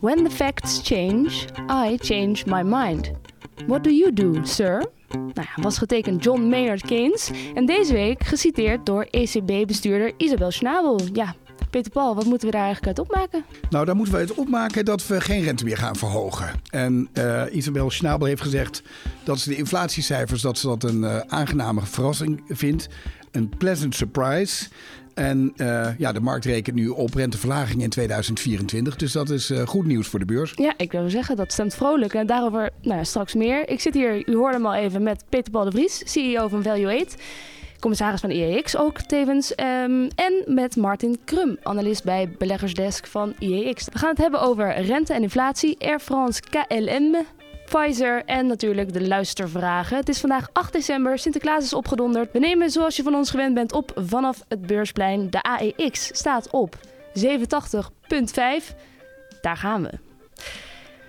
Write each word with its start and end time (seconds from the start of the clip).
When 0.00 0.24
the 0.24 0.30
facts 0.30 0.80
change, 0.82 1.46
I 1.68 1.96
change 2.00 2.46
my 2.46 2.62
mind. 2.62 3.10
What 3.66 3.84
do 3.84 3.90
you 3.90 4.12
do, 4.12 4.44
sir? 4.44 4.90
Nou 5.08 5.32
ja, 5.34 5.62
was 5.62 5.78
getekend 5.78 6.24
John 6.24 6.40
Maynard 6.40 6.86
Keynes 6.86 7.30
en 7.54 7.66
deze 7.66 7.92
week 7.92 8.24
geciteerd 8.24 8.86
door 8.86 9.06
ECB-bestuurder 9.10 10.12
Isabel 10.16 10.50
Schnabel. 10.50 11.00
Ja, 11.12 11.34
Peter 11.70 11.92
Paul, 11.92 12.14
wat 12.14 12.24
moeten 12.24 12.46
we 12.48 12.54
daar 12.54 12.64
eigenlijk 12.64 12.98
uit 12.98 13.08
opmaken? 13.08 13.44
Nou, 13.70 13.84
daar 13.84 13.96
moeten 13.96 14.14
we 14.14 14.20
uit 14.20 14.34
opmaken 14.34 14.84
dat 14.84 15.06
we 15.06 15.20
geen 15.20 15.42
rente 15.42 15.64
meer 15.64 15.76
gaan 15.76 15.96
verhogen. 15.96 16.50
En 16.70 17.08
uh, 17.14 17.42
Isabel 17.52 17.90
Schnabel 17.90 18.26
heeft 18.26 18.42
gezegd 18.42 18.82
dat 19.24 19.38
ze 19.38 19.48
de 19.48 19.56
inflatiecijfers 19.56 20.42
dat 20.42 20.58
ze 20.58 20.66
dat 20.66 20.82
een 20.82 21.02
uh, 21.02 21.18
aangename 21.18 21.80
verrassing 21.80 22.42
vindt. 22.48 22.88
Een 23.30 23.48
pleasant 23.48 23.94
surprise. 23.94 24.68
En 25.18 25.52
uh, 25.56 25.88
ja, 25.98 26.12
de 26.12 26.20
markt 26.20 26.44
rekent 26.44 26.76
nu 26.76 26.88
op 26.88 27.14
renteverlaging 27.14 27.82
in 27.82 27.90
2024. 27.90 28.96
Dus 28.96 29.12
dat 29.12 29.30
is 29.30 29.50
uh, 29.50 29.66
goed 29.66 29.86
nieuws 29.86 30.08
voor 30.08 30.18
de 30.18 30.24
beurs. 30.24 30.52
Ja, 30.54 30.74
ik 30.76 30.92
wil 30.92 31.10
zeggen, 31.10 31.36
dat 31.36 31.52
stemt 31.52 31.74
vrolijk. 31.74 32.14
En 32.14 32.26
daarover 32.26 32.70
nou, 32.82 33.04
straks 33.04 33.34
meer. 33.34 33.68
Ik 33.68 33.80
zit 33.80 33.94
hier, 33.94 34.28
u 34.28 34.36
hoorde 34.36 34.56
hem 34.56 34.66
al 34.66 34.74
even, 34.74 35.02
met 35.02 35.24
Peter 35.28 35.52
Paul 35.52 35.64
de 35.64 35.70
Vries, 35.70 36.02
CEO 36.04 36.48
van 36.48 36.64
Value8. 36.64 37.20
Commissaris 37.80 38.20
van 38.20 38.30
IEX 38.30 38.76
ook 38.76 39.00
tevens. 39.00 39.50
Um, 39.50 40.08
en 40.14 40.42
met 40.46 40.76
Martin 40.76 41.18
Krum, 41.24 41.58
analist 41.62 42.04
bij 42.04 42.30
beleggersdesk 42.38 43.06
van 43.06 43.34
IEX. 43.38 43.84
We 43.92 43.98
gaan 43.98 44.10
het 44.10 44.18
hebben 44.18 44.40
over 44.40 44.80
rente 44.80 45.14
en 45.14 45.22
inflatie, 45.22 45.76
Air 45.78 46.00
France, 46.00 46.40
KLM, 46.40 47.16
Pfizer 47.68 48.22
en 48.24 48.46
natuurlijk 48.46 48.92
de 48.92 49.06
luistervragen. 49.06 49.96
Het 49.96 50.08
is 50.08 50.20
vandaag 50.20 50.48
8 50.52 50.72
december, 50.72 51.18
Sinterklaas 51.18 51.64
is 51.64 51.72
opgedonderd. 51.72 52.32
We 52.32 52.38
nemen 52.38 52.70
zoals 52.70 52.96
je 52.96 53.02
van 53.02 53.14
ons 53.14 53.30
gewend 53.30 53.54
bent 53.54 53.72
op 53.72 53.92
vanaf 53.96 54.44
het 54.48 54.66
beursplein. 54.66 55.30
De 55.30 55.42
AEX 55.42 56.06
staat 56.12 56.50
op 56.50 56.76
87,5. 57.14 58.74
Daar 59.40 59.56
gaan 59.56 59.82
we. 59.82 59.90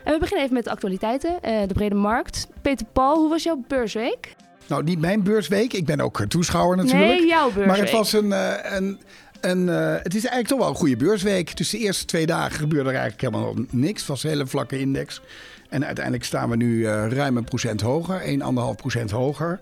En 0.03 0.13
we 0.13 0.19
beginnen 0.19 0.43
even 0.43 0.55
met 0.55 0.63
de 0.63 0.69
actualiteiten, 0.69 1.31
uh, 1.31 1.61
de 1.67 1.73
brede 1.73 1.95
markt. 1.95 2.47
Peter 2.61 2.85
Paul, 2.93 3.17
hoe 3.17 3.29
was 3.29 3.43
jouw 3.43 3.63
beursweek? 3.67 4.35
Nou, 4.67 4.83
niet 4.83 4.99
mijn 4.99 5.23
beursweek. 5.23 5.73
Ik 5.73 5.85
ben 5.85 6.01
ook 6.01 6.25
toeschouwer 6.27 6.77
natuurlijk. 6.77 7.19
Nee, 7.19 7.27
jouw 7.27 7.43
beursweek. 7.43 7.65
Maar 7.65 7.77
het 7.77 7.91
was 7.91 8.13
een... 8.13 8.25
Uh, 8.25 8.53
een 8.63 8.99
en 9.41 9.67
uh, 9.67 9.95
het 9.95 10.15
is 10.15 10.21
eigenlijk 10.25 10.47
toch 10.47 10.59
wel 10.59 10.67
een 10.67 10.75
goede 10.75 10.95
beursweek. 10.95 11.57
Dus 11.57 11.69
de 11.69 11.77
eerste 11.77 12.05
twee 12.05 12.25
dagen 12.25 12.59
gebeurde 12.59 12.89
er 12.89 12.95
eigenlijk 12.95 13.21
helemaal 13.21 13.53
niks. 13.69 13.99
Het 13.99 14.09
was 14.09 14.23
een 14.23 14.29
hele 14.29 14.47
vlakke 14.47 14.79
index. 14.79 15.21
En 15.69 15.85
uiteindelijk 15.85 16.25
staan 16.25 16.49
we 16.49 16.55
nu 16.55 16.75
uh, 16.75 17.07
ruim 17.11 17.37
een 17.37 17.43
procent 17.43 17.81
hoger, 17.81 18.21
1,5 18.21 18.35
procent 18.75 19.11
hoger. 19.11 19.59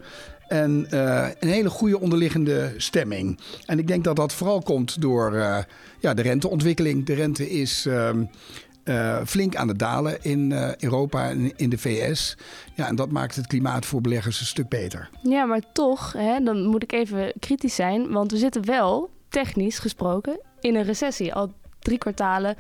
En 0.48 0.88
uh, 0.94 1.28
een 1.40 1.50
hele 1.50 1.70
goede 1.70 2.00
onderliggende 2.00 2.74
stemming. 2.78 3.40
En 3.66 3.80
ik 3.80 3.88
denk 3.88 4.04
dat 4.04 4.16
dat 4.16 4.34
vooral 4.34 4.62
komt 4.62 5.02
door 5.02 5.34
uh, 5.34 5.58
ja, 6.00 6.14
de 6.14 6.22
renteontwikkeling. 6.22 7.06
De 7.06 7.14
rente 7.14 7.50
is 7.50 7.86
uh, 7.86 9.20
flink 9.26 9.56
aan 9.56 9.68
het 9.68 9.80
dalen 9.80 10.24
in 10.24 10.52
Europa 10.80 11.30
en 11.30 11.58
in 11.58 11.70
de 11.70 11.78
VS. 11.78 12.38
Ja, 12.74 12.88
en 12.88 12.96
dat 12.96 13.12
maakt 13.12 13.36
het 13.36 13.48
klimaat 13.48 13.86
voor 13.86 14.02
beleggers 14.02 14.40
een 14.40 14.46
stuk 14.46 14.70
beter. 14.70 15.10
Ja, 15.22 15.46
maar 15.46 15.62
toch, 15.74 16.14
hè, 16.14 16.44
dan 16.44 16.66
moet 16.66 16.84
ik 16.84 16.92
even 16.92 17.34
kritisch 17.40 17.76
zijn. 17.76 18.12
Want 18.12 18.32
we 18.32 18.38
zitten 18.38 18.66
wel, 18.66 19.10
technisch 19.30 19.80
gesproken, 19.80 20.40
in 20.60 20.76
een 20.76 20.84
recessie. 20.84 21.34
Al 21.34 21.54
drie 21.80 21.98
kwartalen 21.98 22.56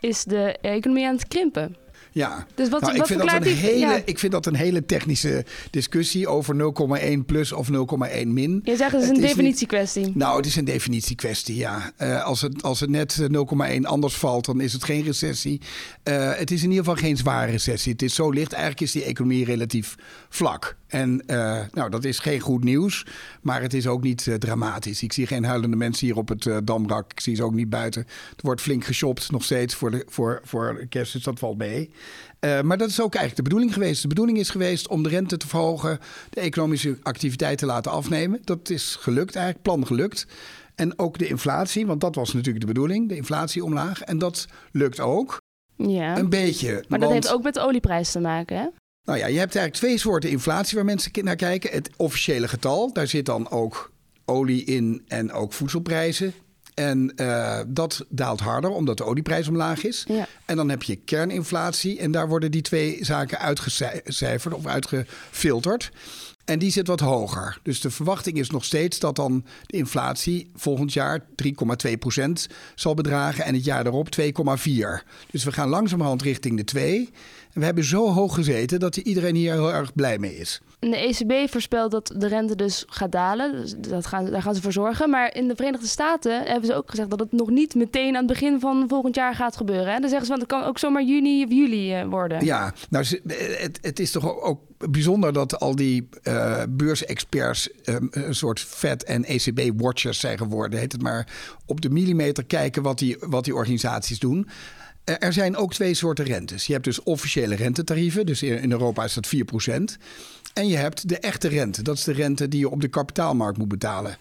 is 0.00 0.24
de 0.24 0.58
economie 0.60 1.06
aan 1.06 1.14
het 1.14 1.28
krimpen. 1.28 1.76
Ja, 2.18 2.46
dus 2.54 2.68
wat, 2.68 2.80
nou, 2.80 2.92
wat 2.92 3.00
ik, 3.00 3.06
vind 3.06 3.20
dat 3.20 3.32
een 3.32 3.42
die, 3.42 3.54
hele, 3.54 3.78
ja. 3.78 4.02
ik 4.04 4.18
vind 4.18 4.32
dat 4.32 4.46
een 4.46 4.54
hele 4.54 4.86
technische 4.86 5.44
discussie 5.70 6.28
over 6.28 6.74
0,1 7.18 7.24
plus 7.26 7.52
of 7.52 7.68
0,1 7.70 8.26
min. 8.26 8.60
Je 8.64 8.76
zegt 8.76 8.92
het 8.92 9.02
is 9.02 9.08
een 9.08 9.20
definitiekwestie. 9.20 10.12
Nou, 10.14 10.36
het 10.36 10.46
is 10.46 10.56
een 10.56 10.64
definitiekwestie, 10.64 11.56
ja. 11.56 11.92
Uh, 12.02 12.24
als, 12.24 12.40
het, 12.40 12.62
als 12.62 12.80
het 12.80 12.90
net 12.90 13.20
0,1 13.22 13.80
anders 13.82 14.14
valt, 14.14 14.44
dan 14.44 14.60
is 14.60 14.72
het 14.72 14.84
geen 14.84 15.02
recessie. 15.02 15.60
Uh, 16.04 16.34
het 16.34 16.50
is 16.50 16.62
in 16.62 16.70
ieder 16.70 16.84
geval 16.84 17.00
geen 17.00 17.16
zware 17.16 17.50
recessie. 17.50 17.92
Het 17.92 18.02
is 18.02 18.14
zo 18.14 18.30
licht. 18.30 18.52
Eigenlijk 18.52 18.82
is 18.82 18.92
die 18.92 19.04
economie 19.04 19.44
relatief 19.44 19.94
vlak. 20.28 20.76
En 20.88 21.22
uh, 21.26 21.60
nou, 21.72 21.90
dat 21.90 22.04
is 22.04 22.18
geen 22.18 22.40
goed 22.40 22.64
nieuws, 22.64 23.06
maar 23.42 23.62
het 23.62 23.74
is 23.74 23.86
ook 23.86 24.02
niet 24.02 24.26
uh, 24.26 24.34
dramatisch. 24.34 25.02
Ik 25.02 25.12
zie 25.12 25.26
geen 25.26 25.44
huilende 25.44 25.76
mensen 25.76 26.06
hier 26.06 26.16
op 26.16 26.28
het 26.28 26.44
uh, 26.44 26.56
Damrak. 26.64 27.10
Ik 27.10 27.20
zie 27.20 27.36
ze 27.36 27.42
ook 27.42 27.54
niet 27.54 27.70
buiten. 27.70 28.02
Er 28.06 28.42
wordt 28.42 28.60
flink 28.60 28.84
geshopt 28.84 29.30
nog 29.30 29.44
steeds 29.44 29.74
voor, 29.74 29.90
de, 29.90 30.04
voor, 30.08 30.40
voor 30.44 30.86
kerst, 30.88 31.12
dus 31.12 31.22
dat 31.22 31.38
valt 31.38 31.58
mee. 31.58 31.90
maar 32.40 32.78
dat 32.78 32.88
is 32.88 33.00
ook 33.00 33.14
eigenlijk 33.14 33.36
de 33.36 33.42
bedoeling 33.42 33.72
geweest. 33.72 34.02
De 34.02 34.08
bedoeling 34.08 34.38
is 34.38 34.50
geweest 34.50 34.88
om 34.88 35.02
de 35.02 35.08
rente 35.08 35.36
te 35.36 35.48
verhogen, 35.48 35.98
de 36.30 36.40
economische 36.40 36.98
activiteit 37.02 37.58
te 37.58 37.66
laten 37.66 37.92
afnemen. 37.92 38.40
Dat 38.44 38.70
is 38.70 38.96
gelukt 39.00 39.34
eigenlijk, 39.34 39.64
plan 39.64 39.86
gelukt. 39.86 40.26
En 40.74 40.98
ook 40.98 41.18
de 41.18 41.26
inflatie, 41.26 41.86
want 41.86 42.00
dat 42.00 42.14
was 42.14 42.32
natuurlijk 42.32 42.60
de 42.60 42.72
bedoeling, 42.72 43.08
de 43.08 43.16
inflatie 43.16 43.64
omlaag. 43.64 44.00
En 44.02 44.18
dat 44.18 44.46
lukt 44.72 45.00
ook. 45.00 45.40
Ja. 45.76 46.18
Een 46.18 46.28
beetje. 46.28 46.84
Maar 46.88 46.98
dat 46.98 47.10
heeft 47.10 47.32
ook 47.32 47.42
met 47.42 47.54
de 47.54 47.60
olieprijs 47.60 48.12
te 48.12 48.20
maken, 48.20 48.56
hè? 48.56 48.66
Nou 49.08 49.20
ja, 49.20 49.26
je 49.26 49.38
hebt 49.38 49.56
eigenlijk 49.56 49.74
twee 49.74 49.98
soorten 49.98 50.30
inflatie 50.30 50.76
waar 50.76 50.84
mensen 50.84 51.10
naar 51.24 51.36
kijken. 51.36 51.70
Het 51.70 51.90
officiële 51.96 52.48
getal, 52.48 52.92
daar 52.92 53.06
zit 53.06 53.26
dan 53.26 53.50
ook 53.50 53.92
olie 54.24 54.64
in 54.64 55.02
en 55.06 55.32
ook 55.32 55.52
voedselprijzen. 55.52 56.32
En 56.74 57.12
uh, 57.16 57.60
dat 57.66 58.04
daalt 58.08 58.40
harder 58.40 58.70
omdat 58.70 58.96
de 58.96 59.04
olieprijs 59.04 59.48
omlaag 59.48 59.84
is. 59.84 60.04
Ja. 60.08 60.26
En 60.44 60.56
dan 60.56 60.68
heb 60.68 60.82
je 60.82 60.96
kerninflatie 60.96 61.98
en 61.98 62.10
daar 62.10 62.28
worden 62.28 62.50
die 62.50 62.62
twee 62.62 63.04
zaken 63.04 63.38
uitgecijferd 63.38 64.54
of 64.54 64.66
uitgefilterd. 64.66 65.90
En 66.48 66.58
die 66.58 66.70
zit 66.70 66.86
wat 66.86 67.00
hoger. 67.00 67.58
Dus 67.62 67.80
de 67.80 67.90
verwachting 67.90 68.38
is 68.38 68.50
nog 68.50 68.64
steeds 68.64 68.98
dat 68.98 69.16
dan 69.16 69.44
de 69.66 69.76
inflatie 69.76 70.50
volgend 70.54 70.92
jaar 70.92 71.20
3,2% 71.20 71.24
zal 72.74 72.94
bedragen 72.94 73.44
en 73.44 73.54
het 73.54 73.64
jaar 73.64 73.84
daarop 73.84 74.08
2,4%. 74.20 74.26
Dus 75.30 75.44
we 75.44 75.52
gaan 75.52 75.68
langzamerhand 75.68 76.22
richting 76.22 76.56
de 76.56 76.64
2. 76.64 77.10
En 77.52 77.60
we 77.60 77.64
hebben 77.64 77.84
zo 77.84 78.12
hoog 78.12 78.34
gezeten 78.34 78.80
dat 78.80 78.96
iedereen 78.96 79.34
hier 79.34 79.52
heel 79.52 79.72
erg 79.72 79.94
blij 79.94 80.18
mee 80.18 80.36
is. 80.36 80.60
De 80.80 80.96
ECB 80.96 81.50
voorspelt 81.50 81.90
dat 81.90 82.12
de 82.16 82.26
rente 82.26 82.56
dus 82.56 82.84
gaat 82.86 83.12
dalen. 83.12 83.52
Dus 83.52 83.74
dat 83.78 84.06
gaan, 84.06 84.30
daar 84.30 84.42
gaan 84.42 84.54
ze 84.54 84.62
voor 84.62 84.72
zorgen. 84.72 85.10
Maar 85.10 85.34
in 85.34 85.48
de 85.48 85.56
Verenigde 85.56 85.86
Staten 85.86 86.42
hebben 86.42 86.66
ze 86.66 86.74
ook 86.74 86.90
gezegd 86.90 87.10
dat 87.10 87.20
het 87.20 87.32
nog 87.32 87.50
niet 87.50 87.74
meteen 87.74 88.16
aan 88.16 88.26
het 88.26 88.32
begin 88.32 88.60
van 88.60 88.84
volgend 88.88 89.14
jaar 89.14 89.34
gaat 89.34 89.56
gebeuren. 89.56 89.92
Hè? 89.92 90.00
Dan 90.00 90.08
zeggen 90.08 90.26
ze 90.26 90.32
van 90.32 90.40
het 90.40 90.48
kan 90.48 90.64
ook 90.64 90.78
zomaar 90.78 91.02
juni 91.02 91.44
of 91.44 91.50
juli 91.50 92.04
worden. 92.04 92.44
Ja, 92.44 92.72
nou 92.90 93.06
het, 93.26 93.78
het 93.82 93.98
is 93.98 94.10
toch 94.10 94.40
ook 94.42 94.60
bijzonder 94.78 95.32
dat 95.32 95.60
al 95.60 95.76
die 95.76 96.08
uh, 96.22 96.62
beursexperts 96.68 97.70
um, 97.84 98.08
een 98.10 98.34
soort 98.34 98.60
Fed 98.60 99.04
en 99.04 99.24
ECB-watchers 99.24 100.20
zijn 100.20 100.38
geworden. 100.38 100.78
Heet 100.78 100.92
het 100.92 101.02
maar 101.02 101.28
op 101.66 101.80
de 101.80 101.90
millimeter 101.90 102.44
kijken 102.44 102.82
wat 102.82 102.98
die, 102.98 103.16
wat 103.20 103.44
die 103.44 103.54
organisaties 103.54 104.18
doen. 104.18 104.48
Er 105.08 105.32
zijn 105.32 105.56
ook 105.56 105.72
twee 105.72 105.94
soorten 105.94 106.24
rentes. 106.24 106.66
Je 106.66 106.72
hebt 106.72 106.84
dus 106.84 107.02
officiële 107.02 107.54
rentetarieven, 107.54 108.26
dus 108.26 108.42
in 108.42 108.72
Europa 108.72 109.04
is 109.04 109.14
dat 109.14 109.26
4%. 109.26 109.70
En 110.54 110.68
je 110.68 110.76
hebt 110.76 111.08
de 111.08 111.18
echte 111.18 111.48
rente, 111.48 111.82
dat 111.82 111.96
is 111.96 112.04
de 112.04 112.12
rente 112.12 112.48
die 112.48 112.60
je 112.60 112.70
op 112.70 112.80
de 112.80 112.88
kapitaalmarkt 112.88 113.58
moet 113.58 113.68
betalen. 113.68 114.16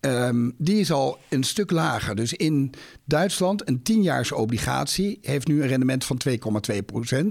Um, 0.00 0.54
die 0.58 0.80
is 0.80 0.92
al 0.92 1.18
een 1.28 1.42
stuk 1.42 1.70
lager. 1.70 2.14
Dus 2.14 2.32
in 2.32 2.72
Duitsland, 3.04 3.68
een 3.68 3.78
10-jaars 3.78 4.32
obligatie 4.32 5.18
heeft 5.22 5.46
nu 5.46 5.62
een 5.62 5.68
rendement 5.68 6.04
van 6.04 6.20
2,2%. 6.28 7.26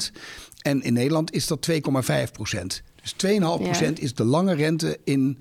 En 0.61 0.81
in 0.81 0.93
Nederland 0.93 1.33
is 1.33 1.47
dat 1.47 1.69
2,5%. 1.71 1.77
Dus 3.01 3.15
2,5% 3.25 3.39
ja. 3.39 3.91
is 3.95 4.13
de 4.13 4.23
lange 4.23 4.53
rente 4.53 4.99
in 5.03 5.37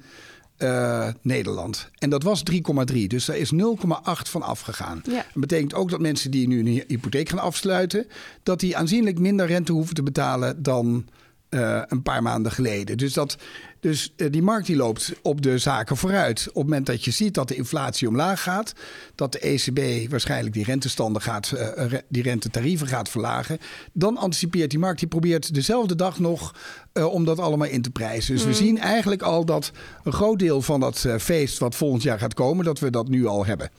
uh, 0.59 1.09
Nederland. 1.23 1.91
En 1.99 2.11
dat 2.11 2.23
was 2.23 2.43
3,3. 2.51 3.07
Dus 3.07 3.25
daar 3.25 3.37
is 3.37 3.53
0,8 3.53 3.59
van 4.05 4.43
afgegaan. 4.43 5.03
Ja. 5.05 5.15
Dat 5.15 5.25
betekent 5.33 5.75
ook 5.75 5.91
dat 5.91 6.01
mensen 6.01 6.31
die 6.31 6.49
nu 6.49 6.59
een 6.59 6.85
hypotheek 6.87 7.29
gaan 7.29 7.39
afsluiten... 7.39 8.07
dat 8.43 8.61
die 8.61 8.77
aanzienlijk 8.77 9.19
minder 9.19 9.47
rente 9.47 9.73
hoeven 9.73 9.95
te 9.95 10.03
betalen 10.03 10.63
dan... 10.63 11.07
Uh, 11.51 11.83
een 11.87 12.03
paar 12.03 12.23
maanden 12.23 12.53
geleden. 12.53 12.97
Dus, 12.97 13.13
dat, 13.13 13.37
dus 13.85 14.13
uh, 14.17 14.31
die 14.31 14.43
markt 14.43 14.67
die 14.67 14.77
loopt 14.77 15.13
op 15.23 15.43
de 15.43 15.59
zaken 15.59 15.97
vooruit. 15.97 16.41
Op 16.49 16.55
het 16.55 16.63
moment 16.63 16.87
dat 16.87 17.05
je 17.05 17.11
ziet 17.11 17.35
dat 17.35 17.49
de 17.49 17.55
inflatie 17.55 18.09
omlaag 18.09 18.43
gaat, 18.43 18.73
dat 19.15 19.33
de 19.33 19.39
ECB 19.39 20.11
waarschijnlijk 20.11 20.55
die 20.55 20.65
rentestanden 20.65 21.23
gaat, 21.23 21.53
uh, 21.55 21.93
die 22.09 22.23
rentetarieven 22.23 22.87
gaat 22.87 23.09
verlagen, 23.09 23.59
dan 23.93 24.17
anticipeert 24.17 24.71
die 24.71 24.79
markt, 24.79 24.99
die 24.99 25.09
probeert 25.09 25.55
dezelfde 25.55 25.95
dag 25.95 26.19
nog 26.19 26.55
om 26.93 27.25
dat 27.25 27.39
allemaal 27.39 27.69
in 27.69 27.83
te 27.83 27.91
prijzen. 27.91 28.35
Dus 28.35 28.43
mm. 28.43 28.49
we 28.49 28.55
zien 28.55 28.79
eigenlijk 28.79 29.23
al 29.23 29.45
dat 29.45 29.73
een 30.05 30.13
groot 30.13 30.39
deel 30.39 30.63
van 30.63 30.81
dat 30.81 31.07
feest 31.19 31.59
wat 31.59 31.75
volgend 31.75 32.03
jaar 32.03 32.19
gaat 32.19 32.35
komen, 32.35 32.65
dat 32.65 32.79
we 32.79 32.91
dat 32.91 33.09
nu 33.09 33.27
al 33.27 33.47
hebben. 33.47 33.71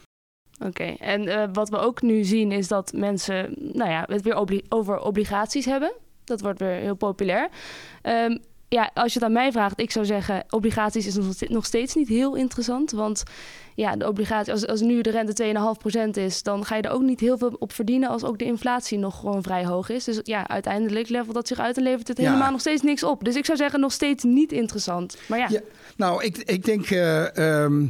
Oké, 0.59 0.67
okay. 0.67 0.95
en 0.99 1.53
wat 1.53 1.69
we 1.69 1.77
ook 1.77 2.01
nu 2.01 2.23
zien 2.23 2.51
is 2.51 2.67
dat 2.67 2.93
mensen 2.93 3.55
nou 3.73 3.89
ja, 3.89 4.05
het 4.09 4.21
weer 4.21 4.37
obli 4.37 4.61
over 4.69 4.99
obligaties 4.99 5.65
hebben. 5.65 5.93
Dat 6.23 6.41
wordt 6.41 6.59
weer 6.59 6.79
heel 6.79 6.95
populair. 6.95 7.49
Um, 8.03 8.39
ja, 8.75 8.91
als 8.93 9.13
je 9.13 9.19
het 9.19 9.27
aan 9.27 9.33
mij 9.33 9.51
vraagt, 9.51 9.79
ik 9.79 9.91
zou 9.91 10.05
zeggen, 10.05 10.43
obligaties 10.49 11.05
is 11.07 11.17
nog 11.47 11.65
steeds 11.65 11.95
niet 11.95 12.07
heel 12.07 12.35
interessant. 12.35 12.91
Want 12.91 13.23
ja, 13.75 13.95
de 13.95 14.07
obligatie, 14.07 14.51
als, 14.53 14.67
als 14.67 14.81
nu 14.81 15.01
de 15.01 15.09
rente 15.09 15.43
2,5% 16.09 16.09
is, 16.23 16.43
dan 16.43 16.65
ga 16.65 16.75
je 16.75 16.81
er 16.81 16.91
ook 16.91 17.01
niet 17.01 17.19
heel 17.19 17.37
veel 17.37 17.55
op 17.59 17.73
verdienen 17.73 18.09
als 18.09 18.23
ook 18.23 18.39
de 18.39 18.45
inflatie 18.45 18.97
nog 18.97 19.19
gewoon 19.19 19.43
vrij 19.43 19.65
hoog 19.65 19.89
is. 19.89 20.03
Dus 20.03 20.19
ja, 20.23 20.47
uiteindelijk 20.47 21.09
levelt 21.09 21.33
dat 21.35 21.47
zich 21.47 21.59
uit 21.59 21.77
en 21.77 21.83
levert 21.83 22.07
het 22.07 22.17
Ja. 22.17 22.23
helemaal 22.23 22.51
nog 22.51 22.59
steeds 22.59 22.81
niks 22.81 23.03
op. 23.03 23.23
Dus 23.23 23.35
ik 23.35 23.45
zou 23.45 23.57
zeggen, 23.57 23.79
nog 23.79 23.91
steeds 23.91 24.23
niet 24.23 24.51
interessant. 24.51 25.17
Maar 25.27 25.39
ja, 25.39 25.47
Ja, 25.49 25.59
nou, 25.97 26.23
ik, 26.23 26.37
ik 26.37 26.65
denk. 26.65 26.89
eh, 26.89 27.37
ehm, 27.63 27.85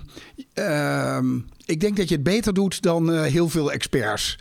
ehm, 0.54 1.38
ik 1.66 1.80
denk 1.80 1.98
dat 1.98 2.10
je 2.10 2.16
het 2.16 2.24
beter 2.24 2.54
doet 2.54 2.82
dan 2.82 3.12
eh, 3.14 3.22
heel 3.22 3.50
veel 3.50 3.72
experts. 3.72 4.38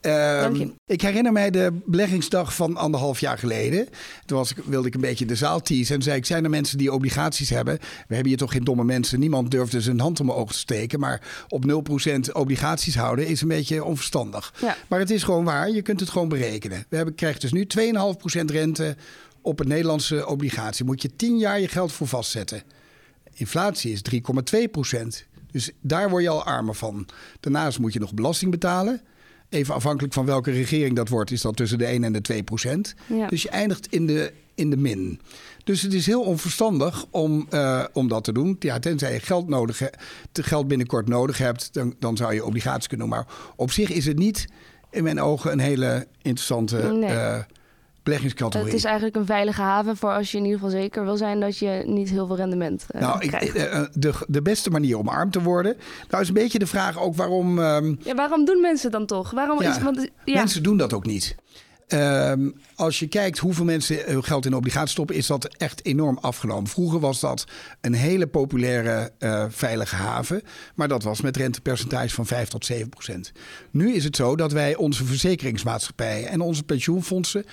Um, 0.00 0.74
ik 0.86 1.00
herinner 1.00 1.32
mij 1.32 1.50
de 1.50 1.80
beleggingsdag 1.84 2.54
van 2.54 2.76
anderhalf 2.76 3.20
jaar 3.20 3.38
geleden. 3.38 3.88
Toen 4.26 4.38
was 4.38 4.50
ik, 4.50 4.56
wilde 4.64 4.88
ik 4.88 4.94
een 4.94 5.00
beetje 5.00 5.26
de 5.26 5.34
zaal 5.34 5.60
teasen. 5.60 5.94
En 5.94 6.02
zei 6.02 6.16
ik, 6.16 6.26
zijn 6.26 6.44
er 6.44 6.50
mensen 6.50 6.78
die 6.78 6.92
obligaties 6.92 7.50
hebben? 7.50 7.78
We 7.78 8.14
hebben 8.14 8.26
hier 8.26 8.36
toch 8.36 8.52
geen 8.52 8.64
domme 8.64 8.84
mensen. 8.84 9.20
Niemand 9.20 9.50
durfde 9.50 9.80
zijn 9.80 10.00
hand 10.00 10.20
om 10.20 10.26
mijn 10.26 10.38
ogen 10.38 10.52
te 10.52 10.58
steken. 10.58 11.00
Maar 11.00 11.44
op 11.48 11.88
0% 12.28 12.32
obligaties 12.32 12.96
houden 12.96 13.26
is 13.26 13.40
een 13.40 13.48
beetje 13.48 13.84
onverstandig. 13.84 14.54
Ja. 14.60 14.76
Maar 14.88 14.98
het 14.98 15.10
is 15.10 15.22
gewoon 15.22 15.44
waar. 15.44 15.70
Je 15.70 15.82
kunt 15.82 16.00
het 16.00 16.10
gewoon 16.10 16.28
berekenen. 16.28 16.84
We 16.88 16.96
hebben, 16.96 17.14
krijgen 17.14 17.40
dus 17.40 17.52
nu 17.52 17.66
2,5% 17.78 18.44
rente 18.44 18.96
op 19.42 19.60
een 19.60 19.68
Nederlandse 19.68 20.26
obligatie. 20.26 20.84
Moet 20.84 21.02
je 21.02 21.16
10 21.16 21.38
jaar 21.38 21.60
je 21.60 21.68
geld 21.68 21.92
voor 21.92 22.06
vastzetten. 22.06 22.62
Inflatie 23.34 23.92
is 23.92 24.02
3,2%. 24.94 25.26
Dus 25.50 25.70
daar 25.80 26.10
word 26.10 26.22
je 26.22 26.28
al 26.28 26.44
armer 26.44 26.74
van. 26.74 27.08
Daarnaast 27.40 27.78
moet 27.78 27.92
je 27.92 28.00
nog 28.00 28.14
belasting 28.14 28.50
betalen. 28.50 29.00
Even 29.48 29.74
afhankelijk 29.74 30.14
van 30.14 30.26
welke 30.26 30.50
regering 30.50 30.96
dat 30.96 31.08
wordt, 31.08 31.30
is 31.30 31.40
dat 31.40 31.56
tussen 31.56 31.78
de 31.78 31.84
1 31.84 32.04
en 32.04 32.12
de 32.12 32.20
2 32.20 32.42
procent. 32.42 32.94
Dus 33.28 33.42
je 33.42 33.48
eindigt 33.48 33.86
in 33.86 34.06
de, 34.06 34.32
in 34.54 34.70
de 34.70 34.76
min. 34.76 35.20
Dus 35.64 35.82
het 35.82 35.92
is 35.92 36.06
heel 36.06 36.22
onverstandig 36.22 37.04
om, 37.10 37.46
uh, 37.50 37.84
om 37.92 38.08
dat 38.08 38.24
te 38.24 38.32
doen. 38.32 38.56
Ja, 38.58 38.78
tenzij 38.78 39.12
je 39.12 39.20
geld, 39.20 39.48
nodig 39.48 39.82
geld 40.32 40.68
binnenkort 40.68 41.08
nodig 41.08 41.38
hebt, 41.38 41.74
dan, 41.74 41.94
dan 41.98 42.16
zou 42.16 42.34
je 42.34 42.44
obligaties 42.44 42.86
kunnen 42.86 43.08
doen. 43.08 43.16
Maar 43.16 43.26
op 43.56 43.70
zich 43.70 43.90
is 43.90 44.06
het 44.06 44.18
niet 44.18 44.48
in 44.90 45.02
mijn 45.02 45.20
ogen 45.20 45.52
een 45.52 45.58
hele 45.58 46.06
interessante 46.22 46.92
nee. 46.92 47.10
uh, 47.10 47.38
het 48.02 48.72
is 48.72 48.84
eigenlijk 48.84 49.16
een 49.16 49.26
veilige 49.26 49.62
haven 49.62 49.96
voor 49.96 50.10
als 50.10 50.30
je 50.30 50.36
in 50.38 50.44
ieder 50.44 50.58
geval 50.58 50.74
zeker 50.80 51.04
wil 51.04 51.16
zijn 51.16 51.40
dat 51.40 51.58
je 51.58 51.82
niet 51.86 52.10
heel 52.10 52.26
veel 52.26 52.36
rendement 52.36 52.86
uh, 52.94 53.00
nou, 53.00 53.26
krijgt. 53.26 53.56
Ik, 53.56 53.72
uh, 53.72 53.82
de, 53.92 54.12
de 54.28 54.42
beste 54.42 54.70
manier 54.70 54.98
om 54.98 55.08
arm 55.08 55.30
te 55.30 55.42
worden. 55.42 55.76
Nou 56.08 56.22
is 56.22 56.28
een 56.28 56.34
beetje 56.34 56.58
de 56.58 56.66
vraag 56.66 56.98
ook 56.98 57.16
waarom... 57.16 57.58
Um, 57.58 57.98
ja, 58.02 58.14
waarom 58.14 58.44
doen 58.44 58.60
mensen 58.60 58.90
dan 58.90 59.06
toch? 59.06 59.30
Waarom 59.30 59.62
ja, 59.62 59.70
is, 59.70 59.82
want, 59.82 60.08
ja. 60.24 60.34
Mensen 60.34 60.62
doen 60.62 60.76
dat 60.76 60.92
ook 60.92 61.06
niet. 61.06 61.36
Um, 61.94 62.54
als 62.74 62.98
je 62.98 63.06
kijkt 63.06 63.38
hoeveel 63.38 63.64
mensen 63.64 64.02
hun 64.06 64.24
geld 64.24 64.46
in 64.46 64.54
obligaties 64.54 64.90
stoppen, 64.90 65.16
is 65.16 65.26
dat 65.26 65.44
echt 65.44 65.84
enorm 65.84 66.18
afgenomen. 66.20 66.70
Vroeger 66.70 67.00
was 67.00 67.20
dat 67.20 67.46
een 67.80 67.94
hele 67.94 68.26
populaire 68.26 69.12
uh, 69.18 69.44
veilige 69.48 69.94
haven, 69.94 70.42
maar 70.74 70.88
dat 70.88 71.02
was 71.02 71.20
met 71.20 71.36
rentepercentage 71.36 72.14
van 72.14 72.26
5 72.26 72.48
tot 72.48 72.64
7 72.64 72.88
procent. 72.88 73.32
Nu 73.70 73.94
is 73.94 74.04
het 74.04 74.16
zo 74.16 74.36
dat 74.36 74.52
wij 74.52 74.76
onze 74.76 75.04
verzekeringsmaatschappijen 75.04 76.28
en 76.28 76.40
onze 76.40 76.62
pensioenfondsen 76.62 77.44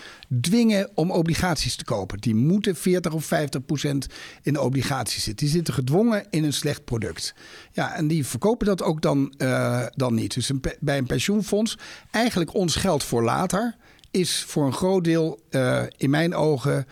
dwingen 0.41 0.89
om 0.93 1.11
obligaties 1.11 1.75
te 1.75 1.83
kopen. 1.83 2.19
Die 2.19 2.35
moeten 2.35 2.75
40 2.75 3.13
of 3.13 3.25
50 3.25 3.65
procent 3.65 4.07
in 4.41 4.59
obligaties 4.59 5.23
zitten. 5.23 5.45
Die 5.45 5.55
zitten 5.55 5.73
gedwongen 5.73 6.25
in 6.29 6.43
een 6.43 6.53
slecht 6.53 6.85
product. 6.85 7.33
Ja, 7.71 7.95
en 7.95 8.07
die 8.07 8.25
verkopen 8.25 8.65
dat 8.65 8.83
ook 8.83 9.01
dan, 9.01 9.33
uh, 9.37 9.85
dan 9.95 10.13
niet. 10.13 10.33
Dus 10.33 10.51
bij 10.79 10.97
een 10.97 11.05
pensioenfonds 11.05 11.77
eigenlijk 12.11 12.53
ons 12.53 12.75
geld 12.75 13.03
voor 13.03 13.23
later 13.23 13.75
is 14.15 14.43
voor 14.47 14.65
een 14.65 14.73
groot 14.73 15.03
deel 15.03 15.39
uh, 15.49 15.83
in 15.97 16.09
mijn 16.09 16.35
ogen 16.35 16.85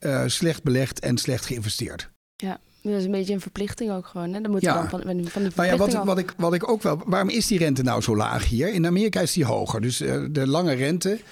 uh, 0.00 0.22
slecht 0.26 0.62
belegd 0.62 1.00
en 1.00 1.18
slecht 1.18 1.46
geïnvesteerd. 1.46 2.10
Ja, 2.36 2.60
dat 2.82 2.92
is 2.92 3.04
een 3.04 3.10
beetje 3.10 3.34
een 3.34 3.40
verplichting 3.40 3.90
ook 3.90 4.06
gewoon. 4.06 4.32
Hè? 4.32 4.40
Dan 4.40 4.50
moet 4.50 4.60
je 4.60 4.66
dan 4.66 4.88
van, 4.88 5.02
van 5.02 5.16
die 5.16 5.28
verplichting 5.28 5.54
nou 5.54 5.68
ja, 5.68 5.76
wat, 5.76 6.04
wat, 6.04 6.18
ik, 6.18 6.34
wat 6.36 6.54
ik 6.54 6.68
ook 6.68 6.82
wel... 6.82 7.02
Waarom 7.06 7.28
is 7.28 7.46
die 7.46 7.58
rente 7.58 7.82
nou 7.82 8.02
zo 8.02 8.16
laag 8.16 8.48
hier? 8.48 8.72
In 8.72 8.86
Amerika 8.86 9.20
is 9.20 9.32
die 9.32 9.44
hoger. 9.44 9.80
Dus 9.80 10.00
uh, 10.00 10.24
de 10.30 10.46
lange 10.46 10.72
rente 10.72 11.18
4,2. 11.20 11.24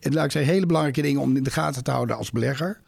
En 0.00 0.14
laat 0.14 0.24
ik 0.24 0.30
zeggen, 0.30 0.52
hele 0.52 0.66
belangrijke 0.66 1.02
dingen 1.02 1.20
om 1.20 1.36
in 1.36 1.42
de 1.42 1.50
gaten 1.50 1.84
te 1.84 1.90
houden 1.90 2.16
als 2.16 2.30
belegger. 2.30 2.80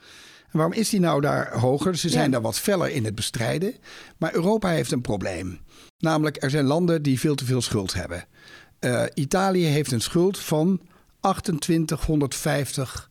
En 0.50 0.58
waarom 0.58 0.72
is 0.72 0.88
die 0.88 1.00
nou 1.00 1.20
daar 1.20 1.58
hoger? 1.58 1.96
Ze 1.96 2.08
zijn 2.08 2.24
ja. 2.24 2.30
daar 2.30 2.40
wat 2.40 2.58
feller 2.58 2.90
in 2.90 3.04
het 3.04 3.14
bestrijden. 3.14 3.74
Maar 4.16 4.34
Europa 4.34 4.68
heeft 4.68 4.92
een 4.92 5.00
probleem. 5.00 5.58
Namelijk, 5.98 6.42
er 6.42 6.50
zijn 6.50 6.64
landen 6.64 7.02
die 7.02 7.18
veel 7.18 7.34
te 7.34 7.44
veel 7.44 7.62
schuld 7.62 7.94
hebben. 7.94 8.24
Uh, 8.80 9.04
Italië 9.14 9.64
heeft 9.64 9.92
een 9.92 10.00
schuld 10.00 10.38
van 10.38 10.80
2850 11.20 13.10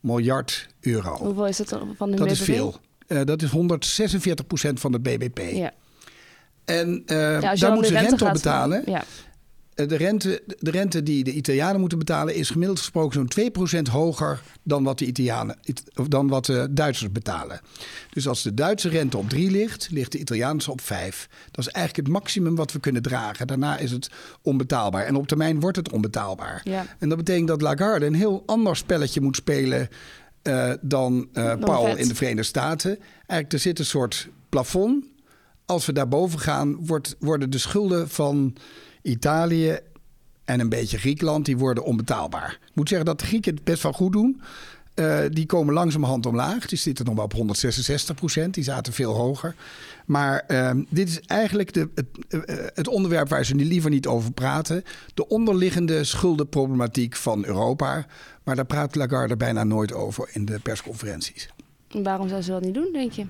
miljard 0.00 0.68
euro. 0.80 1.16
Hoeveel 1.16 1.46
is 1.46 1.58
het 1.58 1.68
van 1.96 2.10
de 2.10 2.16
Dat 2.16 2.30
is 2.30 2.40
veel. 2.40 2.76
Uh, 3.08 3.24
dat 3.24 3.42
is 3.42 3.50
146 3.50 4.46
procent 4.46 4.80
van 4.80 4.92
het 4.92 5.02
BBP. 5.02 5.38
Ja. 5.38 5.72
En 6.64 7.02
uh, 7.06 7.40
ja, 7.40 7.54
daar 7.54 7.72
moeten 7.72 7.92
ze 7.92 7.98
rente 7.98 8.24
op 8.24 8.32
betalen. 8.32 8.82
Ja. 8.86 9.04
Eh, 9.76 9.88
de 9.88 9.96
rente, 9.96 10.42
de 10.58 10.70
rente 10.70 11.02
die 11.02 11.24
de 11.24 11.32
Italianen 11.32 11.80
moeten 11.80 11.98
betalen 11.98 12.34
is 12.34 12.50
gemiddeld 12.50 12.78
gesproken 12.78 13.12
zo'n 13.12 13.28
2% 13.28 13.88
hoger 13.88 14.42
dan 14.62 14.84
wat, 14.84 14.98
de 14.98 15.06
Italianen, 15.06 15.58
dan 16.08 16.28
wat 16.28 16.46
de 16.46 16.68
Duitsers 16.70 17.12
betalen. 17.12 17.60
Dus 18.10 18.28
als 18.28 18.42
de 18.42 18.54
Duitse 18.54 18.88
rente 18.88 19.16
op 19.16 19.28
3 19.28 19.50
ligt, 19.50 19.88
ligt 19.90 20.12
de 20.12 20.18
Italiaanse 20.18 20.70
op 20.70 20.80
5. 20.80 21.28
Dat 21.50 21.66
is 21.66 21.72
eigenlijk 21.72 22.06
het 22.06 22.16
maximum 22.16 22.54
wat 22.54 22.72
we 22.72 22.80
kunnen 22.80 23.02
dragen. 23.02 23.46
Daarna 23.46 23.78
is 23.78 23.90
het 23.90 24.10
onbetaalbaar. 24.42 25.04
En 25.04 25.16
op 25.16 25.26
termijn 25.26 25.60
wordt 25.60 25.76
het 25.76 25.92
onbetaalbaar. 25.92 26.60
Ja. 26.64 26.86
En 26.98 27.08
dat 27.08 27.18
betekent 27.18 27.48
dat 27.48 27.62
Lagarde 27.62 28.06
een 28.06 28.14
heel 28.14 28.42
ander 28.46 28.76
spelletje 28.76 29.20
moet 29.20 29.36
spelen 29.36 29.88
uh, 30.42 30.72
dan 30.80 31.28
uh, 31.32 31.54
Paul 31.60 31.96
in 31.96 32.08
de 32.08 32.14
Verenigde 32.14 32.42
Staten. 32.42 32.98
Eigenlijk, 33.16 33.52
er 33.52 33.58
zit 33.58 33.78
een 33.78 33.84
soort 33.84 34.28
plafond. 34.48 35.04
Als 35.66 35.86
we 35.86 35.92
daarboven 35.92 36.38
gaan, 36.38 36.86
wordt, 36.86 37.16
worden 37.18 37.50
de 37.50 37.58
schulden 37.58 38.08
van 38.08 38.56
Italië 39.06 39.78
en 40.44 40.60
een 40.60 40.68
beetje 40.68 40.98
Griekenland, 40.98 41.44
die 41.44 41.56
worden 41.56 41.84
onbetaalbaar. 41.84 42.58
Ik 42.62 42.74
moet 42.74 42.88
zeggen 42.88 43.06
dat 43.06 43.20
de 43.20 43.26
Grieken 43.26 43.54
het 43.54 43.64
best 43.64 43.82
wel 43.82 43.92
goed 43.92 44.12
doen. 44.12 44.40
Uh, 44.94 45.18
die 45.30 45.46
komen 45.46 45.74
langzamerhand 45.74 46.26
omlaag. 46.26 46.66
Die 46.66 46.78
zitten 46.78 47.04
nog 47.04 47.14
maar 47.14 47.24
op 47.24 47.32
166 47.32 48.14
procent. 48.14 48.54
Die 48.54 48.64
zaten 48.64 48.92
veel 48.92 49.12
hoger. 49.12 49.54
Maar 50.06 50.44
uh, 50.48 50.70
dit 50.88 51.08
is 51.08 51.20
eigenlijk 51.20 51.72
de, 51.72 51.88
het, 51.94 52.06
uh, 52.28 52.40
het, 52.74 52.88
onderwerp 52.88 53.28
waar 53.28 53.44
ze 53.44 53.54
liever 53.54 53.90
niet 53.90 54.06
over 54.06 54.32
praten. 54.32 54.82
De 55.14 55.28
onderliggende 55.28 56.04
schuldenproblematiek 56.04 57.16
van 57.16 57.44
Europa. 57.44 58.06
Maar 58.44 58.56
daar 58.56 58.64
praat 58.64 58.94
Lagarde 58.94 59.36
bijna 59.36 59.64
nooit 59.64 59.92
over 59.92 60.28
in 60.32 60.44
de 60.44 60.58
persconferenties. 60.58 61.48
Waarom 62.02 62.28
zou 62.28 62.42
ze 62.42 62.50
dat 62.50 62.62
niet 62.62 62.74
doen, 62.74 62.92
denk 62.92 63.12
je? 63.12 63.24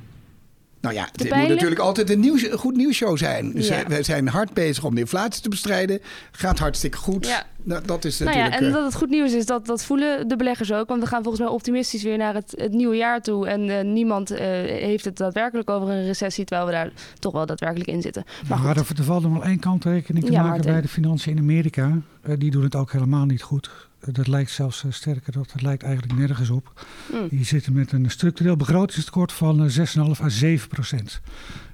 Nou 0.86 0.98
ja, 0.98 1.08
het 1.12 1.34
moet 1.34 1.48
natuurlijk 1.48 1.80
altijd 1.80 2.10
een, 2.10 2.20
nieuws, 2.20 2.50
een 2.50 2.58
goed 2.58 2.76
nieuwsshow 2.76 3.16
zijn. 3.16 3.52
Dus 3.52 3.68
ja. 3.68 3.84
we 3.86 4.02
zijn 4.02 4.28
hard 4.28 4.52
bezig 4.52 4.84
om 4.84 4.94
de 4.94 5.00
inflatie 5.00 5.42
te 5.42 5.48
bestrijden. 5.48 6.00
Gaat 6.30 6.58
hartstikke 6.58 6.96
goed. 6.96 7.26
Ja. 7.26 7.44
Nou, 7.62 7.82
dat 7.86 8.04
is 8.04 8.18
natuurlijk... 8.18 8.50
Nou 8.50 8.62
ja, 8.62 8.66
en 8.66 8.72
dat 8.72 8.84
het 8.84 8.94
goed 8.94 9.08
nieuws 9.10 9.32
is, 9.32 9.46
dat, 9.46 9.66
dat 9.66 9.84
voelen 9.84 10.28
de 10.28 10.36
beleggers 10.36 10.72
ook. 10.72 10.88
Want 10.88 11.02
we 11.02 11.08
gaan 11.08 11.22
volgens 11.22 11.42
mij 11.42 11.52
optimistisch 11.52 12.02
weer 12.02 12.18
naar 12.18 12.34
het, 12.34 12.54
het 12.56 12.72
nieuwe 12.72 12.96
jaar 12.96 13.22
toe. 13.22 13.46
En 13.46 13.68
uh, 13.68 13.80
niemand 13.80 14.32
uh, 14.32 14.38
heeft 14.38 15.04
het 15.04 15.16
daadwerkelijk 15.16 15.70
over 15.70 15.88
een 15.88 16.04
recessie... 16.04 16.44
terwijl 16.44 16.68
we 16.68 16.74
daar 16.74 16.92
toch 17.18 17.32
wel 17.32 17.46
daadwerkelijk 17.46 17.88
in 17.88 18.02
zitten. 18.02 18.24
Maar, 18.48 18.60
maar 18.60 18.76
er, 18.76 18.86
er 18.96 19.04
valt 19.04 19.22
nog 19.22 19.32
wel 19.32 19.44
één 19.44 19.58
kanttekening 19.58 20.24
te 20.24 20.32
maken 20.32 20.64
bij 20.64 20.80
de 20.80 20.88
financiën 20.88 21.32
in 21.32 21.38
Amerika. 21.38 21.98
Uh, 22.26 22.34
die 22.38 22.50
doen 22.50 22.62
het 22.62 22.74
ook 22.74 22.92
helemaal 22.92 23.24
niet 23.24 23.42
goed 23.42 23.70
dat 24.13 24.27
lijkt 24.27 24.51
zelfs 24.51 24.82
uh, 24.82 24.93
sterker, 24.93 25.32
dat 25.32 25.63
lijkt 25.63 25.82
eigenlijk 25.82 26.19
nergens 26.19 26.51
op. 26.51 26.86
Mm. 27.13 27.29
Die 27.29 27.44
zitten 27.44 27.72
met 27.72 27.93
een 27.93 28.10
structureel 28.10 28.56
begrotingstekort 28.56 29.32
van 29.32 29.70
6,5 29.70 30.22
à 30.22 30.29
7 30.29 30.69
procent. 30.69 31.20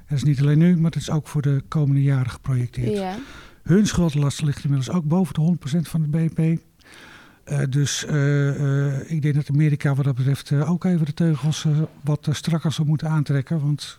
Dat 0.08 0.18
is 0.18 0.24
niet 0.24 0.40
alleen 0.40 0.58
nu, 0.58 0.76
maar 0.76 0.90
het 0.90 1.00
is 1.00 1.10
ook 1.10 1.28
voor 1.28 1.42
de 1.42 1.62
komende 1.68 2.02
jaren 2.02 2.30
geprojecteerd. 2.30 3.18
Hun 3.62 3.86
schuldenlast 3.86 4.42
ligt 4.42 4.64
inmiddels 4.64 4.96
ook 4.96 5.04
boven 5.04 5.34
de 5.34 5.40
100 5.40 5.60
procent 5.60 5.88
van 5.88 6.00
het 6.00 6.10
BNP. 6.10 6.60
Uh, 7.44 7.58
dus 7.68 8.04
uh, 8.04 9.10
ik 9.10 9.22
denk 9.22 9.34
dat 9.34 9.50
Amerika 9.50 9.94
wat 9.94 10.04
dat 10.04 10.14
betreft 10.14 10.52
ook 10.52 10.84
even 10.84 11.06
de 11.06 11.14
teugels 11.14 11.66
wat 12.00 12.28
strakker 12.30 12.72
zou 12.72 12.88
moeten 12.88 13.08
aantrekken. 13.08 13.60
Want 13.60 13.98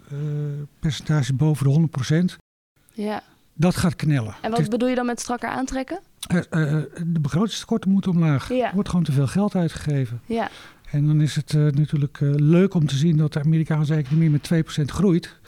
percentage 0.80 1.34
boven 1.34 1.64
de 1.64 1.70
100 1.72 1.92
procent, 1.92 2.38
ja. 2.94 3.24
Dat 3.54 3.76
gaat 3.76 3.96
knellen. 3.96 4.36
En 4.42 4.52
wat 4.52 4.70
bedoel 4.70 4.90
je 4.90 4.96
dan 4.96 5.06
met 5.06 5.20
strakker 5.20 5.50
aantrekken? 5.50 6.00
Uh, 6.32 6.38
uh, 6.38 6.82
de 7.06 7.20
begrotingstekorten 7.20 7.92
moeten 7.92 8.12
omlaag. 8.12 8.52
Er 8.52 8.72
wordt 8.74 8.90
gewoon 8.90 9.06
te 9.06 9.12
veel 9.12 9.28
geld 9.28 9.56
uitgegeven. 9.56 10.22
Ja. 10.26 10.50
En 10.92 11.08
dan 11.08 11.22
is 11.22 11.36
het 11.36 11.54
uh, 11.54 11.64
natuurlijk 11.64 12.18
leuk 12.22 12.74
om 12.74 12.88
te 12.88 12.96
zien 12.96 13.18
dat 13.18 13.34
de 13.34 13.44
Amerikaanse 13.44 13.96
economie 13.96 14.30
met 14.30 14.50
2% 14.54 14.84
groeit. 14.86 15.40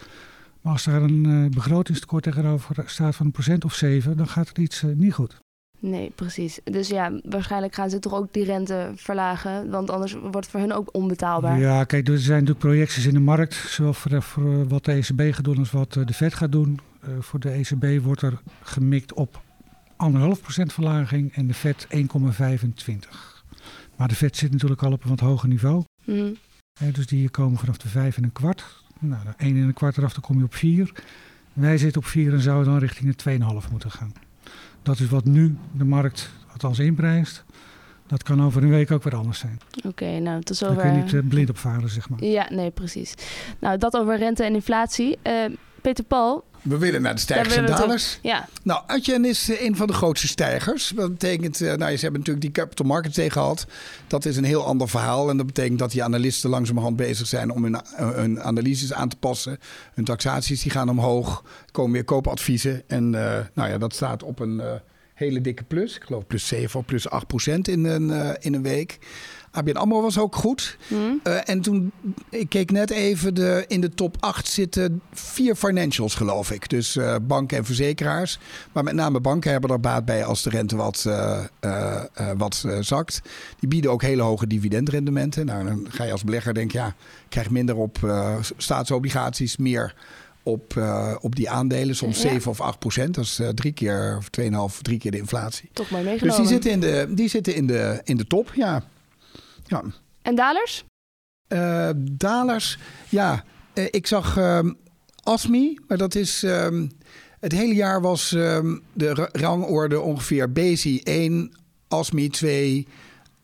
Maar 0.62 0.74
als 0.74 0.84
daar 0.84 1.02
een 1.02 1.52
begrotingstekort 1.54 2.24
tegenover 2.24 2.84
staat 2.86 3.16
van 3.16 3.26
een 3.26 3.32
procent 3.32 3.66
of 3.66 3.74
7, 3.74 4.18
dan 4.18 4.28
gaat 4.28 4.48
het 4.48 4.58
iets 4.58 4.84
niet 4.96 5.14
goed. 5.14 5.38
Nee, 5.80 6.12
precies. 6.16 6.60
Dus 6.64 6.88
ja, 6.88 7.12
waarschijnlijk 7.24 7.76
gaan 7.76 7.90
ze 7.90 8.00
toch 8.00 8.14
ook 8.14 8.34
die 8.34 8.44
rente 8.44 8.92
verlagen. 8.96 9.70
Want 9.70 9.90
anders 9.90 10.14
wordt 10.14 10.36
het 10.36 10.48
voor 10.48 10.60
hun 10.60 10.74
ook 10.74 10.90
onbetaalbaar. 10.92 11.60
Ja, 11.60 11.84
kijk, 11.84 12.08
er 12.08 12.20
zijn 12.20 12.40
natuurlijk 12.40 12.66
projecties 12.66 13.06
in 13.06 13.14
de 13.14 13.20
markt. 13.20 13.54
Zowel 13.54 13.94
voor, 13.94 14.22
voor 14.22 14.68
wat 14.68 14.86
de 14.86 14.92
ECB 14.92 15.34
gaat 15.34 15.44
doen 15.44 15.58
als 15.58 15.72
wat 15.72 15.94
de 15.94 16.14
Fed 16.14 16.34
gaat 16.34 16.52
doen. 16.52 16.80
Voor 17.20 17.40
de 17.40 17.50
ECB 17.50 18.04
wordt 18.04 18.22
er 18.22 18.42
gemikt 18.62 19.14
op 19.14 19.44
anderhalf 19.96 20.42
procent 20.42 20.74
verlaging 20.74 21.34
en 21.34 21.48
de 21.48 21.54
vet 21.54 21.88
1,25. 21.96 22.00
Maar 23.96 24.08
de 24.08 24.16
vet 24.16 24.38
zit 24.38 24.52
natuurlijk 24.52 24.84
al 24.84 24.92
op 24.92 25.04
een 25.04 25.10
wat 25.10 25.20
hoger 25.20 25.50
niveau. 25.50 25.84
Mm. 26.06 26.36
dus 26.92 27.08
die 27.08 27.30
komen 27.30 27.60
vanaf 27.60 27.78
de 27.78 27.88
5 27.88 28.18
en 28.18 28.24
een 28.24 28.32
kwart. 28.32 28.84
Nou, 29.00 29.24
de 29.24 29.34
1 29.38 29.56
en 29.56 29.62
een 29.62 29.74
kwart 29.74 29.98
eraf, 29.98 30.14
dan 30.14 30.22
kom 30.22 30.38
je 30.38 30.44
op 30.44 30.56
4. 30.56 30.92
Wij 31.54 31.78
zitten 31.78 32.02
op 32.02 32.08
4 32.08 32.34
en 32.34 32.40
zouden 32.40 32.72
dan 32.72 32.80
richting 32.80 33.16
de 33.16 33.38
2,5 33.64 33.72
moeten 33.72 33.92
gaan. 33.92 34.14
Dat 34.82 35.00
is 35.00 35.08
wat 35.08 35.26
nu 35.26 35.58
de 35.72 35.86
markt 35.86 36.30
althans 36.52 36.80
inprijst. 36.80 37.44
Dat 38.08 38.24
kan 38.24 38.44
over 38.44 38.64
een 38.64 38.70
week 38.70 38.92
ook 38.92 39.04
weer 39.04 39.16
anders 39.16 39.40
zijn. 39.40 39.60
Oké, 39.78 39.88
okay, 39.88 40.18
nou 40.18 40.42
tot 40.42 40.58
zover. 40.58 40.76
Daar 40.76 40.86
kun 40.86 40.96
je 40.96 41.04
niet 41.04 41.14
uh, 41.14 41.22
blind 41.28 41.50
op 41.50 41.58
varen, 41.58 41.90
zeg 41.90 42.10
maar. 42.10 42.24
Ja, 42.24 42.48
nee, 42.50 42.72
precies. 42.72 43.14
Nou, 43.60 43.78
dat 43.78 43.98
over 43.98 44.18
rente 44.18 44.44
en 44.44 44.54
inflatie. 44.54 45.18
Uh, 45.24 45.46
Peter 45.82 46.04
Paul, 46.04 46.44
We 46.66 46.78
willen 46.78 47.02
naar 47.02 47.16
de 47.16 47.22
stijgers 47.22 47.56
en 47.56 47.66
dalers. 47.66 48.20
Ja. 48.22 48.48
Nou, 48.64 48.84
Adyen 48.88 49.26
is 49.26 49.50
uh, 49.50 49.62
een 49.62 49.76
van 49.76 49.88
de 49.88 49.94
grootste 49.94 50.28
stijgers. 50.28 50.92
Dat 50.96 51.12
betekent, 51.12 51.62
uh, 51.62 51.74
nou, 51.74 51.96
ze 51.96 52.02
hebben 52.02 52.20
natuurlijk 52.20 52.42
die 52.42 52.52
capital 52.52 52.86
markets 52.86 53.16
day 53.16 53.30
gehad. 53.30 53.66
Dat 54.08 54.26
is 54.26 54.38
een 54.38 54.44
heel 54.44 54.66
ander 54.66 54.90
verhaal. 54.90 55.30
En 55.30 55.38
dat 55.38 55.46
betekent 55.46 55.80
dat 55.80 55.92
die 55.92 56.04
analisten 56.04 56.50
langzamerhand 56.50 56.96
bezig 56.96 57.28
zijn 57.28 57.52
om 57.52 57.64
hun, 57.64 57.78
hun 57.96 58.42
analyses 58.42 58.94
aan 58.94 59.10
te 59.10 59.16
passen. 59.16 59.60
Hun 59.94 60.06
taxaties 60.06 60.62
die 60.62 60.72
gaan 60.72 60.90
omhoog. 60.90 61.44
Komen 61.72 61.92
weer 61.92 62.04
koopadviezen. 62.04 62.84
En 62.88 63.10
nou 63.10 63.70
ja, 63.70 63.78
dat 63.78 63.94
staat 63.94 64.24
op 64.24 64.40
een 64.40 64.62
hele 65.14 65.42
dikke 65.42 65.64
plus. 65.64 65.96
Ik 65.96 66.04
geloof 66.04 66.28
plus 66.28 66.48
7 66.48 66.80
of 66.80 66.86
plus 66.86 67.10
8 67.10 67.28
procent 67.28 67.68
in 67.68 67.86
een, 67.86 68.36
in 68.40 68.54
een 68.54 68.64
week. 68.64 69.00
ABN 69.56 69.76
AMRO 69.76 70.02
was 70.02 70.18
ook 70.18 70.36
goed. 70.36 70.78
Mm. 70.88 71.20
Uh, 71.24 71.50
en 71.50 71.62
toen, 71.62 71.92
ik 72.30 72.50
keek 72.50 72.72
net 72.72 72.90
even, 72.90 73.34
de, 73.34 73.66
in 73.68 73.82
de 73.82 73.90
top 73.90 74.18
8 74.20 74.48
zitten 74.48 75.02
vier 75.14 75.56
financials 75.56 76.16
geloof 76.16 76.52
ik. 76.52 76.70
Dus 76.70 76.96
uh, 76.96 77.16
banken 77.22 77.58
en 77.58 77.66
verzekeraars. 77.66 78.40
Maar 78.72 78.84
met 78.84 78.94
name 78.94 79.20
banken 79.20 79.52
hebben 79.52 79.70
er 79.70 79.80
baat 79.80 80.06
bij 80.06 80.26
als 80.26 80.44
de 80.44 80.50
rente 80.50 80.76
wat, 80.76 81.06
uh, 81.08 81.40
wat 82.38 82.66
zakt. 82.80 83.22
Die 83.60 83.70
bieden 83.70 83.92
ook 83.92 84.02
hele 84.02 84.22
hoge 84.22 84.48
dividendrendementen. 84.48 85.46
Nou, 85.46 85.66
dan 85.66 85.88
ga 85.90 86.04
je 86.04 86.12
als 86.12 86.24
belegger 86.24 86.54
denken, 86.54 86.80
ja, 86.80 86.88
ik 86.88 87.30
krijg 87.30 87.50
minder 87.50 87.76
op 87.76 88.00
staatsobligaties, 88.58 89.58
meer 89.58 89.94
op, 90.46 90.74
uh, 90.78 91.16
op 91.22 91.36
die 91.36 91.50
aandelen. 91.50 91.96
Soms 91.96 92.22
ja. 92.22 92.30
7 92.30 92.52
of 92.52 92.62
8 92.62 92.80
procent. 92.80 93.16
Dat 93.16 93.24
is 93.24 93.40
uh, 93.40 93.48
drie 93.48 93.72
keer 93.72 94.18
of 94.18 94.30
2,5, 94.76 94.82
drie 94.82 94.98
keer 94.98 95.12
de 95.12 95.18
inflatie. 95.18 95.70
Toch 95.74 95.90
maar 95.90 96.04
meegenomen. 96.04 96.38
Dus 96.38 96.48
die 96.48 96.54
zitten 96.54 96.72
in 96.72 96.80
de, 96.80 97.08
die 97.10 97.30
zitten 97.30 97.56
in 97.56 97.68
de, 97.68 98.02
in 98.04 98.18
de 98.18 98.28
top, 98.28 98.52
ja. 98.56 98.84
Ja. 99.66 99.84
En 100.22 100.36
dalers? 100.36 100.86
Uh, 101.50 101.90
dalers, 101.96 102.78
ja. 103.10 103.44
Uh, 103.74 103.86
ik 103.90 104.08
zag 104.08 104.38
um, 104.38 104.78
ASMI, 105.24 105.80
maar 105.88 105.98
dat 105.98 106.16
is... 106.16 106.44
Um, 106.44 106.92
het 107.40 107.52
hele 107.52 107.74
jaar 107.74 108.02
was 108.02 108.32
um, 108.32 108.84
de 108.94 109.30
rangorde 109.32 110.00
ongeveer 110.00 110.52
BASI 110.52 111.02
1, 111.04 111.52
ASMI 111.88 112.30
2, 112.30 112.88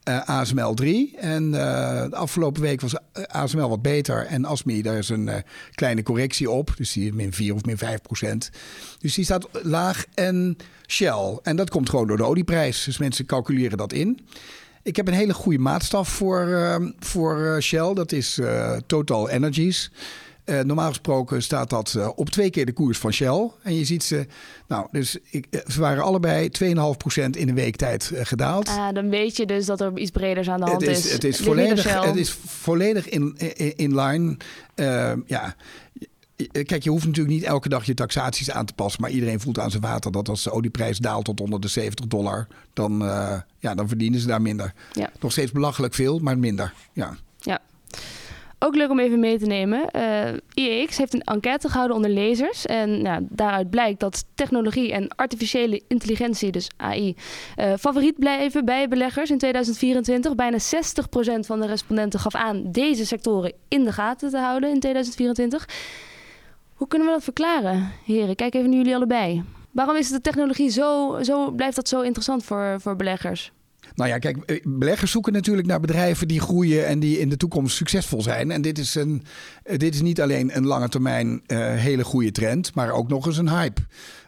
uh, 0.10 0.22
ASML 0.26 0.74
3. 0.74 1.18
En 1.18 1.52
de 1.52 2.16
afgelopen 2.16 2.62
week 2.62 2.82
was 2.82 2.96
ASML 3.28 3.70
wat 3.70 3.82
beter. 3.82 4.26
En 4.26 4.46
ASMI, 4.46 4.82
daar 4.82 4.98
is 4.98 5.10
een 5.10 5.30
kleine 5.72 6.04
correctie 6.04 6.50
op. 6.50 6.74
Dus 6.78 6.94
die 6.94 7.06
is 7.06 7.12
min 7.12 7.34
4 7.34 7.54
of 7.54 7.66
min 7.66 7.78
5 7.78 8.02
procent. 8.02 8.50
Dus 9.00 9.14
die 9.14 9.26
staat 9.26 9.48
laag. 9.52 10.06
En 10.14 10.58
Shell. 10.88 11.40
En 11.44 11.56
dat 11.56 11.70
komt 11.70 11.90
gewoon 11.90 12.08
door 12.08 12.18
de 12.18 12.26
olieprijs. 12.26 12.84
Dus 12.84 12.98
mensen 12.98 13.26
calculeren 13.26 13.78
dat 13.78 13.94
in. 13.94 14.20
Ik 14.84 14.96
heb 14.96 15.08
een 15.08 15.14
hele 15.14 15.34
goede 15.34 15.60
maatstaf 15.60 16.10
voor, 16.10 16.48
uh, 16.48 16.76
voor 17.00 17.58
Shell. 17.62 17.94
Dat 17.94 18.12
is 18.12 18.38
uh, 18.40 18.78
Total 18.88 19.30
Energies. 19.30 19.92
Uh, 20.46 20.60
normaal 20.60 20.88
gesproken 20.88 21.44
staat 21.44 21.70
dat 21.70 22.14
op 22.16 22.30
twee 22.30 22.50
keer 22.50 22.66
de 22.66 22.72
koers 22.72 22.98
van 22.98 23.14
Shell. 23.14 23.50
En 23.64 23.76
je 23.76 23.86
ziet 23.86 24.04
ze, 24.04 24.26
nou, 24.68 24.88
dus 24.92 25.18
ik, 25.30 25.48
ze 25.68 25.80
waren 25.80 26.04
allebei 26.04 26.50
2,5% 26.64 26.70
in 27.32 27.50
een 27.50 27.56
week 27.56 27.76
tijd 27.76 28.12
gedaald. 28.16 28.68
Ah, 28.68 28.94
dan 28.94 29.10
weet 29.10 29.38
je 29.38 29.46
dus 29.46 29.66
dat 29.66 29.82
er 29.82 29.98
iets 29.98 30.12
breders 30.12 30.50
aan 30.50 30.60
de 30.60 30.66
hand 30.66 30.82
het 30.82 30.90
is. 30.90 31.06
is. 31.06 31.12
Het 31.12 31.24
is, 31.24 31.40
volledig, 31.40 32.04
het 32.04 32.16
is 32.16 32.32
volledig 32.46 33.10
in, 33.10 33.36
in, 33.38 33.76
in 33.76 33.96
line. 33.96 34.38
ja, 35.26 35.56
Kijk, 36.48 36.84
je 36.84 36.90
hoeft 36.90 37.06
natuurlijk 37.06 37.36
niet 37.36 37.44
elke 37.44 37.70
dag 37.70 37.86
je 37.86 37.94
taxaties 37.94 38.52
aan 38.52 38.66
te 38.66 38.74
passen. 38.74 39.02
Maar 39.02 39.12
iedereen 39.12 39.40
voelt 39.40 39.60
aan 39.60 39.72
zijn 39.72 39.82
water 39.82 40.12
dat 40.12 40.30
als 40.30 40.44
de 40.44 40.52
olieprijs 40.52 40.98
daalt 40.98 41.26
tot 41.26 41.42
onder 41.42 41.60
de 41.60 41.68
70 41.68 42.08
dollar. 42.08 42.48
dan, 42.74 43.04
uh, 43.04 43.40
ja, 43.60 43.76
dan 43.76 43.88
verdienen 43.88 44.20
ze 44.20 44.28
daar 44.28 44.42
minder. 44.42 44.74
Ja. 44.94 45.10
Nog 45.20 45.32
steeds 45.32 45.52
belachelijk 45.52 45.94
veel, 45.94 46.20
maar 46.20 46.38
minder. 46.38 46.74
Ja. 46.94 47.16
ja. 47.40 47.60
Ook 48.64 48.76
leuk 48.76 48.90
om 48.90 49.00
even 49.00 49.20
mee 49.20 49.38
te 49.38 49.46
nemen. 49.46 49.90
Uh, 49.96 50.34
IEX 50.54 50.98
heeft 50.98 51.14
een 51.14 51.22
enquête 51.22 51.70
gehouden 51.70 51.96
onder 51.96 52.12
lezers. 52.12 52.66
En 52.66 53.02
nou, 53.02 53.26
daaruit 53.30 53.70
blijkt 53.70 54.00
dat 54.00 54.26
technologie 54.36 54.92
en 54.92 55.08
artificiële 55.16 55.82
intelligentie, 55.88 56.52
dus 56.52 56.70
AI, 56.78 57.16
uh, 57.58 57.74
favoriet 57.80 58.20
blijven 58.20 58.66
bij 58.66 58.88
beleggers 58.88 59.30
in 59.30 59.38
2024. 59.38 60.36
Bijna 60.36 60.58
60% 60.58 61.46
van 61.46 61.60
de 61.60 61.68
respondenten 61.68 62.20
gaf 62.20 62.36
aan 62.36 62.72
deze 62.72 63.06
sectoren 63.06 63.54
in 63.68 63.84
de 63.84 63.92
gaten 63.92 64.30
te 64.30 64.38
houden 64.38 64.70
in 64.70 64.80
2024. 64.80 65.68
Hoe 66.82 66.90
kunnen 66.90 67.08
we 67.08 67.14
dat 67.14 67.24
verklaren, 67.24 67.92
heren? 68.06 68.36
Kijk 68.36 68.54
even 68.54 68.70
naar 68.70 68.78
jullie 68.78 68.96
allebei. 68.96 69.44
Waarom 69.72 69.96
is 69.96 70.10
de 70.10 70.22
technologie 70.22 70.70
zo, 70.70 71.18
zo 71.22 71.52
blijft 71.52 71.76
dat 71.76 71.88
zo 71.88 72.02
interessant 72.02 72.44
voor, 72.44 72.76
voor 72.80 72.96
beleggers? 72.96 73.52
Nou 73.96 74.10
ja, 74.10 74.18
kijk, 74.18 74.62
beleggers 74.64 75.12
zoeken 75.12 75.34
natuurlijk 75.34 75.68
naar 75.68 75.80
bedrijven 75.80 76.28
die 76.28 76.40
groeien 76.40 76.88
en 76.88 77.00
die 77.00 77.20
in 77.20 77.30
de 77.30 77.38
toekomst 77.38 77.76
succesvol 77.76 78.22
zijn. 78.22 78.52
En 78.52 78.62
dit 78.62 78.78
is, 78.78 78.96
een, 78.96 79.24
dit 79.78 79.94
is 79.94 80.02
niet 80.02 80.22
alleen 80.22 80.58
een 80.58 80.66
lange 80.66 80.90
termijn 80.90 81.28
uh, 81.48 81.58
hele 81.58 82.04
goede 82.04 82.32
trend, 82.32 82.76
maar 82.76 82.92
ook 82.92 83.08
nog 83.08 83.26
eens 83.26 83.38
een 83.38 83.50
hype. 83.50 83.82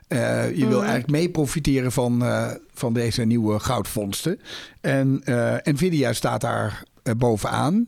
Uh, 0.08 0.56
je 0.56 0.64
mm. 0.64 0.70
wil 0.70 0.80
eigenlijk 0.80 1.12
mee 1.12 1.30
profiteren 1.30 1.92
van, 1.92 2.24
uh, 2.24 2.52
van 2.74 2.94
deze 2.94 3.24
nieuwe 3.24 3.60
goudvondsten. 3.60 4.40
En 4.82 5.22
Nvidia 5.64 6.14
staat 6.14 6.42
daar 6.42 6.84
bovenaan. 7.18 7.88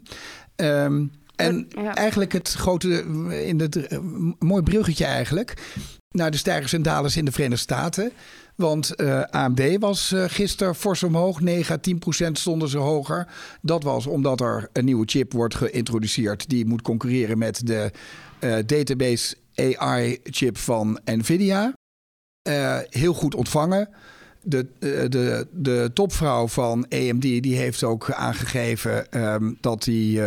Um, 0.56 1.12
en 1.36 1.68
ja. 1.70 1.96
eigenlijk 1.96 2.34
het 2.34 2.52
grote, 2.52 2.90
in 3.46 3.60
het, 3.60 4.00
mooi 4.40 4.64
bruggetje 4.64 5.06
eigenlijk, 5.06 5.54
naar 6.10 6.32
de 6.32 6.38
stijgers 6.38 6.74
en 6.74 6.82
dalers 6.82 7.18
in 7.18 7.26
de 7.26 7.32
Verenigde 7.32 7.62
Staten. 7.62 8.12
Want 8.56 8.94
uh, 9.02 9.22
AMD 9.22 9.78
was 9.80 10.12
uh, 10.12 10.24
gisteren 10.28 10.76
fors 10.76 11.04
omhoog, 11.04 11.42
9 11.42 11.76
à 11.76 11.78
10 11.78 12.00
procent 12.00 12.40
stonden 12.40 12.70
ze 12.70 12.78
hoger. 12.78 13.28
Dat 13.62 13.84
was 13.84 14.08
omdat 14.08 14.42
er 14.42 14.70
een 14.74 14.86
nieuwe 14.86 15.06
chip 15.06 15.34
wordt 15.34 15.56
geïntroduceerd 15.56 16.50
die 16.50 16.66
moet 16.66 16.82
concurreren 16.82 17.38
met 17.38 17.68
de 17.68 17.92
uh, 18.40 18.56
database 18.66 19.36
AI 19.56 20.20
chip 20.24 20.58
van 20.58 21.00
Nvidia. 21.06 21.74
heel 22.90 23.14
goed 23.14 23.36
ontvangen. 23.36 23.90
De, 24.42 24.68
de, 24.80 25.48
de 25.52 25.92
topvrouw 25.94 26.48
van 26.48 26.88
AMD 26.90 27.22
die 27.22 27.56
heeft 27.56 27.84
ook 27.84 28.12
aangegeven 28.12 29.22
um, 29.24 29.58
dat 29.62 29.84
die 29.84 30.22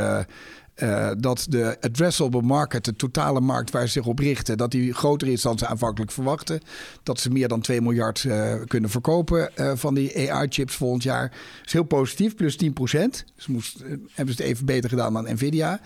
uh, 0.82 1.10
dat 1.18 1.46
de 1.48 1.76
addressable 1.80 2.42
market, 2.42 2.84
de 2.84 2.96
totale 2.96 3.40
markt 3.40 3.70
waar 3.70 3.86
ze 3.86 3.92
zich 3.92 4.06
op 4.06 4.18
richten, 4.18 4.56
dat 4.56 4.70
die 4.70 4.94
groter 4.94 5.28
is 5.28 5.42
dan 5.42 5.58
ze 5.58 5.66
aanvankelijk 5.66 6.10
verwachten. 6.10 6.60
Dat 7.02 7.20
ze 7.20 7.30
meer 7.30 7.48
dan 7.48 7.60
2 7.60 7.80
miljard 7.80 8.24
uh, 8.24 8.54
kunnen 8.66 8.90
verkopen 8.90 9.50
uh, 9.56 9.72
van 9.74 9.94
die 9.94 10.32
AI-chips 10.32 10.74
volgend 10.74 11.02
jaar. 11.02 11.28
Dat 11.28 11.66
is 11.66 11.72
heel 11.72 11.82
positief, 11.82 12.34
plus 12.34 12.56
10 12.56 12.72
procent. 12.72 13.24
Dus 13.36 13.46
moest, 13.46 13.78
hebben 14.12 14.34
ze 14.34 14.42
het 14.42 14.50
even 14.50 14.66
beter 14.66 14.90
gedaan 14.90 15.12
dan 15.12 15.32
Nvidia. 15.32 15.80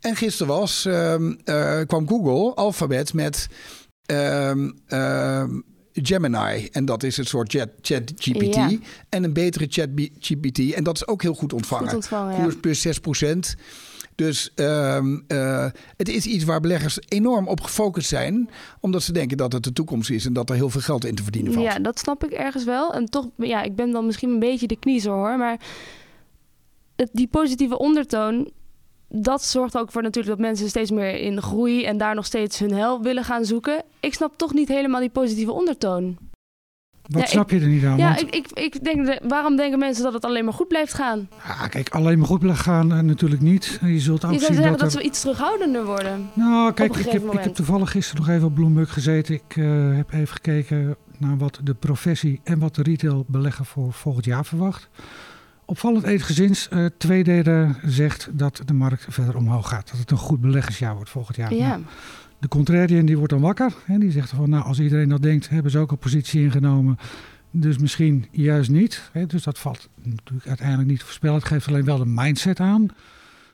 En 0.00 0.16
gisteren 0.16 0.54
was, 0.56 0.84
ehm, 0.84 1.34
kwam 1.86 2.08
Google, 2.08 2.54
Alphabet, 2.54 3.12
met 3.12 3.48
ehm, 4.06 4.70
ehm, 4.86 5.60
Gemini. 5.92 6.68
En 6.72 6.84
dat 6.84 7.02
is 7.02 7.16
een 7.16 7.26
soort 7.26 7.52
chat, 7.52 7.68
chat 7.80 8.12
GPT. 8.16 8.54
Ja. 8.54 8.70
En 9.08 9.24
een 9.24 9.32
betere 9.32 9.66
chat 9.68 9.88
GPT. 10.18 10.72
En 10.72 10.84
dat 10.84 10.94
is 10.94 11.06
ook 11.06 11.22
heel 11.22 11.34
goed 11.34 11.52
ontvangen. 11.52 11.86
Goed 11.86 11.94
ontvangen 11.94 12.36
Koers 12.36 12.54
ja. 12.54 12.60
plus 12.60 12.80
6 12.80 12.98
procent. 12.98 13.56
Dus 14.14 14.52
um, 14.54 15.24
uh, 15.28 15.66
het 15.96 16.08
is 16.08 16.26
iets 16.26 16.44
waar 16.44 16.60
beleggers 16.60 16.98
enorm 17.08 17.48
op 17.48 17.60
gefocust 17.60 18.08
zijn. 18.08 18.50
Omdat 18.80 19.02
ze 19.02 19.12
denken 19.12 19.36
dat 19.36 19.52
het 19.52 19.62
de 19.62 19.72
toekomst 19.72 20.10
is 20.10 20.26
en 20.26 20.32
dat 20.32 20.50
er 20.50 20.56
heel 20.56 20.70
veel 20.70 20.80
geld 20.80 21.04
in 21.04 21.14
te 21.14 21.22
verdienen 21.22 21.52
valt. 21.52 21.66
Ja, 21.66 21.78
dat 21.78 21.98
snap 21.98 22.24
ik 22.24 22.30
ergens 22.30 22.64
wel. 22.64 22.94
En 22.94 23.06
toch, 23.10 23.28
ja, 23.36 23.62
ik 23.62 23.76
ben 23.76 23.90
dan 23.90 24.06
misschien 24.06 24.30
een 24.30 24.38
beetje 24.38 24.66
de 24.66 24.78
kniezer 24.78 25.12
hoor. 25.12 25.38
Maar 25.38 25.60
die 27.12 27.26
positieve 27.26 27.78
ondertoon, 27.78 28.50
dat 29.08 29.44
zorgt 29.44 29.78
ook 29.78 29.92
voor 29.92 30.02
natuurlijk 30.02 30.36
dat 30.36 30.46
mensen 30.46 30.68
steeds 30.68 30.90
meer 30.90 31.14
in 31.14 31.42
groei 31.42 31.84
en 31.84 31.98
daar 31.98 32.14
nog 32.14 32.26
steeds 32.26 32.58
hun 32.58 32.72
hel 32.72 33.02
willen 33.02 33.24
gaan 33.24 33.44
zoeken. 33.44 33.82
Ik 34.00 34.14
snap 34.14 34.32
toch 34.36 34.52
niet 34.54 34.68
helemaal 34.68 35.00
die 35.00 35.10
positieve 35.10 35.52
ondertoon. 35.52 36.18
Wat 37.08 37.22
ja, 37.22 37.28
snap 37.28 37.50
je 37.50 37.60
er 37.60 37.66
niet 37.66 37.84
aan? 37.84 37.96
Ja, 37.96 38.14
Want... 38.14 38.20
ik, 38.20 38.34
ik, 38.34 38.46
ik 38.54 38.84
denk, 38.84 39.06
de, 39.06 39.20
waarom 39.28 39.56
denken 39.56 39.78
mensen 39.78 40.04
dat 40.04 40.12
het 40.12 40.24
alleen 40.24 40.44
maar 40.44 40.52
goed 40.52 40.68
blijft 40.68 40.94
gaan? 40.94 41.28
Ja, 41.46 41.66
kijk, 41.66 41.88
alleen 41.88 42.18
maar 42.18 42.26
goed 42.26 42.38
blijft 42.38 42.60
gaan 42.60 42.92
uh, 42.92 42.98
natuurlijk 42.98 43.40
niet. 43.40 43.78
Je 43.82 44.00
zult 44.00 44.24
ook 44.24 44.32
je 44.32 44.38
zou 44.38 44.54
zeggen 44.54 44.70
dat, 44.70 44.80
dat 44.80 44.94
er... 44.94 45.00
ze 45.00 45.06
iets 45.06 45.20
terughoudender 45.20 45.84
worden. 45.84 46.30
Nou, 46.34 46.72
kijk, 46.72 46.96
ik 46.96 47.10
heb, 47.10 47.32
ik 47.32 47.40
heb 47.40 47.54
toevallig 47.54 47.90
gisteren 47.90 48.24
nog 48.24 48.34
even 48.34 48.46
op 48.46 48.54
Bloomberg 48.54 48.92
gezeten. 48.92 49.34
Ik 49.34 49.56
uh, 49.56 49.96
heb 49.96 50.12
even 50.12 50.34
gekeken 50.34 50.96
naar 51.18 51.38
wat 51.38 51.60
de 51.62 51.74
professie 51.74 52.40
en 52.44 52.58
wat 52.58 52.74
de 52.74 52.82
retailbelegger 52.82 53.64
voor 53.64 53.92
volgend 53.92 54.24
jaar 54.24 54.44
verwacht. 54.44 54.88
Opvallend 55.64 56.04
eensgezins, 56.04 56.68
uh, 56.70 56.86
twee 56.98 57.24
derde 57.24 57.74
zegt 57.84 58.28
dat 58.32 58.62
de 58.64 58.74
markt 58.74 59.06
verder 59.08 59.36
omhoog 59.36 59.68
gaat. 59.68 59.90
Dat 59.90 60.00
het 60.00 60.10
een 60.10 60.16
goed 60.16 60.40
beleggersjaar 60.40 60.94
wordt 60.94 61.10
volgend 61.10 61.36
jaar. 61.36 61.54
Ja. 61.54 61.68
Nou, 61.68 61.82
de 62.44 62.50
contrarian 62.50 63.06
die 63.06 63.16
wordt 63.16 63.32
dan 63.32 63.40
wakker. 63.40 63.72
Hè, 63.84 63.98
die 63.98 64.10
zegt 64.10 64.30
van, 64.30 64.50
nou, 64.50 64.64
als 64.64 64.80
iedereen 64.80 65.08
dat 65.08 65.22
denkt, 65.22 65.48
hebben 65.48 65.70
ze 65.70 65.78
ook 65.78 65.90
een 65.90 65.98
positie 65.98 66.42
ingenomen. 66.42 66.98
Dus 67.50 67.78
misschien 67.78 68.26
juist 68.30 68.70
niet. 68.70 69.08
Hè? 69.12 69.26
Dus 69.26 69.42
dat 69.42 69.58
valt 69.58 69.88
natuurlijk 70.02 70.46
uiteindelijk 70.46 70.88
niet 70.88 70.98
te 70.98 71.04
voorspellen. 71.04 71.36
Het 71.36 71.44
geeft 71.44 71.68
alleen 71.68 71.84
wel 71.84 71.98
de 71.98 72.06
mindset 72.06 72.60
aan. 72.60 72.88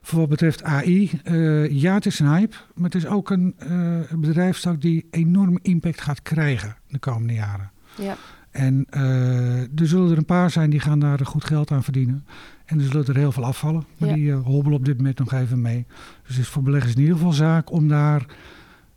Voor 0.02 0.18
wat 0.18 0.28
betreft 0.28 0.62
AI, 0.62 1.10
uh, 1.24 1.70
ja, 1.70 1.94
het 1.94 2.06
is 2.06 2.18
een 2.18 2.28
hype. 2.28 2.56
Maar 2.74 2.84
het 2.84 2.94
is 2.94 3.06
ook 3.06 3.30
een 3.30 3.54
uh, 3.70 3.98
bedrijfstak 4.16 4.80
die 4.80 5.06
enorm 5.10 5.58
impact 5.62 6.00
gaat 6.00 6.22
krijgen 6.22 6.76
de 6.88 6.98
komende 6.98 7.32
jaren. 7.32 7.70
Ja. 7.96 8.16
En 8.50 8.86
uh, 8.90 9.60
er 9.60 9.86
zullen 9.86 10.10
er 10.10 10.18
een 10.18 10.24
paar 10.24 10.50
zijn 10.50 10.70
die 10.70 10.80
gaan 10.80 10.98
daar 10.98 11.26
goed 11.26 11.44
geld 11.44 11.70
aan 11.70 11.84
verdienen. 11.84 12.26
En 12.64 12.78
er 12.78 12.84
zullen 12.84 13.06
er 13.06 13.16
heel 13.16 13.32
veel 13.32 13.44
afvallen. 13.44 13.84
Maar 13.98 14.08
ja. 14.08 14.14
die 14.14 14.32
hobbelen 14.32 14.78
op 14.78 14.84
dit 14.84 14.96
moment 14.96 15.18
nog 15.18 15.32
even 15.32 15.60
mee. 15.60 15.86
Dus 16.22 16.36
het 16.36 16.44
is 16.44 16.48
voor 16.48 16.62
beleggers 16.62 16.94
in 16.94 17.00
ieder 17.00 17.16
geval 17.16 17.32
zaak 17.32 17.72
om 17.72 17.88
daar 17.88 18.26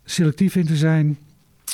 selectief 0.04 0.56
in 0.56 0.66
te 0.66 0.76
zijn 0.76 1.18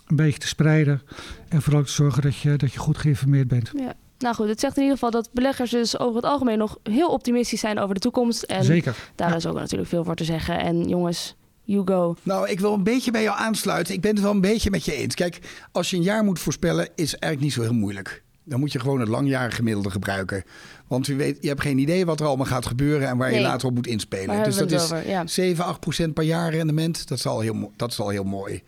een 0.07 0.17
beetje 0.17 0.39
te 0.39 0.47
spreiden. 0.47 1.03
En 1.49 1.63
vooral 1.63 1.83
te 1.83 1.91
zorgen 1.91 2.23
dat 2.23 2.37
je, 2.37 2.57
dat 2.57 2.73
je 2.73 2.79
goed 2.79 2.99
geïnformeerd 2.99 3.49
bent. 3.49 3.71
Ja. 3.77 3.95
Nou 4.19 4.35
goed, 4.35 4.49
het 4.49 4.61
zegt 4.61 4.77
in 4.77 4.83
ieder 4.83 4.99
geval 4.99 5.11
dat 5.11 5.31
beleggers 5.33 5.71
dus 5.71 5.99
over 5.99 6.17
het 6.17 6.25
algemeen 6.25 6.59
nog 6.59 6.79
heel 6.83 7.09
optimistisch 7.09 7.61
zijn 7.61 7.79
over 7.79 7.95
de 7.95 8.01
toekomst. 8.01 8.43
En 8.43 8.65
Zeker. 8.65 8.97
Daar 9.15 9.37
is 9.37 9.47
ook 9.47 9.55
natuurlijk 9.55 9.89
veel 9.89 10.05
voor 10.05 10.15
te 10.15 10.25
zeggen. 10.25 10.59
En 10.59 10.89
jongens, 10.89 11.35
you 11.65 11.87
go. 11.87 12.17
Nou, 12.23 12.49
ik 12.49 12.61
wil 12.61 12.73
een 12.73 12.83
beetje 12.83 13.11
bij 13.11 13.23
jou 13.23 13.39
aansluiten. 13.39 13.95
Ik 13.95 14.01
ben 14.01 14.11
het 14.11 14.21
wel 14.21 14.31
een 14.31 14.41
beetje 14.41 14.71
met 14.71 14.85
je 14.85 14.95
eens. 14.95 15.15
Kijk, 15.15 15.39
als 15.73 15.91
je 15.91 15.97
een 15.97 16.03
jaar 16.03 16.25
moet 16.25 16.39
voorspellen, 16.39 16.89
is 16.95 17.17
eigenlijk 17.17 17.43
niet 17.43 17.53
zo 17.53 17.61
heel 17.61 17.81
moeilijk. 17.81 18.23
Dan 18.45 18.61
moet 18.61 18.73
je 18.73 18.81
gewoon 18.81 19.01
het 19.01 19.09
langjarige 19.09 19.57
gemiddelde 19.57 19.91
gebruiken. 19.91 20.45
Want 20.87 21.07
je, 21.07 21.15
weet, 21.15 21.39
je 21.41 21.49
hebt 21.49 21.61
geen 21.61 21.79
idee 21.79 22.07
wat 22.07 22.21
er 22.21 22.27
allemaal 22.27 22.47
gaat 22.47 22.67
gebeuren 22.67 23.09
en 23.09 23.17
waar 23.17 23.35
je 23.35 23.41
later 23.41 23.69
op 23.69 23.75
moet 23.75 23.87
inspelen. 23.87 24.45
Dus 24.45 24.57
dat 24.57 24.71
is 24.71 24.83
over, 24.83 25.09
ja. 25.09 25.27
7, 25.27 25.65
8 25.65 25.81
procent 25.81 26.15
per 26.15 26.25
jaar 26.25 26.51
rendement. 26.51 27.09
Dat 27.09 27.19
is 27.19 27.27
al 27.27 27.41
heel, 27.41 27.73
dat 27.77 27.91
is 27.91 28.01
al 28.01 28.09
heel 28.09 28.25
mooi. 28.25 28.63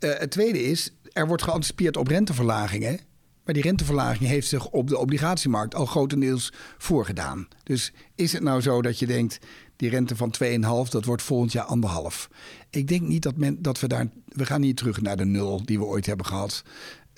Uh, 0.00 0.10
het 0.18 0.30
tweede 0.30 0.62
is, 0.62 0.92
er 1.12 1.26
wordt 1.26 1.42
geanticipeerd 1.42 1.96
op 1.96 2.08
renteverlagingen. 2.08 3.00
Maar 3.44 3.56
die 3.56 3.66
renteverlaging 3.66 4.28
heeft 4.28 4.48
zich 4.48 4.66
op 4.66 4.88
de 4.88 4.98
obligatiemarkt 4.98 5.74
al 5.74 5.86
grotendeels 5.86 6.52
voorgedaan. 6.78 7.48
Dus 7.62 7.92
is 8.14 8.32
het 8.32 8.42
nou 8.42 8.60
zo 8.60 8.82
dat 8.82 8.98
je 8.98 9.06
denkt, 9.06 9.38
die 9.76 9.90
rente 9.90 10.16
van 10.16 10.34
2,5, 10.86 10.90
dat 10.90 11.04
wordt 11.04 11.22
volgend 11.22 11.52
jaar 11.52 11.64
anderhalf. 11.64 12.30
Ik 12.70 12.88
denk 12.88 13.02
niet 13.02 13.22
dat, 13.22 13.36
men, 13.36 13.62
dat 13.62 13.80
we 13.80 13.88
daar. 13.88 14.08
We 14.28 14.46
gaan 14.46 14.60
niet 14.60 14.76
terug 14.76 15.00
naar 15.00 15.16
de 15.16 15.24
nul 15.24 15.64
die 15.64 15.78
we 15.78 15.84
ooit 15.84 16.06
hebben 16.06 16.26
gehad. 16.26 16.62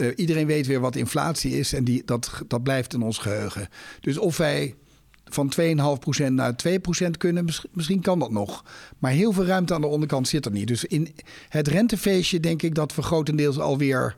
Uh, 0.00 0.12
iedereen 0.16 0.46
weet 0.46 0.66
weer 0.66 0.80
wat 0.80 0.96
inflatie 0.96 1.58
is 1.58 1.72
en 1.72 1.84
die, 1.84 2.02
dat, 2.04 2.42
dat 2.46 2.62
blijft 2.62 2.94
in 2.94 3.02
ons 3.02 3.18
geheugen. 3.18 3.68
Dus 4.00 4.18
of 4.18 4.36
wij 4.36 4.74
van 5.24 5.52
2,5% 5.60 6.32
naar 6.32 6.54
2% 7.06 7.10
kunnen, 7.18 7.44
misschien 7.72 8.00
kan 8.00 8.18
dat 8.18 8.30
nog. 8.30 8.64
Maar 8.98 9.10
heel 9.10 9.32
veel 9.32 9.44
ruimte 9.44 9.74
aan 9.74 9.80
de 9.80 9.86
onderkant 9.86 10.28
zit 10.28 10.44
er 10.44 10.52
niet. 10.52 10.66
Dus 10.66 10.84
in 10.84 11.14
het 11.48 11.68
rentefeestje 11.68 12.40
denk 12.40 12.62
ik 12.62 12.74
dat 12.74 12.94
we 12.94 13.02
grotendeels 13.02 13.58
alweer 13.58 14.16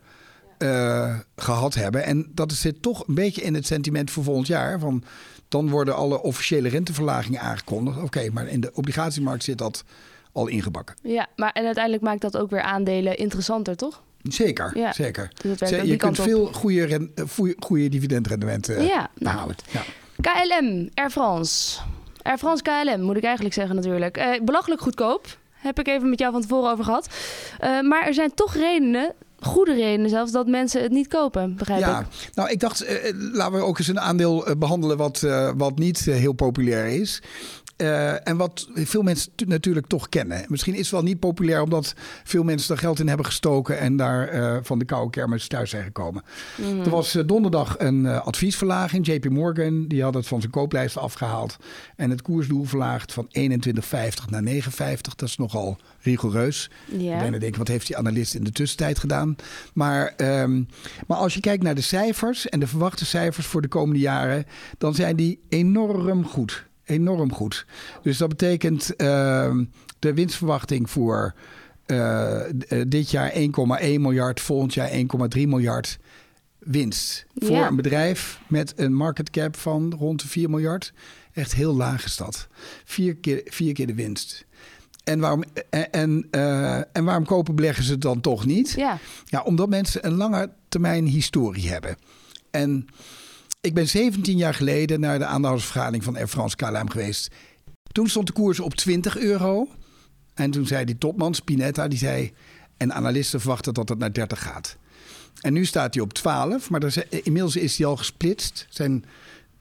uh, 0.59 1.19
gehad 1.37 1.75
hebben. 1.75 2.05
En 2.05 2.31
dat 2.35 2.53
zit 2.53 2.83
toch 2.83 3.09
een 3.09 3.15
beetje 3.15 3.43
in 3.43 3.55
het 3.55 3.67
sentiment 3.67 4.11
voor 4.11 4.25
volgend 4.25 4.47
jaar. 4.47 4.79
Van, 4.79 5.03
dan 5.49 5.69
worden 5.69 5.97
alle 5.97 6.23
officiële 6.23 6.69
renteverlagingen 6.69 7.41
aangekondigd. 7.41 8.03
Oké, 8.03 8.31
maar 8.31 8.49
in 8.49 8.61
de 8.61 8.71
obligatiemarkt 8.75 9.45
zit 9.45 9.59
dat 9.59 9.85
al 10.33 10.47
ingebakken. 10.47 10.97
Ja, 11.03 11.29
maar 11.37 11.53
en 11.53 11.65
uiteindelijk 11.65 12.05
maakt 12.05 12.21
dat 12.21 12.37
ook 12.37 12.51
weer 12.51 12.62
aandelen 12.62 13.17
interessanter, 13.17 13.77
toch? 13.77 14.03
Zeker, 14.23 14.79
ja. 14.79 14.93
zeker. 14.93 15.31
Dus 15.59 15.71
je 15.71 15.97
kunt 15.97 16.21
veel 16.21 16.47
goede, 16.52 16.85
ren, 16.85 17.12
goede 17.59 17.88
dividendrendementen 17.88 18.85
ja, 18.85 19.11
nou. 19.19 19.52
Ja. 19.71 19.83
KLM, 20.21 20.91
Air 20.95 21.11
France. 21.11 21.81
Air 22.23 22.38
France 22.38 22.62
KLM 22.62 23.00
moet 23.00 23.17
ik 23.17 23.25
eigenlijk 23.25 23.55
zeggen 23.55 23.75
natuurlijk. 23.75 24.19
Uh, 24.19 24.41
belachelijk 24.43 24.81
goedkoop. 24.81 25.38
Heb 25.50 25.79
ik 25.79 25.88
even 25.88 26.11
met 26.11 26.19
jou 26.19 26.33
van 26.33 26.41
tevoren 26.41 26.71
over 26.71 26.85
gehad. 26.85 27.09
Uh, 27.64 27.81
maar 27.81 28.07
er 28.07 28.14
zijn 28.14 28.35
toch 28.35 28.55
redenen 28.55 29.14
goede 29.41 29.75
redenen 29.75 30.11
zelfs 30.11 30.33
dat 30.33 30.47
mensen 30.47 30.83
het 30.83 30.93
niet 30.93 31.09
kopen, 31.09 31.57
begrijp 31.57 31.81
ja, 31.81 32.00
ik. 32.00 32.07
Nou, 32.35 32.50
ik 32.50 32.61
dacht, 32.61 32.85
uh, 32.85 32.91
laten 33.33 33.59
we 33.59 33.64
ook 33.64 33.79
eens 33.79 33.88
een 33.88 34.00
aandeel 34.00 34.47
behandelen 34.59 34.97
wat, 34.97 35.23
uh, 35.25 35.50
wat 35.57 35.79
niet 35.79 35.99
heel 35.99 36.33
populair 36.33 36.87
is. 36.87 37.23
Uh, 37.76 38.29
en 38.29 38.37
wat 38.37 38.69
veel 38.75 39.02
mensen 39.02 39.33
natuurlijk 39.47 39.87
toch 39.87 40.09
kennen. 40.09 40.45
Misschien 40.49 40.75
is 40.75 40.81
het 40.81 40.91
wel 40.91 41.02
niet 41.02 41.19
populair 41.19 41.62
omdat 41.62 41.95
veel 42.25 42.43
mensen 42.43 42.75
er 42.75 42.81
geld 42.81 43.00
in 43.00 43.09
hebben 43.09 43.26
gestoken 43.26 43.79
en 43.79 43.97
daar 43.97 44.35
uh, 44.35 44.57
van 44.62 44.79
de 44.79 44.85
koude 44.85 45.11
kermis 45.11 45.47
thuis 45.47 45.71
zijn 45.71 45.85
gekomen. 45.85 46.23
Mm. 46.57 46.81
Er 46.81 46.91
was 46.91 47.17
uh, 47.17 47.23
donderdag 47.26 47.75
een 47.79 48.07
adviesverlaging. 48.07 49.07
JP 49.07 49.29
Morgan 49.29 49.87
die 49.88 50.02
had 50.02 50.14
het 50.14 50.26
van 50.26 50.41
zijn 50.41 50.52
kooplijst 50.52 50.97
afgehaald 50.97 51.57
en 51.97 52.11
het 52.11 52.23
koersdoel 52.23 52.64
verlaagd 52.64 53.12
van 53.12 53.29
21,50 53.38 53.81
naar 54.29 54.43
9,50. 54.45 54.61
Dat 55.00 55.23
is 55.23 55.37
nogal 55.37 55.79
rigoureus. 56.00 56.71
Yeah. 56.99 57.35
Ik 57.35 57.41
denk, 57.41 57.57
wat 57.57 57.69
heeft 57.69 57.87
die 57.87 57.97
analist 57.97 58.35
in 58.35 58.45
de 58.45 58.52
tussentijd 58.52 58.99
gedaan? 58.99 59.37
Maar, 59.75 60.14
um, 60.17 60.69
maar 61.07 61.19
als 61.19 61.35
je 61.35 61.41
kijkt 61.41 61.62
naar 61.62 61.75
de 61.75 61.81
cijfers 61.81 62.49
en 62.49 62.61
de 62.61 62.67
verwachte 62.67 63.05
cijfers 63.05 63.47
voor 63.47 63.62
de 63.62 63.69
komende 63.69 64.00
jaren, 64.00 64.45
dan 64.79 64.95
zijn 64.95 65.17
die 65.17 65.41
enorm 65.49 66.26
goed 66.26 66.71
enorm 66.85 67.33
goed. 67.33 67.67
Dus 68.02 68.19
dat 68.19 68.28
betekent 68.28 68.91
uh, 68.97 69.56
de 69.99 70.15
winstverwachting 70.15 70.91
voor 70.91 71.35
uh, 71.87 72.41
dit 72.87 73.11
jaar 73.11 73.33
1,1 73.33 73.41
miljard, 73.78 74.41
volgend 74.41 74.75
jaar 74.75 74.91
1,3 74.91 74.97
miljard 75.33 75.99
winst. 76.59 77.26
Voor 77.35 77.56
een 77.56 77.76
bedrijf 77.76 78.41
met 78.49 78.73
een 78.76 78.95
market 78.95 79.30
cap 79.30 79.56
van 79.56 79.95
rond 79.99 80.21
de 80.21 80.28
4 80.28 80.50
miljard. 80.50 80.93
Echt 81.33 81.54
heel 81.54 81.75
laag 81.75 82.04
is 82.04 82.17
dat. 82.17 82.49
Vier 82.85 83.17
keer, 83.17 83.43
vier 83.45 83.73
keer 83.73 83.87
de 83.87 83.95
winst. 83.95 84.45
En 85.04 85.21
waarom, 85.21 85.43
en, 85.91 86.26
uh, 86.30 86.76
en 86.76 87.04
waarom 87.04 87.25
kopen 87.25 87.54
beleggers 87.54 87.87
het 87.87 88.00
dan 88.00 88.21
toch 88.21 88.47
niet? 88.47 88.71
Ja. 88.71 88.99
ja, 89.25 89.43
omdat 89.43 89.69
mensen 89.69 90.06
een 90.06 90.15
lange 90.15 90.50
termijn 90.69 91.06
historie 91.06 91.69
hebben. 91.69 91.97
En 92.50 92.87
ik 93.63 93.75
ben 93.75 93.89
17 93.89 94.37
jaar 94.37 94.55
geleden 94.55 95.01
naar 95.01 95.19
de 95.19 95.25
aandeelhoudersvergadering 95.25 96.05
van 96.05 96.17
Air 96.17 96.29
France 96.29 96.57
KLM 96.57 96.91
geweest. 96.91 97.31
Toen 97.93 98.09
stond 98.09 98.27
de 98.27 98.33
koers 98.33 98.61
op 98.61 98.75
20 98.75 99.19
euro. 99.19 99.69
En 100.35 100.51
toen 100.51 100.67
zei 100.67 100.85
die 100.85 100.99
topman, 100.99 101.35
Spinetta, 101.35 101.89
die 101.89 101.99
zei... 101.99 102.33
en 102.77 102.93
analisten 102.93 103.41
verwachten 103.41 103.75
dat 103.75 103.89
het 103.89 103.99
naar 103.99 104.13
30 104.13 104.43
gaat. 104.43 104.77
En 105.41 105.53
nu 105.53 105.65
staat 105.65 105.95
hij 105.95 106.03
op 106.03 106.13
12, 106.13 106.71
maar 106.71 106.95
inmiddels 107.09 107.57
is 107.57 107.79
hij 107.79 107.87
al 107.87 107.97
gesplitst. 107.97 108.67
Zijn 108.71 109.05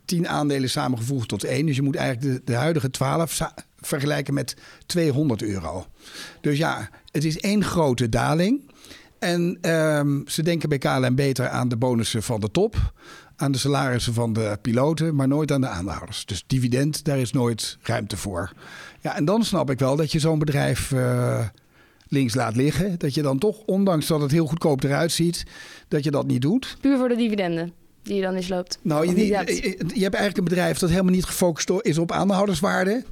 10 0.06 0.28
aandelen 0.28 0.70
samengevoegd 0.70 1.28
tot 1.28 1.44
één. 1.44 1.66
Dus 1.66 1.76
je 1.76 1.82
moet 1.82 1.96
eigenlijk 1.96 2.46
de, 2.46 2.56
huidige 2.56 2.90
12 2.90 3.40
vergelijken 3.80 4.34
met 4.34 4.56
200 4.86 5.42
euro. 5.42 5.86
Dus 6.42 6.58
ja, 6.58 6.90
het 7.12 7.24
is 7.24 7.40
één 7.40 7.64
grote 7.64 8.10
daling. 8.10 8.72
En 9.20 9.72
um, 9.72 10.24
ze 10.28 10.44
denken 10.44 10.70
bij 10.70 10.78
KLM 10.78 11.16
beter 11.16 11.50
aan 11.50 11.70
de 11.70 11.78
bonussen 11.78 12.24
van 12.24 12.40
de 12.40 12.52
top 12.52 12.94
aan 13.42 13.52
de 13.52 13.58
salarissen 13.58 14.14
van 14.14 14.34
de 14.34 14.58
piloten, 14.62 15.16
maar 15.16 15.28
nooit 15.28 15.52
aan 15.52 15.62
de 15.62 15.68
aandeelhouders. 15.68 16.26
Dus 16.26 16.44
dividend, 16.48 17.06
daar 17.06 17.20
is 17.20 17.32
nooit 17.32 17.78
ruimte 17.82 18.18
voor. 18.18 18.52
Ja, 19.02 19.16
en 19.16 19.26
dan 19.26 19.44
snap 19.44 19.70
ik 19.70 19.80
wel 19.80 19.96
dat 19.96 20.12
je 20.12 20.20
zo'n 20.20 20.40
bedrijf 20.40 20.92
uh, 20.92 21.46
links 22.08 22.34
laat 22.34 22.56
liggen. 22.56 22.96
Dat 22.98 23.14
je 23.14 23.22
dan 23.22 23.38
toch, 23.38 23.58
ondanks 23.66 24.08
dat 24.08 24.22
het 24.22 24.32
heel 24.32 24.46
goedkoop 24.46 24.84
eruit 24.84 25.12
ziet, 25.12 25.44
dat 25.88 26.04
je 26.04 26.12
dat 26.12 26.28
niet 26.28 26.42
doet. 26.42 26.78
Puur 26.82 26.98
voor 26.98 27.10
de 27.10 27.16
dividenden 27.16 27.72
die 28.04 28.16
je 28.16 28.22
dan 28.22 28.36
eens 28.36 28.48
loopt. 28.48 28.80
Nou, 28.82 29.08
je, 29.08 29.16
je, 29.16 29.28
je, 29.28 30.04
hebt 30.04 30.16
eigenlijk 30.16 30.38
een 30.38 30.44
bedrijf 30.44 30.78
dat 30.78 30.90
helemaal 30.90 31.14
niet 31.14 31.26
gefocust 31.26 31.70
is 31.82 31.98
op 31.98 32.12
aandeelhouderswaarde. 32.12 33.04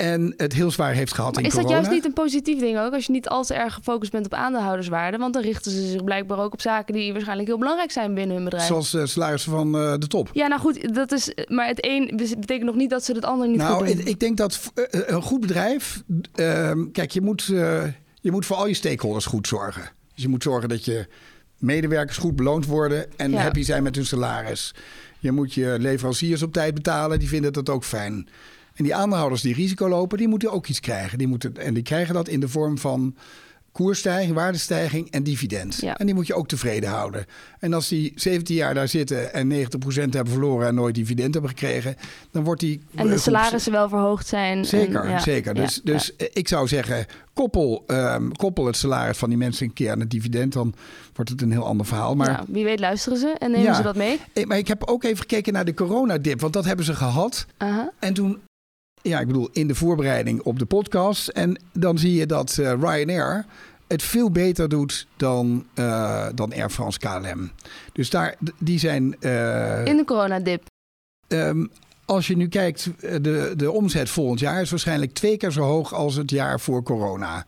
En 0.00 0.34
het 0.36 0.52
heel 0.52 0.70
zwaar 0.70 0.92
heeft 0.92 1.14
gehad 1.14 1.34
maar 1.34 1.42
in 1.42 1.48
is 1.48 1.54
dat 1.54 1.68
juist 1.68 1.90
niet 1.90 2.04
een 2.04 2.12
positief 2.12 2.58
ding 2.58 2.78
ook? 2.78 2.92
Als 2.92 3.06
je 3.06 3.12
niet 3.12 3.28
al 3.28 3.44
te 3.44 3.54
erg 3.54 3.74
gefocust 3.74 4.12
bent 4.12 4.26
op 4.26 4.34
aandeelhouderswaarde. 4.34 5.18
Want 5.18 5.34
dan 5.34 5.42
richten 5.42 5.70
ze 5.72 5.86
zich 5.86 6.04
blijkbaar 6.04 6.38
ook 6.38 6.52
op 6.52 6.60
zaken 6.60 6.94
die 6.94 7.12
waarschijnlijk 7.12 7.48
heel 7.48 7.58
belangrijk 7.58 7.90
zijn 7.90 8.14
binnen 8.14 8.34
hun 8.34 8.44
bedrijf. 8.44 8.66
Zoals 8.66 8.94
uh, 8.94 9.04
salarissen 9.04 9.52
van 9.52 9.76
uh, 9.76 9.94
de 9.98 10.06
top. 10.06 10.30
Ja, 10.32 10.46
nou 10.46 10.60
goed, 10.60 10.94
dat 10.94 11.12
is, 11.12 11.34
maar 11.48 11.66
het 11.66 11.86
een 11.86 12.12
betekent 12.16 12.62
nog 12.62 12.74
niet 12.74 12.90
dat 12.90 13.04
ze 13.04 13.12
het 13.12 13.24
ander 13.24 13.48
niet 13.48 13.56
nou, 13.56 13.76
goed 13.76 13.86
doen. 13.86 13.96
Nou, 13.96 14.08
ik 14.08 14.20
denk 14.20 14.36
dat 14.36 14.72
uh, 14.74 14.84
een 14.90 15.22
goed 15.22 15.40
bedrijf... 15.40 16.02
Ehm, 16.34 16.90
kijk, 16.92 17.10
je 17.10 17.20
moet, 17.20 17.44
je 18.20 18.30
moet 18.30 18.46
voor 18.46 18.56
al 18.56 18.66
je 18.66 18.74
stakeholders 18.74 19.26
goed 19.26 19.46
zorgen. 19.46 19.90
Dus 20.14 20.22
je 20.22 20.28
moet 20.28 20.42
zorgen 20.42 20.68
dat 20.68 20.84
je 20.84 21.06
medewerkers 21.58 22.16
goed 22.16 22.36
beloond 22.36 22.66
worden... 22.66 23.06
en 23.16 23.30
ja. 23.30 23.38
happy 23.38 23.62
zijn 23.62 23.82
met 23.82 23.96
hun 23.96 24.06
salaris. 24.06 24.74
Je 25.18 25.32
moet 25.32 25.54
je 25.54 25.76
leveranciers 25.78 26.42
op 26.42 26.52
tijd 26.52 26.74
betalen. 26.74 27.18
Die 27.18 27.28
vinden 27.28 27.52
dat 27.52 27.68
ook 27.68 27.84
fijn. 27.84 28.28
En 28.80 28.86
die 28.86 28.94
aandeelhouders 28.94 29.42
die 29.42 29.54
risico 29.54 29.88
lopen, 29.88 30.18
die 30.18 30.28
moeten 30.28 30.52
ook 30.52 30.66
iets 30.66 30.80
krijgen. 30.80 31.18
Die 31.18 31.26
moeten, 31.26 31.56
en 31.56 31.74
die 31.74 31.82
krijgen 31.82 32.14
dat 32.14 32.28
in 32.28 32.40
de 32.40 32.48
vorm 32.48 32.78
van 32.78 33.14
koersstijging, 33.72 34.34
waardestijging 34.34 35.10
en 35.10 35.22
dividend. 35.22 35.80
Ja. 35.80 35.98
En 35.98 36.06
die 36.06 36.14
moet 36.14 36.26
je 36.26 36.34
ook 36.34 36.48
tevreden 36.48 36.90
houden. 36.90 37.26
En 37.58 37.72
als 37.72 37.88
die 37.88 38.12
17 38.14 38.56
jaar 38.56 38.74
daar 38.74 38.88
zitten 38.88 39.32
en 39.32 39.52
90% 39.52 39.54
hebben 39.84 40.32
verloren 40.32 40.66
en 40.66 40.74
nooit 40.74 40.94
dividend 40.94 41.32
hebben 41.32 41.50
gekregen, 41.50 41.96
dan 42.30 42.44
wordt 42.44 42.60
die. 42.60 42.80
En 42.94 43.08
de 43.08 43.18
salarissen 43.18 43.72
wel 43.72 43.88
verhoogd 43.88 44.26
zijn. 44.26 44.64
Zeker, 44.64 45.00
en, 45.00 45.10
ja. 45.10 45.18
zeker. 45.18 45.54
Dus, 45.54 45.74
ja, 45.74 45.92
dus 45.92 46.12
ik 46.32 46.48
zou 46.48 46.68
zeggen, 46.68 47.06
koppel, 47.32 47.84
um, 47.86 48.36
koppel 48.36 48.66
het 48.66 48.76
salaris 48.76 49.18
van 49.18 49.28
die 49.28 49.38
mensen 49.38 49.66
een 49.66 49.72
keer 49.72 49.90
aan 49.90 50.00
het 50.00 50.10
dividend, 50.10 50.52
dan 50.52 50.74
wordt 51.14 51.30
het 51.30 51.42
een 51.42 51.52
heel 51.52 51.66
ander 51.66 51.86
verhaal. 51.86 52.14
Maar 52.14 52.32
nou, 52.32 52.44
wie 52.48 52.64
weet 52.64 52.80
luisteren 52.80 53.18
ze 53.18 53.34
en 53.38 53.50
nemen 53.50 53.74
ze 53.74 53.82
dat 53.82 53.96
mee. 53.96 54.20
Maar 54.44 54.58
ik 54.58 54.68
heb 54.68 54.84
ook 54.84 55.04
even 55.04 55.18
gekeken 55.18 55.52
naar 55.52 55.64
de 55.64 55.74
coronadip, 55.74 56.40
want 56.40 56.52
dat 56.52 56.64
hebben 56.64 56.84
ze 56.84 56.94
gehad. 56.94 57.46
Uh 57.58 57.68
-huh. 57.68 57.86
En 57.98 58.14
toen 58.14 58.38
ja, 59.02 59.20
ik 59.20 59.26
bedoel, 59.26 59.48
in 59.52 59.66
de 59.66 59.74
voorbereiding 59.74 60.42
op 60.42 60.58
de 60.58 60.64
podcast. 60.64 61.28
En 61.28 61.60
dan 61.72 61.98
zie 61.98 62.14
je 62.14 62.26
dat 62.26 62.56
uh, 62.60 62.72
Ryanair 62.72 63.46
het 63.88 64.02
veel 64.02 64.30
beter 64.30 64.68
doet 64.68 65.06
dan, 65.16 65.66
uh, 65.74 66.26
dan 66.34 66.52
Air 66.52 66.70
France 66.70 66.98
KLM. 66.98 67.50
Dus 67.92 68.10
daar, 68.10 68.34
die 68.58 68.78
zijn... 68.78 69.16
Uh, 69.20 69.84
in 69.84 69.96
de 69.96 70.04
coronadip. 70.04 70.62
Um, 71.28 71.70
als 72.04 72.26
je 72.26 72.36
nu 72.36 72.48
kijkt, 72.48 72.90
de, 73.00 73.52
de 73.56 73.70
omzet 73.70 74.10
volgend 74.10 74.40
jaar 74.40 74.60
is 74.60 74.70
waarschijnlijk 74.70 75.12
twee 75.12 75.36
keer 75.36 75.50
zo 75.50 75.62
hoog 75.62 75.94
als 75.94 76.14
het 76.14 76.30
jaar 76.30 76.60
voor 76.60 76.82
corona 76.82 77.46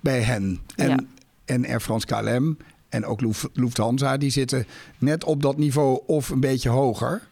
bij 0.00 0.20
hen. 0.20 0.60
En, 0.76 0.88
ja. 0.88 0.98
en 1.44 1.66
Air 1.66 1.80
France 1.80 2.06
KLM 2.06 2.56
en 2.88 3.04
ook 3.04 3.20
Lufthansa, 3.52 4.16
die 4.16 4.30
zitten 4.30 4.66
net 4.98 5.24
op 5.24 5.42
dat 5.42 5.56
niveau 5.56 6.00
of 6.06 6.28
een 6.28 6.40
beetje 6.40 6.68
hoger. 6.68 7.22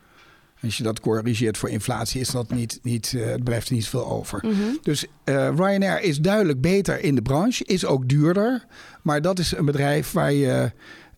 Als 0.63 0.77
je 0.77 0.83
dat 0.83 1.01
corrigeert 1.01 1.59
voor 1.59 1.69
inflatie, 1.69 2.21
is 2.21 2.29
dat 2.31 2.51
niet, 2.51 2.79
niet, 2.83 3.13
uh, 3.17 3.35
blijft 3.45 3.69
er 3.69 3.75
niet 3.75 3.89
veel 3.89 4.07
over. 4.07 4.39
Mhm. 4.43 4.55
Dus 4.83 5.05
uh, 5.25 5.49
Ryanair 5.57 6.03
is 6.03 6.19
duidelijk 6.19 6.61
beter 6.61 7.01
in 7.05 7.15
de 7.15 7.23
branche, 7.23 7.65
is 7.65 7.85
ook 7.85 8.09
duurder. 8.09 8.67
Maar 9.03 9.23
dat 9.23 9.39
is 9.39 9.57
een 9.57 9.65
bedrijf 9.65 10.13
waar 10.13 10.33
je, 10.33 10.73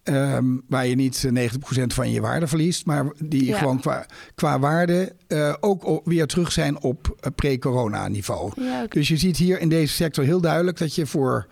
um, 0.04 0.62
waar 0.68 0.86
je 0.86 0.94
niet 0.94 1.28
90% 1.32 1.94
van 1.94 2.10
je 2.10 2.20
waarde 2.20 2.46
verliest. 2.46 2.86
Maar 2.86 3.06
die 3.24 3.44
Ja. 3.44 3.58
gewoon 3.58 3.80
qua, 3.80 4.06
qua 4.34 4.58
waarde 4.58 5.12
uh, 5.28 5.54
ook 5.60 6.00
weer 6.04 6.26
terug 6.26 6.52
zijn 6.52 6.80
op 6.80 7.30
pre-corona 7.34 8.08
niveau. 8.08 8.52
Ja. 8.56 8.86
Dus 8.88 9.08
je 9.08 9.16
ziet 9.16 9.36
hier 9.36 9.60
in 9.60 9.68
deze 9.68 9.94
sector 9.94 10.24
heel 10.24 10.40
duidelijk 10.40 10.78
dat 10.78 10.94
je 10.94 11.06
voor, 11.06 11.46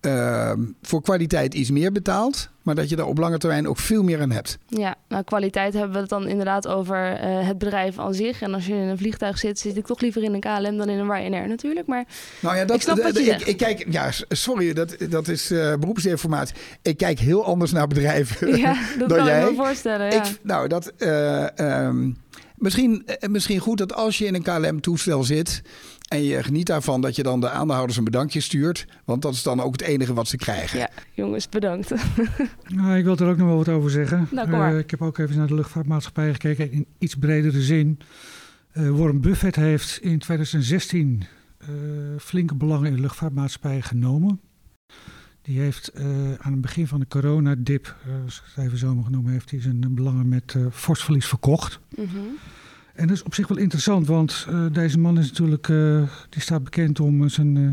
ehm, 0.00 0.60
voor 0.82 1.02
kwaliteit 1.02 1.54
iets 1.54 1.70
meer 1.70 1.92
betaalt. 1.92 2.50
Maar 2.68 2.76
dat 2.76 2.88
je 2.88 2.96
daar 2.96 3.06
op 3.06 3.18
lange 3.18 3.38
termijn 3.38 3.68
ook 3.68 3.78
veel 3.78 4.02
meer 4.02 4.20
aan 4.20 4.30
hebt. 4.30 4.58
Ja, 4.66 4.94
nou 5.08 5.22
kwaliteit 5.24 5.72
hebben 5.72 5.92
we 5.92 5.98
het 5.98 6.08
dan 6.08 6.26
inderdaad 6.28 6.66
over 6.66 7.12
eh, 7.12 7.46
het 7.46 7.58
bedrijf 7.58 7.98
aan 7.98 8.14
zich. 8.14 8.42
En 8.42 8.54
als 8.54 8.66
je 8.66 8.72
in 8.72 8.78
een 8.78 8.98
vliegtuig 8.98 9.38
zit, 9.38 9.58
zit 9.58 9.76
ik 9.76 9.86
toch 9.86 10.00
liever 10.00 10.22
in 10.22 10.34
een 10.34 10.40
KLM 10.40 10.76
dan 10.76 10.88
in 10.88 10.98
een 10.98 11.12
Ryanair 11.12 11.48
natuurlijk. 11.48 11.86
Maar 11.86 12.04
Nou 12.40 12.56
ja, 12.56 12.64
dat, 12.64 12.76
Ik 12.76 12.82
snap 12.82 13.02
wat 13.02 13.16
je 13.18 13.22
ik, 13.44 13.56
kijk, 13.56 13.86
ja, 13.90 14.10
sorry, 14.28 14.72
dat, 14.72 14.96
dat 15.10 15.28
is 15.28 15.50
eh 15.50 15.74
beroepsinformatie. 15.74 16.54
Ik 16.82 16.96
kijk 16.96 17.18
heel 17.18 17.44
anders 17.44 17.72
naar 17.72 17.86
bedrijven. 17.86 18.56
ja, 18.58 18.74
dat 18.98 19.08
Dan 19.08 19.18
kan 19.18 19.26
jij? 19.26 19.42
ik 19.42 19.50
me 19.50 19.56
voorstellen. 19.56 20.10
Ja. 20.10 20.24
Ik, 20.24 20.38
nou, 20.42 20.68
dat. 20.68 20.92
eh, 20.98 21.58
ehm, 21.58 22.10
misschien, 22.56 23.06
misschien 23.30 23.58
goed 23.58 23.78
dat 23.78 23.94
als 23.94 24.18
je 24.18 24.24
in 24.26 24.34
een 24.34 24.42
KLM-toestel 24.42 25.24
zit. 25.24 25.62
En 26.08 26.22
je 26.22 26.42
geniet 26.42 26.66
daarvan 26.66 27.00
dat 27.00 27.16
je 27.16 27.22
dan 27.22 27.40
de 27.40 27.50
aandeelhouders 27.50 27.98
een 27.98 28.04
bedankje 28.04 28.40
stuurt. 28.40 28.86
Want 29.04 29.22
dat 29.22 29.34
is 29.34 29.42
dan 29.42 29.60
ook 29.60 29.72
het 29.72 29.80
enige 29.82 30.14
wat 30.14 30.28
ze 30.28 30.36
krijgen. 30.36 30.78
ja, 30.78 30.90
jongens, 31.12 31.48
bedankt. 31.48 31.92
Nou, 32.66 32.98
ik 32.98 33.04
wil 33.04 33.16
er 33.16 33.28
ook 33.28 33.36
nog 33.36 33.46
wel 33.46 33.56
wat 33.56 33.68
over 33.68 33.90
zeggen. 33.90 34.28
Nou, 34.30 34.48
kom 34.48 34.58
maar. 34.58 34.72
Eh, 34.72 34.78
ik 34.78 34.90
heb 34.90 35.02
ook 35.02 35.18
even 35.18 35.36
naar 35.36 35.46
de 35.46 35.54
luchtvaartmaatschappij 35.54 36.32
gekeken 36.32 36.72
in 36.72 36.86
iets 36.98 37.14
bredere 37.14 37.62
zin. 37.62 37.98
Eh, 38.72 38.90
Warren 38.90 39.20
Buffett 39.20 39.56
heeft 39.56 39.98
in 40.02 40.18
2016 40.18 41.24
eh, 41.58 41.68
flinke 42.18 42.54
belangen 42.54 42.86
in 42.86 42.94
de 42.94 43.00
luchtvaartmaatschappij 43.00 43.80
genomen. 43.82 44.40
Die 45.42 45.60
heeft 45.60 45.88
eh, 45.88 46.04
aan 46.38 46.52
het 46.52 46.60
begin 46.60 46.86
van 46.86 47.00
de 47.00 47.06
coronadip, 47.08 47.96
eh, 48.06 48.24
als 48.24 48.36
ik 48.36 48.42
het 48.54 48.64
even 48.64 48.78
zo 48.78 48.94
mag 48.94 49.10
noemen, 49.10 49.32
heeft 49.32 49.50
hij 49.50 49.60
zijn 49.60 49.94
belangen 49.94 50.28
met 50.28 50.54
eh 50.56 50.66
fors 50.72 51.04
verlies 51.04 51.26
verkocht. 51.26 51.80
Mhm. 51.96 52.18
En 52.98 53.06
dat 53.06 53.16
is 53.16 53.22
op 53.22 53.34
zich 53.34 53.48
wel 53.48 53.58
interessant, 53.58 54.06
want 54.06 54.46
eh, 54.48 54.64
deze 54.72 54.98
man 54.98 55.18
is 55.18 55.28
natuurlijk, 55.28 55.68
eh, 55.68 56.02
die 56.28 56.42
staat 56.42 56.64
bekend 56.64 57.00
om 57.00 57.22
eh, 57.24 57.28
zijn 57.30 57.56
eh 57.56 57.68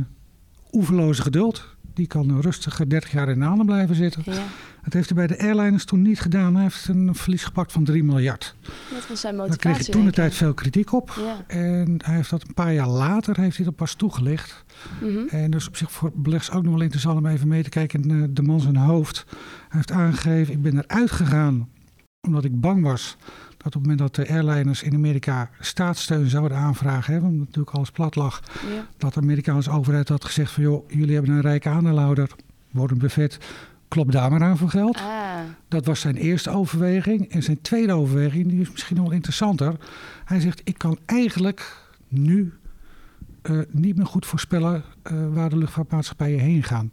oeverloze 0.71 1.21
geduld. 1.21 1.75
Die 1.93 2.07
kan 2.07 2.41
rustig 2.41 2.79
eh, 2.79 2.87
30 2.87 3.11
jaar 3.11 3.29
in 3.29 3.39
de 3.39 3.45
aandacht 3.45 3.65
blijven 3.65 3.95
zitten. 3.95 4.21
Ja, 4.25 4.43
Dat 4.83 4.93
heeft 4.93 5.09
hij 5.09 5.27
bij 5.27 5.37
de 5.37 5.43
airliners 5.43 5.85
toen 5.85 6.01
niet 6.01 6.19
gedaan. 6.19 6.53
Hij 6.53 6.63
heeft 6.63 6.87
een 6.87 7.15
verlies 7.15 7.43
gepakt 7.43 7.71
van 7.71 7.83
3 7.83 8.03
miljard. 8.03 8.55
dat 8.93 9.07
was 9.07 9.19
zijn 9.19 9.35
Daar 9.35 9.45
motivatie. 9.47 9.59
kreeg 9.73 9.85
hij 9.85 9.95
toen 9.95 10.05
de 10.05 10.11
tijd 10.11 10.33
veel 10.33 10.53
kritiek 10.53 10.93
op. 10.93 11.13
Ja. 11.17 11.43
En 11.55 11.95
hij 12.03 12.15
heeft 12.15 12.29
dat 12.29 12.47
een 12.47 12.53
paar 12.53 12.73
jaar 12.73 12.89
later 12.89 13.39
heeft 13.39 13.55
hij 13.55 13.65
dat 13.65 13.75
pas 13.75 13.93
toegelicht. 13.93 14.63
Mhm. 15.01 15.27
En 15.29 15.51
dus 15.51 15.67
op 15.67 15.77
zich 15.77 15.91
voor 15.91 16.11
beleggers 16.15 16.55
ook 16.55 16.63
nog 16.63 16.73
wel 16.73 16.81
interessant 16.81 17.17
om 17.17 17.25
even 17.25 17.47
mee 17.47 17.63
te 17.63 17.69
kijken 17.69 18.01
in 18.09 18.33
de 18.33 18.41
man 18.41 18.59
zijn 18.59 18.75
hoofd. 18.75 19.25
Hij 19.29 19.67
heeft 19.69 19.91
aangegeven, 19.91 20.53
ik 20.53 20.61
ben 20.61 20.77
eruit 20.77 21.11
gegaan 21.11 21.67
omdat 22.21 22.43
ik 22.45 22.59
bang 22.59 22.83
was 22.83 23.17
dat 23.65 23.75
op 23.75 23.81
het 23.81 23.91
moment 23.91 24.15
dat 24.15 24.25
de 24.25 24.33
airliners 24.33 24.83
in 24.83 24.93
Amerika 24.93 25.49
staatssteun 25.59 26.29
zouden 26.29 26.57
aanvragen, 26.57 27.13
hè, 27.13 27.19
omdat 27.19 27.39
natuurlijk 27.47 27.75
alles 27.75 27.91
plat 27.91 28.15
lag, 28.15 28.41
ja. 28.75 28.87
dat 28.97 29.13
de 29.13 29.19
Amerikaanse 29.19 29.69
overheid 29.71 30.09
had 30.09 30.25
gezegd 30.25 30.51
van 30.51 30.63
joh, 30.63 30.89
jullie 30.89 31.13
hebben 31.15 31.33
een 31.33 31.41
rijke 31.41 31.69
aandeelhouder, 31.69 32.29
Warren 32.71 32.97
Buffett, 32.97 33.37
klop 33.87 34.11
daar 34.11 34.31
maar 34.31 34.43
aan 34.43 34.57
voor 34.57 34.69
geld. 34.69 34.97
Ah, 34.97 35.39
Dat 35.67 35.85
was 35.85 35.99
zijn 35.99 36.15
eerste 36.15 36.49
overweging. 36.49 37.31
En 37.31 37.43
zijn 37.43 37.61
tweede 37.61 37.93
overweging, 37.93 38.47
die 38.47 38.61
is 38.61 38.71
misschien 38.71 38.95
nog 38.95 39.05
wel 39.05 39.15
interessanter. 39.15 39.75
Hij 40.25 40.39
zegt, 40.39 40.61
ik 40.63 40.77
kan 40.77 40.97
eigenlijk 41.05 41.87
nu 42.07 42.53
eh, 43.41 43.59
niet 43.71 43.95
meer 43.95 44.05
goed 44.05 44.25
voorspellen 44.25 44.83
eh, 45.01 45.13
waar 45.33 45.49
de 45.49 45.57
luchtvaartmaatschappijen 45.57 46.39
heen 46.39 46.63
gaan. 46.63 46.91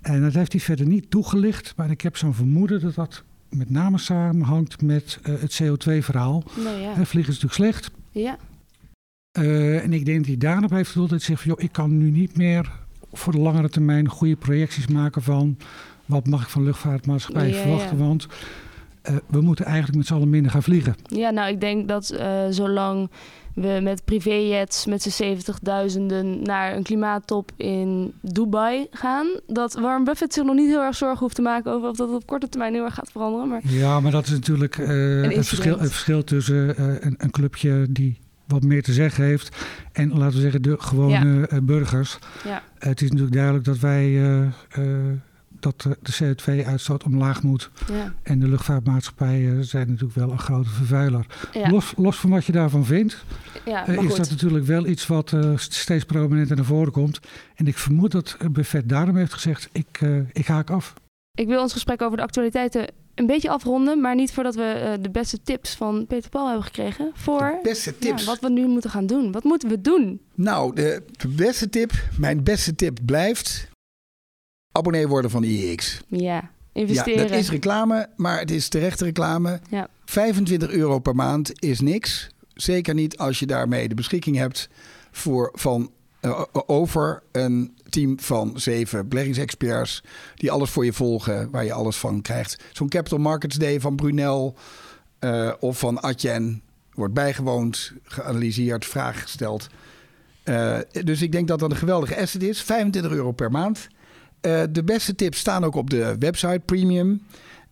En 0.00 0.22
dat 0.22 0.34
heeft 0.34 0.52
hij 0.52 0.60
verder 0.60 0.86
niet 0.86 1.10
toegelicht. 1.10 1.72
Maar 1.76 1.90
ik 1.90 2.00
heb 2.00 2.16
zo'n 2.16 2.34
vermoeden 2.34 2.80
dat 2.80 2.94
dat 2.94 3.24
met 3.56 3.70
name 3.70 3.98
samenhangt 3.98 4.82
met 4.82 5.18
eh, 5.22 5.34
het 5.40 5.60
CO2-verhaal. 5.62 6.42
nou 6.64 6.80
ja. 6.80 7.04
Vliegen 7.04 7.32
is 7.32 7.40
natuurlijk 7.42 7.52
slecht. 7.74 7.90
Ja, 8.10 8.36
Eh, 9.32 9.84
en 9.84 9.92
ik 9.92 10.04
denk 10.04 10.18
dat 10.18 10.26
hij 10.26 10.36
daarop 10.36 10.70
heeft 10.70 10.88
bedoeld 10.92 11.10
dat 11.10 11.18
hij 11.18 11.28
zegt 11.28 11.40
van, 11.42 11.50
joh, 11.50 11.62
ik 11.62 11.72
kan 11.72 11.98
nu 11.98 12.10
niet 12.10 12.36
meer 12.36 12.70
voor 13.12 13.32
de 13.32 13.38
langere 13.38 13.68
termijn 13.68 14.08
goede 14.08 14.36
projecties 14.36 14.86
maken 14.86 15.22
van 15.22 15.56
wat 16.06 16.26
mag 16.26 16.42
ik 16.42 16.48
van 16.48 16.64
Ja, 17.48 17.56
ja. 17.56 17.62
verwachten. 17.62 17.98
Want 17.98 18.26
eh, 19.02 19.16
we 19.26 19.40
moeten 19.40 19.64
eigenlijk 19.64 19.96
met 19.96 20.06
z'n 20.06 20.14
allen 20.14 20.30
minder 20.30 20.50
gaan 20.50 20.62
vliegen. 20.62 20.94
ja, 21.06 21.30
nou 21.30 21.48
ik 21.52 21.60
denk 21.60 21.88
dat 21.88 22.06
zolang 22.50 23.10
we 23.56 23.80
met 23.82 24.04
privéjets 24.04 24.86
met 24.86 25.02
z'n 25.02 25.38
70.000 25.98 26.00
naar 26.42 26.76
een 26.76 26.82
klimaattop 26.82 27.50
in 27.56 28.12
Dubai 28.20 28.86
gaan, 28.90 29.26
dat 29.46 29.74
Warren 29.74 30.04
Buffett 30.04 30.34
zich 30.34 30.44
nog 30.44 30.54
niet 30.54 30.68
heel 30.68 30.82
erg 30.82 30.96
zorgen 30.96 31.18
hoeft 31.18 31.34
te 31.34 31.42
maken 31.42 31.72
over 31.72 31.88
of 31.88 31.96
dat 31.96 32.10
op 32.10 32.26
korte 32.26 32.48
termijn 32.48 32.74
heel 32.74 32.84
erg 32.84 32.94
gaat 32.94 33.10
veranderen. 33.10 33.48
Maar 33.48 33.60
Ja, 33.64 34.00
maar 34.00 34.10
dat 34.10 34.24
is 34.24 34.30
natuurlijk 34.30 34.78
eh, 34.78 35.22
incident. 35.22 35.46
verschil, 35.46 35.80
een 35.80 35.88
verschil 35.88 36.24
tussen 36.24 36.76
eh, 36.76 36.86
een, 37.00 37.14
een 37.18 37.30
clubje 37.30 37.86
die 37.90 38.18
wat 38.46 38.62
meer 38.62 38.82
te 38.82 38.92
zeggen 38.92 39.24
heeft 39.24 39.56
en 39.92 40.18
laten 40.18 40.34
we 40.34 40.42
zeggen 40.42 40.62
de 40.62 40.76
gewone 40.78 41.46
eh, 41.46 41.58
burgers. 41.62 42.18
ja, 42.44 42.62
het 42.78 43.00
is 43.00 43.08
natuurlijk 43.08 43.36
duidelijk 43.36 43.64
dat 43.64 43.78
wij 43.78 44.20
dat 45.60 45.84
eh, 45.86 45.92
de 46.02 46.34
CO2-uitstoot 46.34 47.04
omlaag 47.04 47.42
moet. 47.42 47.70
ja, 47.92 48.14
En 48.22 48.38
de 48.40 48.48
luchtvaartmaatschappijen 48.48 49.64
zijn 49.64 49.86
natuurlijk 49.88 50.14
wel 50.18 50.30
een 50.30 50.38
grote 50.38 50.68
vervuiler. 50.70 51.26
ja, 51.52 51.70
Los, 51.70 51.92
los 51.96 52.16
van 52.16 52.30
wat 52.30 52.44
je 52.44 52.52
daarvan 52.52 52.84
vindt, 52.84 53.24
ja 53.64 53.86
eh, 53.86 53.94
is 53.94 54.00
goed. 54.00 54.16
dat 54.16 54.30
natuurlijk 54.30 54.64
wel 54.64 54.86
iets 54.86 55.06
wat 55.06 55.32
eh, 55.32 55.56
st- 55.56 55.72
steeds 55.74 56.04
prominenter 56.04 56.56
naar 56.56 56.64
voren 56.64 56.92
komt. 56.92 57.20
En 57.54 57.66
ik 57.66 57.76
vermoed 57.78 58.12
dat 58.12 58.36
Buffett 58.50 58.88
daarom 58.88 59.16
heeft 59.16 59.32
gezegd, 59.32 59.68
ik, 59.72 59.98
eh, 60.00 60.18
ik 60.32 60.46
haak 60.46 60.70
af. 60.70 60.94
Ik 61.34 61.46
wil 61.46 61.60
ons 61.62 61.72
gesprek 61.72 62.02
over 62.02 62.16
de 62.16 62.22
actualiteiten 62.22 62.86
een 63.14 63.26
beetje 63.26 63.50
afronden, 63.50 64.00
maar 64.00 64.14
niet 64.14 64.32
voordat 64.32 64.54
we 64.54 64.98
de 65.00 65.10
beste 65.10 65.42
tips 65.42 65.74
van 65.74 66.06
Peter 66.06 66.30
Paul 66.30 66.46
hebben 66.46 66.64
gekregen 66.64 67.10
voor 67.14 67.58
Beste 67.62 67.90
ja, 67.90 67.96
tips. 67.98 68.24
wat 68.24 68.40
we 68.40 68.50
nu 68.50 68.66
moeten 68.66 68.90
gaan 68.90 69.06
doen. 69.06 69.32
Wat 69.32 69.44
moeten 69.44 69.68
we 69.68 69.80
doen? 69.80 70.20
Nou, 70.34 70.74
de 70.74 71.02
beste 71.28 71.68
tip, 71.68 71.92
mijn 72.18 72.42
beste 72.44 72.74
tip 72.74 72.98
blijft... 73.04 73.68
abonnee 74.76 75.08
worden 75.08 75.30
van 75.30 75.42
IEX. 75.42 76.00
Ja, 76.08 76.50
investeren. 76.72 77.22
Ja, 77.22 77.28
dat 77.28 77.38
is 77.38 77.50
reclame, 77.50 78.08
maar 78.16 78.38
het 78.38 78.50
is 78.50 78.68
terechte 78.68 79.04
reclame. 79.04 79.60
Ja. 79.70 79.88
25 80.04 80.70
euro 80.70 80.98
per 80.98 81.14
maand 81.14 81.62
is 81.62 81.80
niks. 81.80 82.30
Zeker 82.54 82.94
niet 82.94 83.18
als 83.18 83.38
je 83.38 83.46
daarmee 83.46 83.88
de 83.88 83.94
beschikking 83.94 84.36
hebt 84.36 84.68
voor 85.10 85.52
van 85.54 85.90
eh, 86.20 86.44
over 86.52 87.22
een 87.32 87.76
team 87.88 88.20
van 88.20 88.52
zeven 88.54 89.08
beleggingsexperts 89.08 90.02
die 90.34 90.50
alles 90.50 90.70
voor 90.70 90.84
je 90.84 90.92
volgen, 90.92 91.50
waar 91.50 91.64
je 91.64 91.72
alles 91.72 91.96
van 91.96 92.22
krijgt. 92.22 92.64
Zo'n 92.72 92.88
Capital 92.88 93.18
Markets 93.18 93.56
Day 93.56 93.80
van 93.80 93.96
Brunel 93.96 94.54
eh, 95.18 95.52
of 95.60 95.78
van 95.78 96.00
Atjen 96.00 96.62
wordt 96.94 97.14
bijgewoond, 97.14 97.92
geanalyseerd, 98.02 98.84
vragen 98.84 99.20
gesteld. 99.20 99.66
Eh, 100.42 100.78
dus 101.04 101.22
ik 101.22 101.32
denk 101.32 101.48
dat 101.48 101.58
dat 101.58 101.70
een 101.70 101.76
geweldige 101.76 102.20
asset 102.20 102.42
is. 102.42 102.62
25 102.62 103.12
euro 103.12 103.32
per 103.32 103.50
maand. 103.50 103.88
Eh, 104.40 104.62
de 104.70 104.84
beste 104.84 105.14
tips 105.14 105.38
staan 105.38 105.64
ook 105.64 105.74
op 105.74 105.90
de 105.90 106.16
website 106.18 106.60
Premium. 106.64 107.22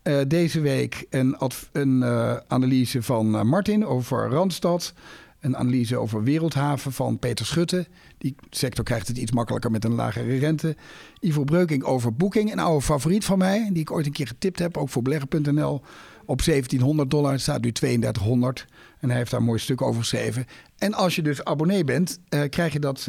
Eh, 0.03 0.18
deze 0.29 0.61
week 0.61 1.07
een, 1.11 1.37
een 1.72 2.03
eh, 2.03 2.37
analyse 2.48 3.03
van 3.03 3.46
Martin 3.46 3.87
over 3.87 4.29
Randstad. 4.29 4.92
Een 5.40 5.57
analyse 5.57 5.96
over 5.96 6.22
Wereldhaven 6.22 6.92
van 6.92 7.18
Peter 7.18 7.46
Schutte. 7.46 7.87
Die 8.18 8.35
sector 8.50 8.85
krijgt 8.85 9.09
het 9.09 9.18
iets 9.18 9.33
makkelijker 9.33 9.70
met 9.70 9.85
een 9.85 9.94
lagere 9.94 10.38
rente. 10.38 10.77
Ivo 11.20 11.44
Breuking 11.44 11.83
over 11.83 12.14
Booking, 12.14 12.53
een 12.53 12.59
oude 12.59 12.85
favoriet 12.85 13.24
van 13.24 13.38
mij. 13.38 13.68
Die 13.72 13.83
ik 13.83 13.90
ooit 13.90 14.07
een 14.07 14.12
keer 14.12 14.27
getipt 14.27 14.59
heb, 14.59 14.77
ook 14.77 14.88
voor 14.88 15.03
belegger.nl. 15.03 15.83
Op 16.27 16.42
1700 16.44 17.11
dollar, 17.11 17.38
staat 17.40 17.62
nu 17.62 17.72
3200. 17.72 18.66
En 19.00 19.09
hij 19.09 19.18
heeft 19.18 19.31
daar 19.31 19.40
een 19.40 19.46
mooi 19.46 19.59
stuk 19.59 19.83
over 19.83 20.00
geschreven. 20.00 20.46
En 20.79 20.94
als 20.94 21.16
je 21.16 21.22
dus 21.22 21.44
abonnee 21.44 21.85
bent, 21.85 22.18
krijg 22.48 22.72
je 22.72 22.81
dat... 22.81 23.09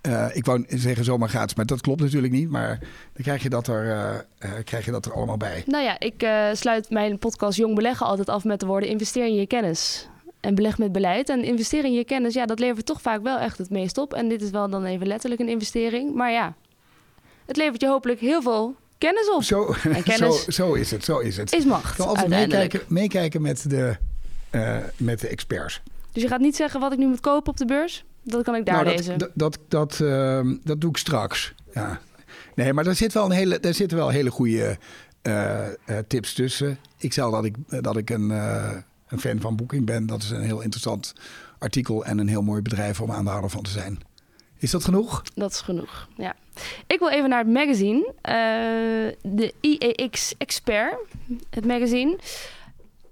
eh, 0.00 0.26
ik 0.32 0.44
wou 0.44 0.64
zeggen 0.68 1.04
zomaar 1.04 1.28
gratis, 1.28 1.54
maar 1.54 1.66
dat 1.66 1.80
klopt 1.80 2.00
natuurlijk 2.00 2.32
niet. 2.32 2.50
Maar 2.50 2.78
dan 3.12 3.22
krijg 3.22 3.42
je 3.42 3.48
dat 3.48 3.66
er, 3.66 3.90
eh, 3.90 4.14
eh, 4.38 4.64
krijg 4.64 4.84
je 4.84 4.90
dat 4.90 5.06
er 5.06 5.12
allemaal 5.12 5.36
bij. 5.36 5.62
Nou 5.66 5.84
ja, 5.84 6.00
ik 6.00 6.26
sluit 6.52 6.90
mijn 6.90 7.18
podcast 7.18 7.58
Jong 7.58 7.74
Beleggen 7.74 8.06
altijd 8.06 8.28
af 8.28 8.44
met 8.44 8.60
de 8.60 8.66
woorden 8.66 8.88
investeer 8.88 9.26
in 9.26 9.34
je 9.34 9.46
kennis. 9.46 10.08
En 10.40 10.54
beleg 10.54 10.78
met 10.78 10.92
beleid. 10.92 11.28
En 11.28 11.44
investeren 11.44 11.84
in 11.84 11.96
je 11.96 12.04
kennis, 12.04 12.34
ja, 12.34 12.46
dat 12.46 12.58
levert 12.58 12.86
toch 12.86 13.00
vaak 13.00 13.22
wel 13.22 13.38
echt 13.38 13.58
het 13.58 13.70
meest 13.70 13.98
op. 13.98 14.14
En 14.14 14.28
dit 14.28 14.42
is 14.42 14.50
wel 14.50 14.70
dan 14.70 14.84
even 14.84 15.06
letterlijk 15.06 15.40
een 15.40 15.48
investering. 15.48 16.14
Maar 16.14 16.32
ja, 16.32 16.54
het 17.46 17.56
levert 17.56 17.80
je 17.80 17.88
hopelijk 17.88 18.20
heel 18.20 18.42
veel 18.42 18.74
kennis 18.98 19.30
op. 19.30 19.42
Zo, 19.42 19.64
kennis 20.04 20.44
zo, 20.44 20.50
zo 20.50 20.74
is 20.74 20.90
het, 20.90 21.04
zo 21.04 21.18
is 21.18 21.36
het. 21.36 21.52
is 21.52 21.64
macht, 21.64 21.94
Gewoon 21.94 22.08
altijd 22.08 22.28
meekijken, 22.28 22.80
meekijken 22.88 23.42
met, 23.42 23.70
de, 23.70 23.96
met 24.96 25.20
de 25.20 25.28
experts. 25.28 25.80
Dus 26.12 26.22
je 26.22 26.28
gaat 26.28 26.40
niet 26.40 26.56
zeggen 26.56 26.80
wat 26.80 26.92
ik 26.92 26.98
nu 26.98 27.06
moet 27.06 27.20
kopen 27.20 27.50
op 27.50 27.56
de 27.56 27.64
beurs? 27.64 28.04
Dat 28.22 28.42
kan 28.42 28.54
ik 28.54 28.66
daar 28.66 28.84
nou, 28.84 28.96
lezen. 28.96 29.18
dat, 29.18 29.30
dat, 29.34 29.58
dat, 29.68 29.98
dat, 29.98 30.08
ehm, 30.08 30.56
dat 30.64 30.80
doe 30.80 30.90
ik 30.90 30.96
straks. 30.96 31.54
Ja. 31.74 32.00
Nee, 32.54 32.72
maar 32.72 32.84
daar, 32.84 32.94
zit 32.94 33.12
wel 33.12 33.24
een 33.24 33.30
hele, 33.30 33.60
daar 33.60 33.74
zitten 33.74 33.98
wel 33.98 34.08
hele 34.08 34.30
goede 34.30 34.78
eh, 35.22 35.66
eh, 35.66 35.74
tips 36.06 36.34
tussen. 36.34 36.78
Ik 36.98 37.12
zal 37.12 37.30
dat 37.30 37.44
ik, 37.44 37.56
dat 37.82 37.96
ik 37.96 38.10
een, 38.10 38.30
eh, 38.30 38.76
een 39.08 39.20
fan 39.20 39.40
van 39.40 39.56
Booking 39.56 39.86
bent, 39.86 40.08
dat 40.08 40.22
is 40.22 40.30
een 40.30 40.42
heel 40.42 40.60
interessant 40.60 41.14
artikel 41.58 42.04
en 42.04 42.18
een 42.18 42.28
heel 42.28 42.42
mooi 42.42 42.62
bedrijf 42.62 43.00
om 43.00 43.10
aandeelhouder 43.10 43.50
van 43.50 43.62
te 43.62 43.70
zijn. 43.70 43.98
Is 44.58 44.70
dat 44.70 44.84
genoeg? 44.84 45.22
Dat 45.34 45.50
is 45.50 45.60
genoeg, 45.60 46.08
ja. 46.16 46.34
Ik 46.86 46.98
wil 46.98 47.08
even 47.08 47.28
naar 47.28 47.38
het 47.38 47.52
magazine. 47.52 48.06
Uh, 48.06 49.32
de 49.34 49.54
IEX 49.60 50.34
Expert, 50.38 50.94
het 51.50 51.66
magazine. 51.66 52.18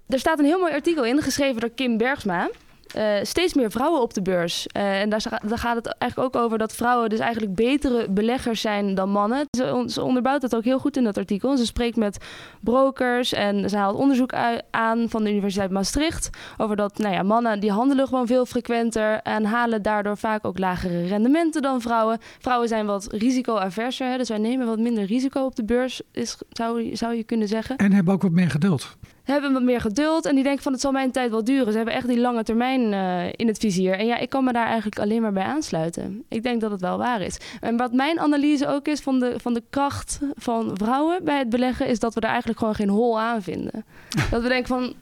Er 0.07 0.19
staat 0.19 0.39
een 0.39 0.45
heel 0.45 0.59
mooi 0.59 0.73
artikel 0.73 1.05
in, 1.05 1.21
geschreven 1.21 1.61
door 1.61 1.69
Kim 1.69 1.97
Bergsma. 1.97 2.49
Uh, 2.97 3.13
steeds 3.21 3.53
meer 3.53 3.71
vrouwen 3.71 4.01
op 4.01 4.13
de 4.13 4.21
beurs. 4.21 4.67
Uh, 4.77 5.01
en 5.01 5.09
daar, 5.09 5.39
daar, 5.45 5.57
gaat 5.57 5.75
het 5.75 5.87
eigenlijk 5.97 6.35
ook 6.35 6.43
over 6.43 6.57
dat 6.57 6.75
vrouwen 6.75 7.09
dus 7.09 7.19
eigenlijk 7.19 7.55
betere 7.55 8.09
beleggers 8.09 8.61
zijn 8.61 8.95
dan 8.95 9.09
mannen. 9.09 9.45
Ze, 9.57 10.01
onderbouwt 10.01 10.41
het 10.41 10.55
ook 10.55 10.63
heel 10.63 10.79
goed 10.79 10.97
in 10.97 11.03
dat 11.03 11.17
artikel. 11.17 11.57
Ze 11.57 11.65
spreekt 11.65 11.95
met 11.95 12.25
brokers 12.61 13.33
en 13.33 13.69
ze 13.69 13.77
haalt 13.77 13.95
onderzoek 13.97 14.33
aan 14.71 15.09
van 15.09 15.23
de 15.23 15.29
Universiteit 15.29 15.71
Maastricht. 15.71 16.29
Over 16.57 16.75
dat 16.75 16.97
nou 16.97 17.13
ja, 17.13 17.23
mannen 17.23 17.59
die 17.59 17.71
handelen 17.71 18.07
gewoon 18.07 18.27
veel 18.27 18.45
frequenter 18.45 19.19
en 19.21 19.45
halen 19.45 19.81
daardoor 19.81 20.17
vaak 20.17 20.45
ook 20.45 20.59
lagere 20.59 21.07
rendementen 21.07 21.61
dan 21.61 21.81
vrouwen. 21.81 22.17
Vrouwen 22.39 22.67
zijn 22.67 22.85
wat 22.85 23.07
risicoaverser, 23.11 24.17
dus 24.17 24.29
wij 24.29 24.37
nemen 24.37 24.67
wat 24.67 24.79
minder 24.79 25.03
risico 25.03 25.45
op 25.45 25.55
de 25.55 25.65
beurs, 25.65 26.01
zou, 26.49 26.95
zou 26.95 27.15
je 27.15 27.23
kunnen 27.23 27.47
zeggen. 27.47 27.77
En 27.77 27.91
hebben 27.91 28.13
ook 28.13 28.21
wat 28.21 28.31
meer 28.31 28.49
geduld 28.49 28.97
hebben 29.31 29.53
wat 29.53 29.61
meer 29.61 29.81
geduld 29.81 30.25
en 30.25 30.35
die 30.35 30.43
denken 30.43 30.63
van 30.63 30.71
het 30.71 30.81
zal 30.81 30.91
mijn 30.91 31.11
tijd 31.11 31.31
wel 31.31 31.43
duren. 31.43 31.71
Ze 31.71 31.77
hebben 31.77 31.95
echt 31.95 32.07
die 32.07 32.19
lange 32.19 32.43
termijn 32.43 32.81
uh, 32.91 33.25
in 33.35 33.47
het 33.47 33.57
vizier. 33.57 33.93
En 33.93 34.05
ja, 34.05 34.17
ik 34.17 34.29
kan 34.29 34.43
me 34.43 34.53
daar 34.53 34.65
eigenlijk 34.65 34.99
alleen 34.99 35.21
maar 35.21 35.33
bij 35.33 35.43
aansluiten. 35.43 36.23
Ik 36.27 36.43
denk 36.43 36.61
dat 36.61 36.71
het 36.71 36.81
wel 36.81 36.97
waar 36.97 37.21
is. 37.21 37.37
En 37.59 37.77
wat 37.77 37.93
mijn 37.93 38.19
analyse 38.19 38.67
ook 38.67 38.87
is 38.87 38.99
van 38.99 39.19
de, 39.19 39.33
van 39.37 39.53
de 39.53 39.63
kracht 39.69 40.19
van 40.35 40.71
vrouwen 40.73 41.23
bij 41.23 41.37
het 41.37 41.49
beleggen, 41.49 41.87
is 41.87 41.99
dat 41.99 42.13
we 42.13 42.21
er 42.21 42.27
eigenlijk 42.27 42.59
gewoon 42.59 42.75
geen 42.75 42.89
hol 42.89 43.19
aan 43.19 43.41
vinden. 43.41 43.85
dat 44.31 44.41
we 44.41 44.47
denken 44.47 44.67
van 44.67 44.93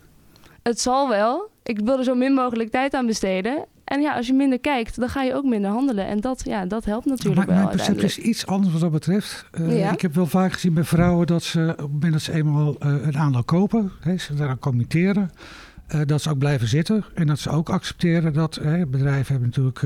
het 0.63 0.79
zal 0.79 1.09
wel. 1.09 1.49
Ik 1.63 1.79
wil 1.79 1.97
er 1.97 2.03
zo 2.03 2.15
min 2.15 2.33
mogelijk 2.33 2.71
tijd 2.71 2.93
aan 2.93 3.05
besteden. 3.05 3.65
En 3.87 4.01
ja, 4.01 4.15
als 4.15 4.27
je 4.27 4.33
minder 4.33 4.59
kijkt, 4.59 4.99
dan 4.99 5.09
ga 5.09 5.21
je 5.23 5.33
ook 5.33 5.45
minder 5.45 5.71
handelen. 5.71 6.07
En 6.07 6.19
dat, 6.19 6.41
ja, 6.45 6.65
dat 6.65 6.85
helpt 6.85 7.05
natuurlijk 7.05 7.35
maar, 7.35 7.45
wel. 7.47 7.55
Mijn 7.55 7.75
perceptie 7.75 8.05
is 8.05 8.17
iets 8.17 8.45
anders 8.45 8.71
wat 8.71 8.81
dat 8.81 8.91
betreft. 8.91 9.45
Uh, 9.59 9.91
Ik 9.91 10.01
heb 10.01 10.15
wel 10.15 10.25
vaak 10.25 10.53
gezien 10.53 10.73
bij 10.73 10.83
vrouwen 10.83 11.27
dat 11.27 11.43
ze 11.43 11.69
op 11.71 11.77
het 11.77 11.91
moment 11.91 12.13
dat 12.13 12.21
ze 12.21 12.33
eenmaal 12.33 12.75
uh, 12.85 13.05
een 13.05 13.17
aandeel 13.17 13.43
kopen, 13.43 13.91
hè, 13.99 14.17
ze 14.17 14.33
daaraan 14.33 14.59
committeren. 14.59 15.31
Uh, 15.95 16.01
dat 16.05 16.21
ze 16.21 16.29
ook 16.29 16.37
blijven 16.37 16.67
zitten 16.67 17.05
en 17.13 17.27
dat 17.27 17.39
ze 17.39 17.49
ook 17.49 17.69
accepteren 17.69 18.33
dat 18.33 18.55
hè, 18.55 18.87
bedrijven 18.87 19.31
hebben 19.31 19.53
natuurlijk 19.55 19.79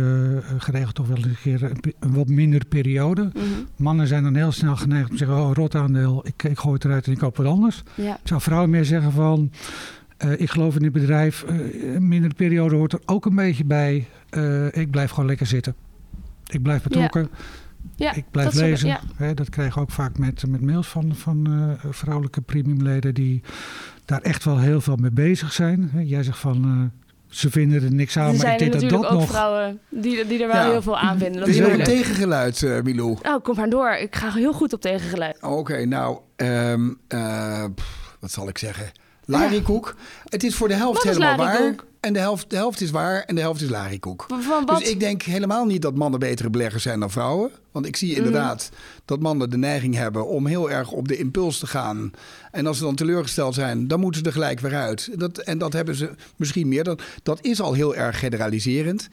geregeld 0.64 0.96
toch 0.96 1.08
wel 1.08 1.18
een 1.18 1.38
keer 1.42 1.64
een, 1.64 1.94
een 2.00 2.14
wat 2.14 2.28
mindere 2.28 2.66
periode. 2.66 3.22
Mm 3.22 3.32
-hmm. 3.34 3.68
Mannen 3.76 4.08
zijn 4.08 4.24
dan 4.24 4.36
heel 4.36 4.52
snel 4.52 4.76
geneigd 4.76 5.10
om 5.10 5.18
te 5.18 5.26
zeggen: 5.26 5.46
Oh, 5.46 5.54
rot 5.54 5.76
aandeel, 5.76 6.28
ik, 6.28 6.44
ik 6.44 6.60
gooi 6.60 6.74
het 6.74 6.86
eruit 6.86 7.06
en 7.06 7.12
ik 7.12 7.18
koop 7.18 7.38
wat 7.38 7.46
anders. 7.46 7.84
Ja. 7.96 8.20
Zou 8.24 8.42
vrouwen 8.42 8.70
meer 8.70 8.86
zeggen 8.86 9.12
van. 9.12 9.52
Uh, 10.26 10.40
ik 10.40 10.50
geloof 10.50 10.76
in 10.76 10.82
dit 10.82 10.92
bedrijf. 10.92 11.46
Uh, 11.50 11.96
een 11.96 12.08
mindere 12.08 12.34
periode 12.34 12.76
hoort 12.76 12.94
er 12.94 13.02
ook 13.06 13.26
een 13.26 13.36
beetje 13.36 13.66
bij. 13.66 14.08
Uh, 14.32 14.66
ik 14.66 14.92
blijf 14.92 15.10
gewoon 15.10 15.26
lekker 15.26 15.46
zitten. 15.46 15.76
Ik 16.48 16.62
blijf 16.62 16.84
betrokken. 16.84 17.22
Ja. 17.22 17.38
Ja, 17.96 18.14
ik 18.14 18.26
blijf 18.32 18.50
dat 18.50 18.62
lezen. 18.62 18.88
Ja. 19.18 19.34
dat 19.34 19.50
krijg 19.50 19.72
ik 19.76 19.78
ook 19.78 19.92
vaak 19.92 20.18
met, 20.18 20.48
met 20.48 20.62
mails 20.62 20.88
van, 20.88 21.16
van 21.16 21.78
vrouwelijke 21.90 22.42
premiumleden 22.42 23.14
die 23.14 23.42
daar 24.06 24.22
echt 24.22 24.44
wel 24.44 24.60
heel 24.60 24.82
veel 24.82 24.96
mee 24.96 25.12
bezig 25.12 25.54
zijn. 25.54 25.92
Jij 26.04 26.24
zegt 26.24 26.38
van 26.38 26.92
ze 27.32 27.50
vinden 27.50 27.84
er 27.84 27.94
niks 27.94 28.18
aan, 28.18 28.34
er 28.34 28.38
maar 28.38 28.54
ik 28.54 28.60
denk 28.60 28.72
dat 28.72 28.82
dat 28.82 29.06
ook 29.06 29.12
nog... 29.12 29.30
vrouwen 29.30 29.80
die, 29.90 30.26
die 30.26 30.42
er 30.42 30.48
wel 30.48 30.72
heel 30.72 30.82
veel 30.82 30.98
aan 30.98 31.18
vinden. 31.18 31.40
Dat 31.40 31.50
is 31.50 31.60
nog 31.60 31.72
een 31.72 31.84
tegengeluid, 31.84 32.62
uh, 32.62 32.82
Milou? 32.82 33.18
Oh, 33.24 33.44
kom 33.44 33.56
maar 33.56 33.70
door. 33.70 33.92
Ik 33.92 34.16
ga 34.16 34.32
heel 34.32 34.54
goed 34.54 34.74
op 34.74 34.82
tegengeluid. 34.82 35.36
Oké, 35.36 35.48
okay, 35.48 35.84
nou, 35.84 36.20
um, 36.36 36.98
uh, 37.10 37.66
wat 38.20 38.32
zal 38.32 38.48
ik 38.48 38.58
zeggen? 38.58 38.92
Larikoek. 39.32 39.96
Het 40.26 40.44
is 40.44 40.56
voor 40.56 40.68
de 40.68 40.74
helft 40.74 41.04
helemaal 41.04 41.38
waar. 41.38 41.76
En 42.02 42.14
de 42.14 42.20
helft, 42.20 42.50
de 42.50 42.56
helft 42.56 42.82
is 42.82 42.92
waar 42.92 43.24
en 43.24 43.36
de 43.36 43.42
helft 43.42 43.62
is 43.62 43.70
larikoek. 43.70 44.26
Dus 44.66 44.82
ik 44.82 45.00
denk 45.00 45.22
helemaal 45.22 45.66
niet 45.66 45.82
dat 45.82 45.96
mannen 45.96 46.20
betere 46.20 46.50
beleggers 46.50 46.84
zijn 46.84 47.00
dan 47.00 47.12
vrouwen. 47.12 47.52
Want 47.72 47.86
ik 47.86 47.96
zie 47.96 48.10
mhm. 48.10 48.18
inderdaad 48.18 48.70
dat 49.06 49.20
mannen 49.20 49.50
de 49.50 49.58
neiging 49.58 49.96
hebben 49.96 50.28
om 50.28 50.46
heel 50.46 50.72
erg 50.72 50.92
op 50.92 51.08
de 51.08 51.18
impuls 51.18 51.60
te 51.60 51.68
gaan. 51.68 52.12
En 52.52 52.68
als 52.68 52.78
ze 52.78 52.84
dan 52.84 52.96
teleurgesteld 52.96 53.54
zijn, 53.54 53.88
dan 53.88 54.00
moeten 54.00 54.22
ze 54.22 54.28
er 54.28 54.34
gelijk 54.34 54.60
weer 54.60 54.76
uit. 54.76 55.10
Dat, 55.20 55.38
en 55.38 55.58
dat 55.58 55.74
hebben 55.74 55.96
ze 55.96 56.10
misschien 56.36 56.68
meer. 56.68 56.84
Dat, 56.84 57.02
dat 57.24 57.40
is 57.42 57.62
al 57.62 57.74
heel 57.74 57.96
erg 57.96 58.20
generaliserend. 58.20 59.10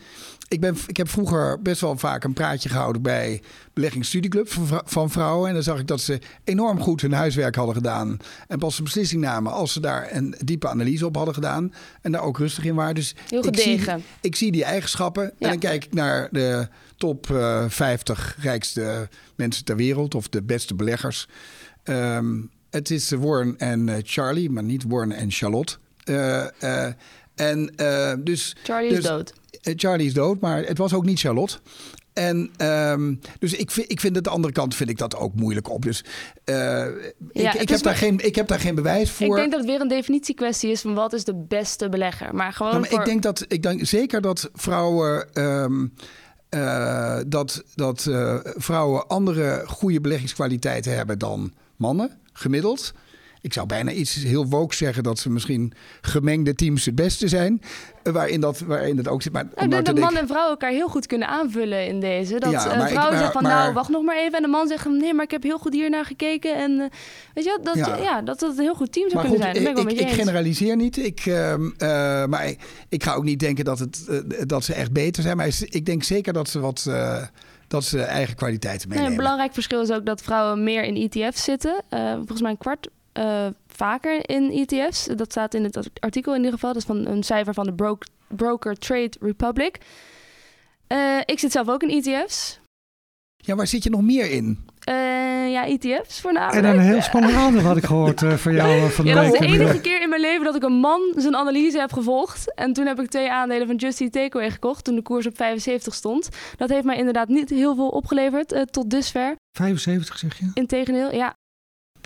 Ik, 0.48 0.60
ben, 0.60 0.76
ik 0.86 0.96
heb 0.96 1.08
vroeger 1.08 1.62
best 1.62 1.80
wel 1.80 1.96
vaak 1.96 2.24
een 2.24 2.32
praatje 2.32 2.68
gehouden 2.68 3.02
bij 3.02 3.42
beleggingsstudieclubs 3.72 4.52
van, 4.52 4.82
van 4.84 5.10
vrouwen. 5.10 5.48
En 5.48 5.54
dan 5.54 5.62
zag 5.62 5.78
ik 5.78 5.86
dat 5.86 6.00
ze 6.00 6.18
enorm 6.44 6.80
goed 6.80 7.00
hun 7.00 7.12
huiswerk 7.12 7.54
hadden 7.54 7.74
gedaan. 7.74 8.16
En 8.48 8.58
pas 8.58 8.78
een 8.78 8.84
beslissing 8.84 9.22
namen 9.22 9.52
als 9.52 9.72
ze 9.72 9.80
daar 9.80 10.08
een 10.12 10.34
diepe 10.44 10.68
analyse 10.68 11.06
op 11.06 11.16
hadden 11.16 11.34
gedaan. 11.34 11.72
En 12.02 12.12
daar 12.12 12.22
ook 12.22 12.38
rustig 12.38 12.64
in 12.64 12.74
waren. 12.74 12.94
Dus 12.94 13.14
Heel 13.28 13.46
ik 13.46 13.58
zie, 13.58 13.80
ik 14.20 14.36
zie 14.36 14.52
die 14.52 14.64
eigenschappen. 14.64 15.22
Ja. 15.22 15.30
En 15.38 15.48
dan 15.48 15.58
kijk 15.58 15.84
ik 15.84 15.92
naar 15.94 16.28
de 16.30 16.68
top 16.96 17.28
uh, 17.30 17.64
50 17.68 18.36
rijkste 18.40 19.08
mensen 19.34 19.64
ter 19.64 19.76
wereld. 19.76 20.14
Of 20.14 20.28
de 20.28 20.42
beste 20.42 20.74
beleggers. 20.74 21.28
Um, 21.84 22.50
het 22.70 22.90
is 22.90 23.10
Warren 23.10 23.58
en 23.58 23.88
uh, 23.88 23.94
Charlie, 24.02 24.50
maar 24.50 24.62
niet 24.62 24.84
Warren 24.88 25.12
en 25.12 25.30
Charlotte. 25.30 25.76
Uh, 26.04 26.86
en, 27.34 27.72
dus, 28.24 28.56
Charlie 28.62 28.88
dus, 28.88 28.98
is 28.98 29.04
dood. 29.04 29.32
Charlie 29.60 30.06
is 30.06 30.14
dood, 30.14 30.40
maar 30.40 30.64
het 30.64 30.78
was 30.78 30.92
ook 30.94 31.04
niet 31.04 31.18
Charlotte. 31.20 31.58
En 32.12 32.50
um, 32.62 33.20
dus 33.38 33.52
ik 33.52 33.70
vind, 33.70 33.90
ik 33.90 34.00
vind 34.00 34.14
het 34.14 34.24
de 34.24 34.30
andere 34.30 34.52
kant 34.52 34.74
vind 34.74 34.90
ik 34.90 34.98
dat 34.98 35.16
ook 35.16 35.34
moeilijk 35.34 35.70
op. 35.70 35.82
Dus 35.82 36.04
uh, 36.44 36.56
ja, 37.32 37.54
ik, 37.54 37.60
ik, 37.60 37.68
heb 37.68 37.82
daar 37.82 37.96
geen, 37.96 38.26
ik 38.26 38.34
heb 38.34 38.48
daar 38.48 38.60
geen 38.60 38.74
bewijs 38.74 39.10
voor. 39.10 39.26
Ik 39.26 39.34
denk 39.34 39.50
dat 39.50 39.60
het 39.60 39.68
weer 39.68 39.80
een 39.80 39.88
definitiekwestie 39.88 40.70
is 40.70 40.80
van 40.80 40.94
wat 40.94 41.12
is 41.12 41.24
de 41.24 41.34
beste 41.34 41.88
belegger. 41.88 42.34
Maar 42.34 42.52
gewoon. 42.52 42.72
Ja, 42.72 42.78
maar 42.78 42.88
voor... 42.88 42.98
Ik 42.98 43.04
denk 43.04 43.22
dat 43.22 43.44
ik 43.48 43.62
denk 43.62 43.86
zeker 43.86 44.20
dat 44.20 44.50
vrouwen. 44.54 45.42
Um, 45.42 45.92
uh, 46.50 47.18
dat 47.26 47.62
dat 47.74 48.06
uh, 48.08 48.36
vrouwen 48.42 49.06
andere 49.06 49.62
goede 49.66 50.00
beleggingskwaliteiten 50.00 50.96
hebben 50.96 51.18
dan 51.18 51.52
mannen, 51.76 52.18
gemiddeld. 52.32 52.92
Ik 53.40 53.52
zou 53.52 53.66
bijna 53.66 53.90
iets 53.90 54.14
heel 54.14 54.46
woke 54.46 54.74
zeggen 54.74 55.02
dat 55.02 55.18
ze 55.18 55.30
misschien 55.30 55.72
gemengde 56.00 56.54
teams 56.54 56.84
het 56.84 56.94
beste 56.94 57.28
zijn. 57.28 57.62
Eh, 58.02 58.12
waarin 58.12 58.40
dat, 58.40 58.58
waarin 58.58 58.96
dat 58.96 59.08
ook 59.08 59.22
zit. 59.22 59.32
Maar 59.32 59.46
ik 59.56 59.70
denk 59.70 59.86
dat 59.86 59.98
man 59.98 60.16
en 60.16 60.26
vrouw 60.26 60.48
elkaar 60.48 60.70
heel 60.70 60.88
goed 60.88 61.06
kunnen 61.06 61.28
aanvullen 61.28 61.86
in 61.86 62.00
deze. 62.00 62.38
Dat 62.38 62.50
ja, 62.50 62.80
een 62.80 62.88
vrouw 62.88 63.10
zegt 63.10 63.32
van 63.32 63.42
nou, 63.42 63.72
wacht 63.72 63.88
nog 63.88 64.02
maar 64.02 64.16
even. 64.16 64.32
En 64.32 64.42
de 64.42 64.48
man 64.48 64.68
zegt 64.68 64.88
nee, 64.88 65.14
maar 65.14 65.24
ik 65.24 65.30
heb 65.30 65.42
heel 65.42 65.58
goed 65.58 65.72
hier 65.72 65.90
naar 65.90 66.04
gekeken. 66.04 66.56
En 66.56 66.70
uh, 66.70 66.84
weet 67.34 67.44
je, 67.44 67.58
dat, 67.62 67.76
ja. 67.76 67.96
ja. 67.96 68.22
dat 68.22 68.40
het 68.40 68.56
een 68.56 68.62
heel 68.62 68.74
goed 68.74 68.92
team 68.92 69.10
zou 69.10 69.22
maar 69.22 69.30
kunnen 69.30 69.54
goed, 69.54 69.62
zijn. 69.64 69.76
ik, 69.76 69.90
ik, 69.90 70.08
ik 70.08 70.14
generaliseer 70.14 70.76
niet. 70.76 70.96
Ik, 70.96 71.26
uh, 71.26 71.52
uh, 71.52 71.58
maar 72.24 72.48
ik, 72.48 72.60
ik, 72.88 73.02
ga 73.02 73.14
ook 73.14 73.24
niet 73.24 73.40
denken 73.40 73.64
dat, 73.64 73.78
het, 73.78 74.06
dat 74.46 74.64
ze 74.64 74.74
echt 74.74 74.92
beter 74.92 75.22
zijn. 75.22 75.36
Maar 75.36 75.50
ik 75.60 75.86
denk 75.86 76.02
zeker 76.02 76.32
dat 76.32 76.48
ze 76.48 76.60
wat 76.60 76.86
dat 77.68 77.84
ze 77.84 78.02
eigen 78.02 78.36
kwaliteiten 78.36 78.88
meenemen. 78.88 79.10
Nee, 79.10 79.18
een 79.18 79.24
belangrijk 79.24 79.54
verschil 79.54 79.82
is 79.82 79.90
ook 79.90 80.06
dat 80.06 80.22
vrouwen 80.22 80.64
meer 80.64 80.84
in 80.84 81.10
ETF's 81.10 81.44
zitten. 81.44 81.82
Uh, 81.90 82.14
volgens 82.14 82.40
mij 82.40 82.50
een 82.50 82.58
kwart 82.58 82.88
uh, 83.18 83.46
vaker 83.66 84.28
in 84.28 84.50
ETF's. 84.52 85.08
Dat 85.16 85.30
staat 85.30 85.54
in 85.54 85.64
het 85.64 85.90
artikel 86.00 86.32
in 86.32 86.38
ieder 86.38 86.52
geval. 86.52 86.72
Dat 86.72 86.82
is 86.82 86.88
van 86.88 87.06
een 87.06 87.22
cijfer 87.22 87.54
van 87.54 87.64
de 87.64 87.72
Bro 87.74 87.98
Broker 88.28 88.78
Trade 88.78 89.12
Republic. 89.20 89.78
Uh, 90.88 91.18
ik 91.24 91.38
zit 91.38 91.52
zelf 91.52 91.68
ook 91.68 91.82
in 91.82 92.04
ETF's. 92.04 92.60
Ja, 93.36 93.54
waar 93.54 93.66
zit 93.66 93.82
je 93.82 93.90
nog 93.90 94.02
meer 94.02 94.30
in? 94.30 94.66
Uh, 94.88 95.50
ja, 95.50 95.66
ETF's 95.66 96.20
voornamelijk. 96.20 96.66
En 96.66 96.74
een 96.74 96.80
heel 96.80 97.02
spannend 97.02 97.34
aandeel 97.34 97.62
had 97.62 97.76
ik 97.76 97.84
gehoord 97.84 98.22
uh, 98.22 98.32
van 98.32 98.54
jou 98.54 98.90
van 98.90 99.04
de 99.04 99.10
ja. 99.10 99.22
Dat 99.22 99.32
is 99.32 99.38
de 99.38 99.46
enige 99.46 99.80
keer 99.80 100.02
in 100.02 100.08
mijn 100.08 100.20
leven 100.20 100.44
dat 100.44 100.54
ik 100.54 100.62
een 100.62 100.72
man 100.72 101.12
zijn 101.16 101.36
analyse 101.36 101.78
heb 101.78 101.92
gevolgd. 101.92 102.54
En 102.54 102.72
toen 102.72 102.86
heb 102.86 103.00
ik 103.00 103.08
twee 103.08 103.30
aandelen 103.30 103.66
van 103.66 103.76
Just 103.76 104.00
Eat 104.00 104.12
Takeaway 104.12 104.50
gekocht 104.50 104.84
toen 104.84 104.94
de 104.94 105.02
koers 105.02 105.26
op 105.26 105.36
75 105.36 105.94
stond. 105.94 106.28
Dat 106.56 106.68
heeft 106.68 106.84
mij 106.84 106.96
inderdaad 106.96 107.28
niet 107.28 107.50
heel 107.50 107.74
veel 107.74 107.88
opgeleverd 107.88 108.66
tot 108.70 108.90
dusver. 108.90 109.36
75 109.58 110.18
zeg 110.18 110.38
je? 110.38 110.50
Integendeel, 110.54 111.14
ja. 111.14 111.34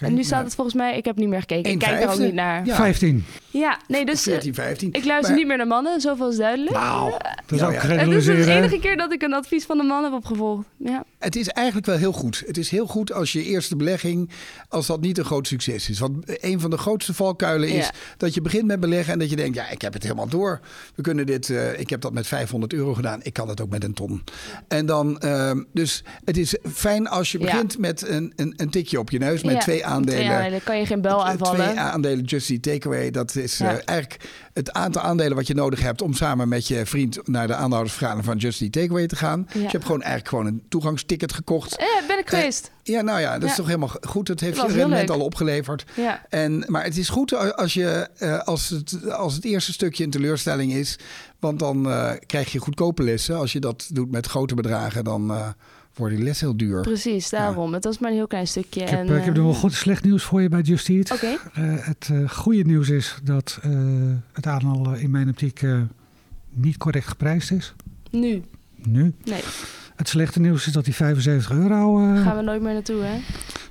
Okay, 0.03 0.15
en 0.15 0.21
nu 0.21 0.25
staat 0.25 0.39
ja. 0.39 0.45
het 0.45 0.55
volgens 0.55 0.77
mij, 0.77 0.97
ik 0.97 1.05
heb 1.05 1.17
niet 1.17 1.29
meer 1.29 1.41
gekeken. 1.41 1.71
Ik 1.71 1.79
kijk 1.79 2.03
er 2.03 2.11
ook 2.11 2.19
niet 2.19 2.35
naar. 2.35 2.67
Ja. 2.67 2.75
15. 2.75 3.25
Ja, 3.51 3.79
nee, 3.89 4.05
dus 4.05 4.23
14, 4.23 4.55
15. 4.55 4.93
ik 4.93 5.05
luister 5.05 5.29
maar, 5.29 5.39
niet 5.39 5.47
meer 5.47 5.57
naar 5.57 5.67
mannen, 5.67 6.01
zoveel 6.01 6.29
is 6.29 6.37
duidelijk. 6.37 6.77
Nou, 6.77 7.11
dat 7.11 7.21
is 7.49 7.61
nou, 7.61 7.75
ook 7.75 7.83
ja. 7.83 7.89
Het 7.89 8.09
is 8.09 8.25
de 8.25 8.51
enige 8.51 8.79
keer 8.79 8.97
dat 8.97 9.13
ik 9.13 9.23
een 9.23 9.33
advies 9.33 9.65
van 9.65 9.79
een 9.79 9.87
man 9.87 10.05
heb 10.05 10.13
opgevolgd. 10.13 10.67
Ja. 10.77 11.05
Het 11.23 11.37
is 11.37 11.49
eigenlijk 11.49 11.87
wel 11.87 11.97
heel 11.97 12.13
goed. 12.13 12.43
Het 12.47 12.59
is 12.59 12.71
heel 12.71 12.87
goed 12.87 13.13
als 13.13 13.33
je 13.33 13.45
eerste 13.45 13.77
belegging, 13.77 14.31
als 14.69 14.87
dat 14.87 15.01
niet 15.01 15.19
een 15.19 15.25
groot 15.25 15.47
succes 15.47 15.89
is. 15.89 15.99
Want 15.99 16.25
een 16.25 16.61
van 16.61 16.71
de 16.71 16.79
grootste 16.79 17.15
valkuilen 17.15 17.69
is 17.69 17.91
dat 18.17 18.35
je 18.35 18.41
begint 18.41 18.67
met 18.67 18.81
beleggen 18.81 19.13
en 19.13 19.19
dat 19.19 19.31
je 19.31 19.37
denkt, 19.37 19.57
ja, 19.57 19.71
ik 19.71 19.83
heb 19.83 19.93
het 19.93 20.03
helemaal 20.03 20.29
door. 20.29 20.61
We 20.95 21.03
kunnen 21.03 21.27
dit, 21.27 21.49
uh, 21.49 21.81
ik 21.81 21.91
heb 21.91 22.01
dat 22.01 22.13
met 22.13 22.27
500 22.27 22.73
euro 22.73 22.95
gedaan. 22.95 23.21
Ik 23.23 23.33
kan 23.33 23.47
dat 23.47 23.61
ook 23.61 23.71
met 23.71 23.85
een 23.85 23.95
ton. 23.95 24.25
En 24.69 24.87
dan, 24.87 25.21
uh, 25.25 25.51
dus 25.73 26.05
het 26.25 26.37
is 26.37 26.57
fijn 26.73 27.09
als 27.09 27.33
je 27.33 27.39
begint 27.39 27.79
met 27.79 28.09
een, 28.09 28.33
een, 28.37 28.55
een, 28.57 28.71
tikje 28.71 28.99
op 28.99 29.11
je 29.11 29.19
neus 29.19 29.43
met 29.43 29.61
twee 29.61 29.87
aandelen. 29.87 30.25
Ja, 30.25 30.51
dan 30.51 30.63
kan 30.65 30.79
je 30.79 30.87
geen 30.87 31.01
bel 31.01 31.27
aanvallen. 31.27 31.65
Twee 31.65 31.79
aandelen 31.79 32.25
Just 32.25 32.63
Takeaway, 32.63 33.11
dat 33.11 33.37
is 33.37 33.61
uh, 33.61 33.69
eigenlijk 33.69 34.17
het 34.53 34.73
aantal 34.73 35.03
aandelen 35.03 35.37
wat 35.37 35.47
je 35.47 35.55
nodig 35.55 35.81
hebt 35.81 36.03
om 36.03 36.15
samen 36.15 36.49
met 36.49 36.69
je 36.69 36.87
vriend 36.87 37.29
naar 37.29 37.47
de 37.47 37.55
aandeelhoudersvergadering 37.55 38.25
van 38.25 38.37
Just 38.37 38.61
Eat 38.61 38.73
Takeaway 38.73 39.07
te 39.07 39.17
gaan. 39.17 39.43
Dus 39.53 39.63
je 39.63 39.69
hebt 39.69 39.85
gewoon 39.85 40.03
eigenlijk 40.03 40.29
gewoon 40.29 40.47
een 40.47 40.63
toegangsticket 40.69 41.33
gekocht. 41.33 41.77
Eh, 41.77 41.87
ben 42.07 42.19
ik 42.19 42.29
geweest. 42.29 42.71
ja, 42.83 43.01
nou 43.01 43.21
ja, 43.21 43.39
dat 43.39 43.49
is 43.51 43.57
toch 43.57 43.67
helemaal 43.67 43.93
goed. 44.01 44.29
Het 44.29 44.41
heeft 44.41 44.57
je 44.57 44.67
rendement 44.67 45.11
al 45.11 45.21
opgeleverd. 45.21 45.85
Ja. 45.97 46.27
En, 46.29 46.65
maar 46.67 46.85
het 46.85 46.97
is 46.97 47.09
goed 47.09 47.57
als, 47.57 47.75
je, 47.75 48.09
als, 48.45 48.69
het, 48.69 49.11
als 49.11 49.35
het 49.35 49.45
eerste 49.45 49.73
stukje 49.73 50.05
een 50.05 50.11
teleurstelling 50.11 50.73
is. 50.73 50.99
Want 51.39 51.59
dan 51.59 51.83
krijg 52.27 52.53
je 52.53 52.59
goedkope 52.59 53.03
lessen. 53.03 53.37
Als 53.37 53.53
je 53.53 53.61
dat 53.61 53.89
doet 53.93 54.11
met 54.11 54.27
grote 54.27 54.55
bedragen, 54.55 55.05
dan 55.05 55.55
worden 55.95 56.17
die 56.17 56.27
les 56.27 56.41
heel 56.41 56.57
duur. 56.57 56.81
Precies, 56.81 57.31
daarom. 57.31 57.75
Het 57.75 57.85
was 57.85 57.99
maar 57.99 58.11
een 58.11 58.17
heel 58.17 58.27
klein 58.27 58.47
stukje. 58.47 58.81
Ik 58.81 58.89
heb, 58.89 58.99
en, 58.99 59.17
ik 59.17 59.25
heb 59.25 59.35
nog 59.35 59.45
wel 59.45 59.55
goed 59.55 59.73
slecht 59.73 60.05
nieuws 60.05 60.23
voor 60.23 60.43
je 60.43 60.49
bij 60.49 60.61
Just 60.61 60.89
Eat. 60.89 61.13
Oké. 61.13 61.27
Uh, 61.27 61.37
het 61.87 62.09
uh, 62.13 62.29
goede 62.31 62.63
nieuws 62.63 62.89
is 62.89 63.19
dat 63.23 63.61
uh, 63.67 63.73
het 64.33 64.47
aandeel 64.47 64.95
in 64.95 65.11
mijn 65.11 65.29
optiek 65.29 65.63
niet 66.51 66.77
correct 66.77 67.07
geprijsd 67.07 67.51
is. 67.51 67.75
Nu? 68.11 68.43
Nu? 68.75 69.15
Nee. 69.25 69.43
Het 70.03 70.11
slechte 70.11 70.41
nieuws 70.41 70.67
is 70.67 70.73
dat 70.73 70.85
die 70.85 70.95
75 70.95 71.51
euro... 71.51 71.97
Gaan 71.97 72.37
we 72.37 72.43
nooit 72.43 72.63
meer 72.63 72.73
naartoe, 72.73 73.03
hè? 73.03 73.19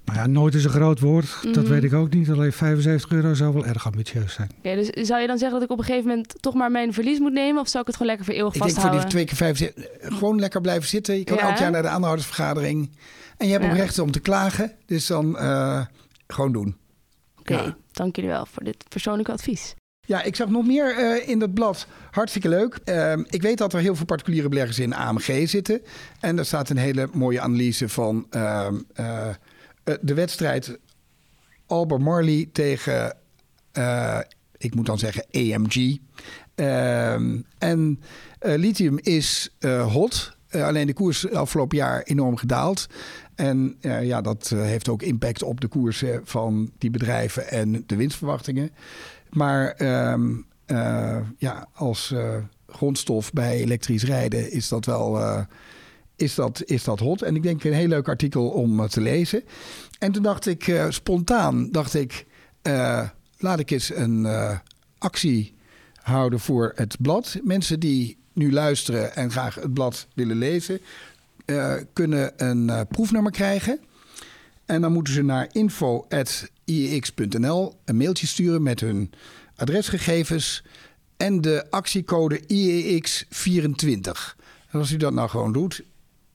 Nou 0.06 0.20
ja, 0.20 0.28
nooit 0.28 0.54
is 0.54 0.64
een 0.64 0.70
groot 0.70 1.00
woord. 1.00 1.38
Dat 1.42 1.64
mhm. 1.64 1.74
weet 1.74 1.84
ik 1.84 1.94
ook 1.94 2.14
niet. 2.14 2.30
Alleen 2.30 2.54
75 2.54 3.12
euro 3.12 3.34
zou 3.34 3.54
wel 3.54 3.66
erg 3.66 3.86
ambitieus 3.86 4.34
zijn. 4.34 4.50
Oké, 4.58 4.76
dus 4.76 5.08
zou 5.08 5.22
je 5.22 5.28
dan 5.28 5.38
zeggen 5.38 5.60
dat 5.60 5.68
ik 5.68 5.74
op 5.74 5.78
een 5.78 5.86
gegeven 5.86 6.08
moment 6.08 6.42
toch 6.42 6.54
maar 6.54 6.72
mijn 6.72 6.94
verlies 6.94 7.20
moet 7.20 7.34
nemen? 7.34 7.62
Of 7.62 7.68
zou 7.68 7.82
ik 7.82 7.88
het 7.88 7.96
gewoon 7.96 8.12
lekker 8.12 8.26
voor 8.26 8.36
eeuwig 8.36 8.56
vasthouden? 8.56 9.02
Ik 9.02 9.10
denk 9.10 9.30
voor 9.30 9.36
die 9.36 9.38
twee 9.38 9.60
keer 9.60 9.72
75... 9.78 10.18
Gewoon 10.18 10.40
lekker 10.40 10.62
blijven 10.62 10.90
zitten. 10.90 11.18
Je 11.18 11.24
kan 11.24 11.38
elk 11.38 11.58
jaar 11.58 11.72
naar 11.72 11.82
de 11.82 11.88
aandeelhoudersvergadering. 11.88 12.90
En 13.38 13.48
je 13.48 13.54
hebt 13.54 13.66
ook 13.66 13.76
recht 13.76 14.00
om 14.00 14.12
te 14.12 14.20
klagen. 14.20 14.72
Dus 14.86 15.08
dan 15.08 15.36
uh, 15.36 15.82
gewoon 16.28 16.52
doen. 16.52 16.76
Oké, 17.40 17.76
dank 17.92 18.16
jullie 18.16 18.32
wel 18.32 18.46
voor 18.46 18.64
dit 18.64 18.86
persoonlijke 18.90 19.32
advies. 19.32 19.76
Ja, 20.12 20.24
ik 20.24 20.36
zag 20.36 20.50
nog 20.50 20.66
meer 20.66 21.00
uh, 21.00 21.30
in 21.30 21.40
dat 21.40 21.54
blad. 21.54 21.88
Hartstikke 22.10 22.50
leuk. 22.50 22.80
Uh, 22.86 23.14
ik 23.30 23.42
weet 23.42 23.58
dat 23.58 23.74
er 23.74 23.80
heel 23.80 23.96
veel 23.96 24.06
particuliere 24.06 24.50
beleggers 24.50 24.80
in 24.80 24.94
AMG 24.94 25.50
zitten. 25.50 25.82
En 26.20 26.36
daar 26.36 26.46
staat 26.46 26.70
een 26.70 26.78
hele 26.78 27.10
mooie 27.14 27.42
analyse 27.42 27.90
van 27.90 28.28
uh, 28.36 28.68
de 30.02 30.14
wedstrijd 30.14 30.78
Albert 31.66 32.02
Marley 32.02 32.50
tegen, 32.52 33.18
ik 34.58 34.76
moet 34.76 34.86
dan 34.86 34.98
zeggen, 34.98 35.26
AMG. 35.32 35.98
Ehm, 36.56 37.42
en 37.58 38.00
lithium 38.40 38.98
is 39.02 39.56
hot. 39.88 40.38
alleen 40.52 40.88
de 40.88 40.94
koers 40.94 41.32
afgelopen 41.32 41.78
jaar 41.78 42.02
enorm 42.02 42.38
gedaald. 42.38 42.88
En 43.36 43.78
ja, 43.82 44.22
dat 44.22 44.50
heeft 44.56 44.90
ook 44.90 45.02
impact 45.02 45.44
op 45.44 45.62
de 45.62 45.68
koersen 45.68 46.22
van 46.24 46.72
die 46.78 46.90
bedrijven 46.90 47.50
en 47.50 47.84
de 47.86 47.96
winstverwachtingen. 47.96 48.72
Maar 49.32 49.82
um, 50.12 50.46
ja, 51.38 51.68
als 51.74 52.12
uh, 52.12 52.36
grondstof 52.68 53.34
bij 53.34 53.58
elektrisch 53.58 54.04
rijden 54.04 54.52
is 54.52 54.68
dat 54.68 54.86
wel 54.86 55.20
uh, 55.20 55.42
is 56.16 56.36
dat, 56.36 56.62
is 56.66 56.84
dat 56.84 57.00
hot. 57.00 57.22
En 57.22 57.36
ik 57.36 57.44
denk 57.44 57.64
een 57.64 57.74
heel 57.74 57.88
leuk 57.88 58.08
artikel 58.08 58.50
om 58.50 58.88
te 58.88 59.02
lezen. 59.02 59.44
En 60.00 60.12
toen 60.12 60.24
dacht 60.24 60.46
ik 60.46 60.82
spontaan, 60.90 61.72
dacht 61.72 61.94
ik, 61.94 62.26
laat 63.38 63.60
ik 63.60 63.72
eens 63.72 63.96
een 63.96 64.28
actie 64.98 65.56
houden 66.02 66.40
voor 66.40 66.72
het 66.76 66.96
blad. 67.02 67.40
Mensen 67.44 67.80
die 67.80 68.18
nu 68.34 68.52
luisteren 68.52 69.16
en 69.16 69.32
graag 69.32 69.56
het 69.56 69.74
blad 69.74 70.08
willen 70.14 70.38
lezen, 70.38 70.80
kunnen 71.94 72.34
een 72.36 72.88
proefnummer 72.88 73.32
krijgen. 73.32 73.80
En 74.66 74.82
dan 74.82 74.94
moeten 74.94 75.14
ze 75.14 75.22
naar 75.22 75.48
info.iex.nl 76.72 77.76
een 77.86 77.98
mailtje 77.98 78.28
sturen 78.28 78.64
met 78.64 78.80
hun 78.80 79.12
adresgegevens 79.56 80.64
en 81.18 81.42
de 81.42 81.66
actiecode 81.70 82.40
IEX24. 82.40 84.40
En 84.70 84.80
als 84.80 84.92
u 84.92 84.98
dat 84.98 85.14
nou 85.14 85.30
gewoon 85.30 85.54
doet, 85.54 85.82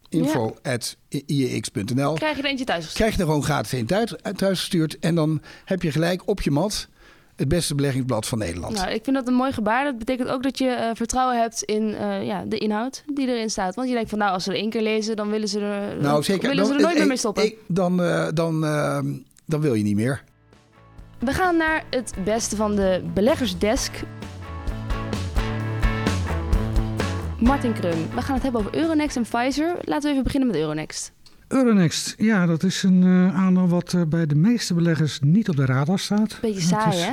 info.iex.nl. 0.08 2.14
Krijg 2.14 2.36
je 2.36 2.42
er 2.42 2.48
eentje 2.48 2.64
thuis 2.64 2.92
Krijg 2.92 3.14
je 3.14 3.20
er 3.20 3.26
gewoon 3.26 3.44
gratis 3.44 3.72
een 3.72 3.86
thuis, 3.86 4.14
thuis 4.36 4.58
gestuurd. 4.58 4.98
En 4.98 5.14
dan 5.14 5.42
heb 5.64 5.82
je 5.82 5.90
gelijk 5.90 6.28
op 6.28 6.42
je 6.42 6.50
mat 6.50 6.88
het 7.36 7.48
beste 7.48 7.74
beleggingsblad 7.74 8.26
van 8.26 8.38
Nederland. 8.38 8.74
Nou, 8.74 8.90
ik 8.90 9.04
vind 9.04 9.16
dat 9.16 9.26
een 9.26 9.34
mooi 9.34 9.52
gebaar. 9.52 9.84
Dat 9.84 9.98
betekent 9.98 10.28
ook 10.28 10.42
dat 10.42 10.58
je 10.58 10.64
uh, 10.64 10.90
vertrouwen 10.94 11.40
hebt 11.40 11.62
in 11.62 11.82
uh, 11.82 12.26
ja, 12.26 12.44
de 12.44 12.58
inhoud 12.58 13.02
die 13.14 13.28
erin 13.28 13.50
staat. 13.50 13.74
Want 13.74 13.88
je 13.88 13.94
denkt 13.94 14.10
van 14.10 14.18
nou, 14.18 14.32
als 14.32 14.44
ze 14.44 14.50
er 14.50 14.56
één 14.56 14.70
keer 14.70 14.82
lezen, 14.82 15.16
dan 15.16 15.30
willen 15.30 15.48
ze 15.48 15.60
er, 15.60 16.00
nou, 16.00 16.22
zeker. 16.22 16.48
Willen 16.48 16.56
dan, 16.56 16.66
ze 16.66 16.74
er 16.74 16.80
nooit 16.80 16.98
meer 16.98 17.06
mee 17.06 17.16
stoppen. 17.16 17.44
Ik, 17.44 17.56
dan, 17.66 18.00
uh, 18.00 18.28
dan, 18.34 18.60
dan 19.44 19.60
wil 19.60 19.74
je 19.74 19.82
niet 19.82 19.96
meer. 19.96 20.24
We 21.18 21.32
gaan 21.32 21.56
naar 21.56 21.84
het 21.90 22.14
beste 22.24 22.56
van 22.56 22.76
de 22.76 23.04
beleggersdesk. 23.14 24.02
Martin 27.40 27.72
Krum, 27.72 28.08
we 28.14 28.22
gaan 28.22 28.34
het 28.34 28.42
hebben 28.42 28.60
over 28.60 28.74
Euronext 28.74 29.16
en 29.16 29.22
Pfizer. 29.22 29.76
Laten 29.80 30.02
we 30.02 30.10
even 30.10 30.22
beginnen 30.22 30.48
met 30.48 30.58
Euronext. 30.58 31.12
Euronext, 31.48 32.14
ja, 32.18 32.46
dat 32.46 32.62
is 32.62 32.82
een 32.82 33.02
uh, 33.02 33.36
aandeel 33.36 33.68
wat 33.68 33.92
uh, 33.92 34.02
bij 34.08 34.26
de 34.26 34.34
meeste 34.34 34.74
beleggers 34.74 35.20
niet 35.20 35.48
op 35.48 35.56
de 35.56 35.64
radar 35.64 35.98
staat. 35.98 36.38
Beetje 36.40 36.60
saai, 36.60 36.98
hè? 36.98 37.12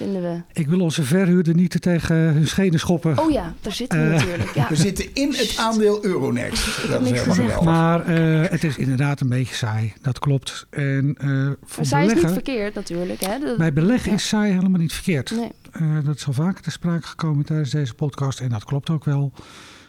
Vinden 0.00 0.22
we. 0.22 0.42
Ik 0.52 0.68
wil 0.68 0.80
onze 0.80 1.02
verhuurder 1.02 1.54
niet 1.54 1.82
tegen 1.82 2.16
hun 2.16 2.46
schenen 2.46 2.78
schoppen. 2.78 3.18
Oh 3.18 3.30
ja, 3.30 3.54
daar 3.60 3.72
zitten 3.72 3.98
we 3.98 4.04
uh, 4.04 4.12
natuurlijk. 4.12 4.54
Ja. 4.54 4.68
We 4.68 4.76
zitten 4.76 5.14
in 5.14 5.34
het 5.36 5.54
aandeel 5.56 6.04
Euronext. 6.04 6.88
Dat 6.88 7.00
is 7.00 7.20
helemaal 7.36 7.62
Maar 7.62 8.06
het 8.50 8.64
is 8.64 8.76
inderdaad 8.76 9.20
een 9.20 9.28
beetje 9.28 9.54
saai, 9.54 9.92
dat 10.02 10.18
klopt. 10.18 10.66
En, 10.70 11.16
voor 11.64 11.84
saai 11.84 12.06
is 12.06 12.14
niet 12.14 12.32
verkeerd 12.32 12.74
natuurlijk. 12.74 13.20
Hè? 13.20 13.38
Dat, 13.38 13.56
bij 13.56 13.72
beleggen 13.72 14.12
is 14.12 14.28
saai 14.28 14.52
helemaal 14.52 14.80
niet 14.80 14.92
verkeerd. 14.92 15.30
Nee. 15.30 16.02
dat 16.02 16.16
is 16.16 16.26
al 16.26 16.32
vaker 16.32 16.62
ter 16.62 16.72
sprake 16.72 17.06
gekomen 17.06 17.44
tijdens 17.44 17.70
deze 17.70 17.94
podcast 17.94 18.40
en 18.40 18.48
dat 18.48 18.64
klopt 18.64 18.90
ook 18.90 19.04
wel. 19.04 19.32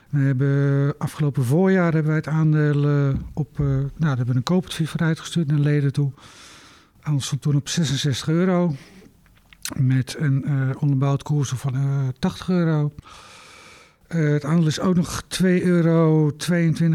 We 0.09 0.19
hebben 0.19 0.93
afgelopen 0.97 1.45
voorjaar 1.45 1.93
hebben 1.93 2.11
wij 2.11 2.15
het 2.15 2.27
aandeel 2.27 3.13
op. 3.33 3.59
Uh, 3.59 3.67
nou, 3.67 3.89
daar 3.97 4.15
hebben 4.15 4.27
we 4.27 4.35
een 4.35 4.43
koopadvies 4.43 4.89
voor 4.89 4.99
uitgestuurd 4.99 5.47
naar 5.47 5.59
leden 5.59 5.93
toe. 5.93 6.11
Aandeel 7.01 7.21
stond 7.21 7.41
toen 7.41 7.55
op 7.55 7.69
66 7.69 8.27
euro. 8.27 8.75
Met 9.75 10.15
een 10.19 10.43
uh, 10.47 10.69
onderbouwd 10.79 11.23
koers 11.23 11.49
van 11.49 12.13
80 12.19 12.49
euro. 12.49 12.91
het 14.07 14.45
aandeel 14.45 14.67
is 14.67 14.79
ook 14.79 14.95
nog 14.95 15.23
2,22 15.41 15.45
euro 15.45 16.31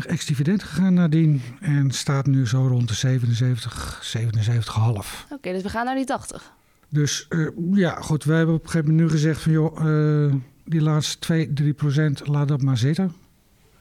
ex-dividend 0.06 0.62
gegaan 0.62 0.94
nadien. 0.94 1.42
En 1.60 1.90
staat 1.90 2.26
nu 2.26 2.46
zo 2.46 2.66
rond 2.66 2.88
de 2.88 2.94
77, 2.94 4.16
77,5. 4.18 5.32
Oké, 5.32 5.52
dus 5.52 5.62
we 5.62 5.68
gaan 5.68 5.84
naar 5.84 5.94
die 5.94 6.04
80. 6.04 6.52
Dus 6.88 7.28
ja, 7.72 8.00
goed. 8.00 8.24
Wij 8.24 8.36
hebben 8.36 8.54
op 8.54 8.62
een 8.62 8.70
gegeven 8.70 8.90
moment 8.90 9.08
nu 9.08 9.14
gezegd 9.14 9.40
van 9.42 9.52
joh 9.52 10.32
die 10.66 10.82
laatste 10.82 11.18
2, 11.18 11.52
3 11.52 11.72
procent, 11.72 12.26
laat 12.26 12.48
dat 12.48 12.62
maar 12.62 12.78
zitten. 12.78 13.12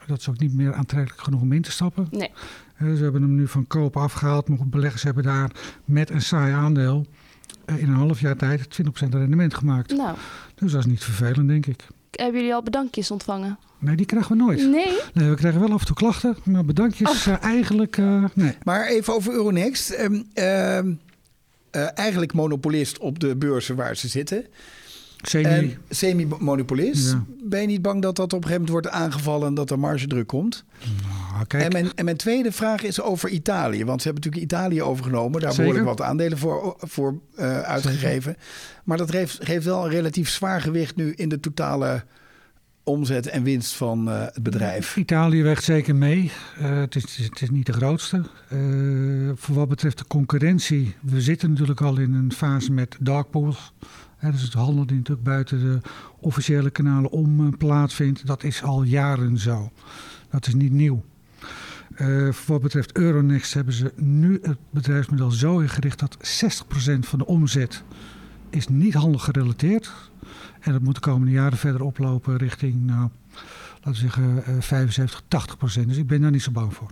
Dat 0.06 0.18
is 0.18 0.28
ook 0.28 0.38
niet 0.38 0.54
meer 0.54 0.74
aantrekkelijk 0.74 1.22
genoeg 1.22 1.40
om 1.40 1.52
in 1.52 1.62
te 1.62 1.70
stappen. 1.70 2.08
Nee. 2.10 2.30
Dus 2.78 2.98
we 2.98 3.02
hebben 3.02 3.22
hem 3.22 3.34
nu 3.34 3.48
van 3.48 3.66
koop 3.66 3.96
afgehaald. 3.96 4.48
Maar 4.48 4.58
beleggers 4.66 5.02
hebben 5.02 5.22
daar 5.22 5.50
met 5.84 6.10
een 6.10 6.22
saai 6.22 6.52
aandeel 6.52 7.06
eh, 7.06 7.12
in 7.66 7.88
een 7.88 7.94
half 7.94 8.20
jaar 8.20 8.36
tijd 8.36 8.78
20% 8.82 9.08
rendement 9.10 9.54
gemaakt. 9.54 9.96
Nou. 9.96 10.16
Dus 10.54 10.72
dat 10.72 10.80
is 10.80 10.86
niet 10.86 11.04
vervelend, 11.04 11.48
denk 11.48 11.66
ik. 11.66 11.86
Hebben 12.10 12.40
jullie 12.40 12.54
al 12.54 12.62
bedankjes 12.62 13.10
ontvangen? 13.10 13.58
Nee, 13.78 13.96
die 13.96 14.06
krijgen 14.06 14.36
we 14.36 14.42
nooit. 14.42 14.70
Nee? 14.70 14.98
nee 15.12 15.28
we 15.28 15.36
krijgen 15.36 15.60
wel 15.60 15.72
af 15.72 15.80
en 15.80 15.86
toe 15.86 15.96
klachten, 15.96 16.36
maar 16.44 16.64
bedankjes 16.64 17.26
uh, 17.26 17.42
eigenlijk 17.42 17.96
uh, 17.96 18.24
nee. 18.34 18.56
Maar 18.62 18.86
even 18.86 19.14
over 19.14 19.32
Euronext. 19.32 19.98
Um, 19.98 20.26
uh, 21.76 21.98
eigenlijk 21.98 22.32
monopolist 22.32 22.98
op 22.98 23.18
de 23.18 23.36
beurzen 23.36 23.76
waar 23.76 23.96
ze 23.96 24.08
zitten. 24.08 24.46
Semi. 25.16 25.76
Semi-monopolist. 25.88 27.16
Ben 27.42 27.60
je 27.60 27.66
niet 27.66 27.82
bang 27.82 28.02
dat 28.02 28.16
dat 28.16 28.32
op 28.32 28.44
een 28.44 28.48
gegeven 28.48 28.66
moment 28.66 28.84
wordt 28.84 29.04
aangevallen 29.04 29.46
en 29.46 29.54
dat 29.54 29.70
er 29.70 29.78
margedruk 29.78 30.26
komt? 30.26 30.64
Nou, 30.80 31.15
kijk. 31.44 31.62
En, 31.62 31.72
mijn, 31.72 31.94
en 31.94 32.04
mijn 32.04 32.16
tweede 32.16 32.52
vraag 32.52 32.82
is 32.82 33.00
over 33.00 33.28
Italië. 33.28 33.84
Want 33.84 34.02
ze 34.02 34.08
hebben 34.08 34.24
natuurlijk 34.24 34.52
Italië 34.52 34.82
overgenomen. 34.82 35.40
Daar 35.40 35.54
behoorlijk 35.56 35.84
wat 35.84 36.02
aandelen 36.02 36.38
voor, 36.38 36.76
voor 36.78 37.20
uh, 37.38 37.60
uitgegeven. 37.60 38.36
Maar 38.84 38.96
dat 38.96 39.10
geeft, 39.10 39.38
geeft 39.44 39.64
wel 39.64 39.84
een 39.84 39.90
relatief 39.90 40.28
zwaar 40.28 40.60
gewicht 40.60 40.96
nu 40.96 41.12
in 41.12 41.28
de 41.28 41.40
totale 41.40 42.04
omzet 42.84 43.26
en 43.26 43.42
winst 43.42 43.72
van 43.72 44.08
uh, 44.08 44.20
het 44.20 44.42
bedrijf. 44.42 44.96
Italië 44.96 45.42
weegt 45.42 45.64
zeker 45.64 45.96
mee. 45.96 46.32
Uh, 46.60 46.78
het, 46.78 46.94
is, 46.94 47.02
het 47.16 47.42
is 47.42 47.50
niet 47.50 47.66
de 47.66 47.72
grootste. 47.72 48.22
Uh, 48.52 49.30
voor 49.34 49.54
wat 49.54 49.68
betreft 49.68 49.98
de 49.98 50.06
concurrentie, 50.06 50.94
we 51.02 51.20
zitten 51.20 51.50
natuurlijk 51.50 51.80
al 51.80 51.98
in 51.98 52.12
een 52.12 52.32
fase 52.32 52.72
met 52.72 52.96
dark 53.00 53.30
pools 53.30 53.72
dus 54.30 54.42
het 54.42 54.52
handel 54.52 54.86
die 54.86 54.96
natuurlijk 54.96 55.26
buiten 55.26 55.60
de 55.60 55.80
officiële 56.20 56.70
kanalen 56.70 57.10
om 57.10 57.46
eh, 57.46 57.58
plaatsvindt, 57.58 58.26
dat 58.26 58.44
is 58.44 58.62
al 58.62 58.82
jaren 58.82 59.38
zo. 59.38 59.70
Dat 60.30 60.46
is 60.46 60.54
niet 60.54 60.72
nieuw. 60.72 61.04
Voor 62.30 62.54
wat 62.54 62.62
betreft 62.62 62.96
Euronext 62.96 63.54
hebben 63.54 63.74
ze 63.74 63.92
nu 63.96 64.38
het 64.42 64.58
bedrijfsmodel 64.70 65.30
zo 65.30 65.58
ingericht 65.58 65.98
dat 65.98 66.16
60% 66.16 66.98
van 67.00 67.18
de 67.18 67.26
omzet 67.26 67.82
is 68.50 68.68
niet 68.68 68.94
handel 68.94 69.20
gerelateerd. 69.20 69.92
En 70.60 70.72
dat 70.72 70.82
moet 70.82 70.94
de 70.94 71.00
komende 71.00 71.32
jaren 71.32 71.58
verder 71.58 71.82
oplopen 71.82 72.36
richting, 72.36 72.86
nou, 72.86 73.08
laten 73.74 73.92
we 73.92 73.94
zeggen, 73.94 74.42
75, 74.62 75.22
80%. 75.22 75.86
Dus 75.86 75.96
ik 75.96 76.06
ben 76.06 76.20
daar 76.20 76.30
niet 76.30 76.42
zo 76.42 76.50
bang 76.50 76.74
voor. 76.74 76.90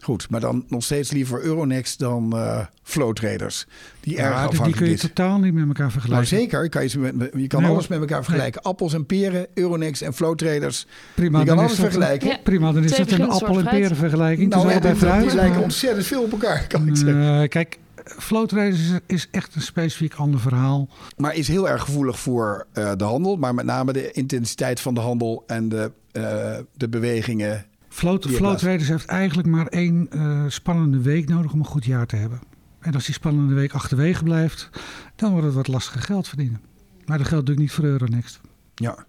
Goed, 0.00 0.30
maar 0.30 0.40
dan 0.40 0.64
nog 0.68 0.84
steeds 0.84 1.10
liever 1.10 1.42
Euronext 1.42 1.98
dan 1.98 2.30
uh, 2.34 2.60
Flow 2.82 3.14
Traders. 3.14 3.66
Die 4.00 4.16
erg 4.16 4.34
afhankelijk 4.34 4.64
Die 4.64 4.74
kun 4.74 4.90
je 4.90 4.96
totaal 4.96 5.38
niet 5.38 5.54
met 5.54 5.66
elkaar 5.66 5.90
vergelijken. 5.90 6.28
Nou 6.30 6.42
zeker, 6.42 6.68
kan 6.68 6.88
je, 6.88 7.12
met, 7.12 7.30
je 7.36 7.46
kan 7.46 7.64
alles 7.64 7.88
met 7.88 8.00
elkaar 8.00 8.24
vergelijken. 8.24 8.62
Appels 8.62 8.94
en 8.94 9.06
peren, 9.06 9.46
Euronext 9.54 10.02
en 10.02 10.14
Flow 10.14 10.36
Traders. 10.36 10.86
Prima, 11.14 11.38
je 11.38 11.46
kan 11.46 11.58
alles 11.58 11.74
vergelijken. 11.74 12.38
Prima, 12.42 12.72
dan 12.72 12.84
is 12.84 12.96
het 12.96 13.12
een 13.12 13.28
appel 13.28 13.58
en 13.58 13.68
peren 13.68 13.96
vergelijking. 13.96 14.50
Nou, 14.50 14.70
ja, 14.70 14.78
die, 14.80 15.26
die 15.26 15.34
lijken 15.34 15.62
ontzettend 15.62 16.06
veel 16.06 16.22
op 16.22 16.32
elkaar, 16.32 16.66
kan 16.66 16.88
ik 16.88 16.96
zeggen. 16.96 17.48
kijk, 17.48 17.78
Flow 18.04 18.46
Traders 18.46 18.80
is, 19.06 19.28
echt 19.30 19.54
een 19.54 19.62
specifiek 19.62 20.14
ander 20.14 20.40
verhaal. 20.40 20.88
Maar 21.16 21.34
is 21.34 21.48
heel 21.48 21.68
erg 21.68 21.82
gevoelig 21.82 22.18
voor 22.18 22.66
uh, 22.74 22.92
de 22.96 23.04
handel. 23.04 23.36
Maar 23.36 23.54
met 23.54 23.64
name 23.64 23.92
de 23.92 24.12
intensiteit 24.12 24.80
van 24.80 24.94
de 24.94 25.00
handel 25.00 25.44
en 25.46 25.68
de, 25.68 25.92
uh, 26.12 26.56
de 26.76 26.88
bewegingen 26.88 27.66
Traders 27.94 28.88
heeft 28.88 29.06
eigenlijk 29.06 29.48
maar 29.48 29.66
één 29.66 30.08
uh, 30.12 30.44
spannende 30.48 31.00
week 31.00 31.28
nodig 31.28 31.52
om 31.52 31.58
een 31.58 31.64
goed 31.64 31.84
jaar 31.84 32.06
te 32.06 32.16
hebben. 32.16 32.40
En 32.80 32.94
als 32.94 33.04
die 33.04 33.14
spannende 33.14 33.54
week 33.54 33.72
achterwege 33.72 34.22
blijft, 34.22 34.70
dan 35.16 35.30
wordt 35.30 35.46
het 35.46 35.54
wat 35.54 35.68
lastiger 35.68 36.00
geld 36.00 36.28
verdienen. 36.28 36.60
Maar 37.04 37.18
dat 37.18 37.28
geldt 37.28 37.48
natuurlijk 37.48 37.58
niet 37.58 37.72
voor 37.72 37.84
Euronext. 37.84 38.40
Ja. 38.74 39.06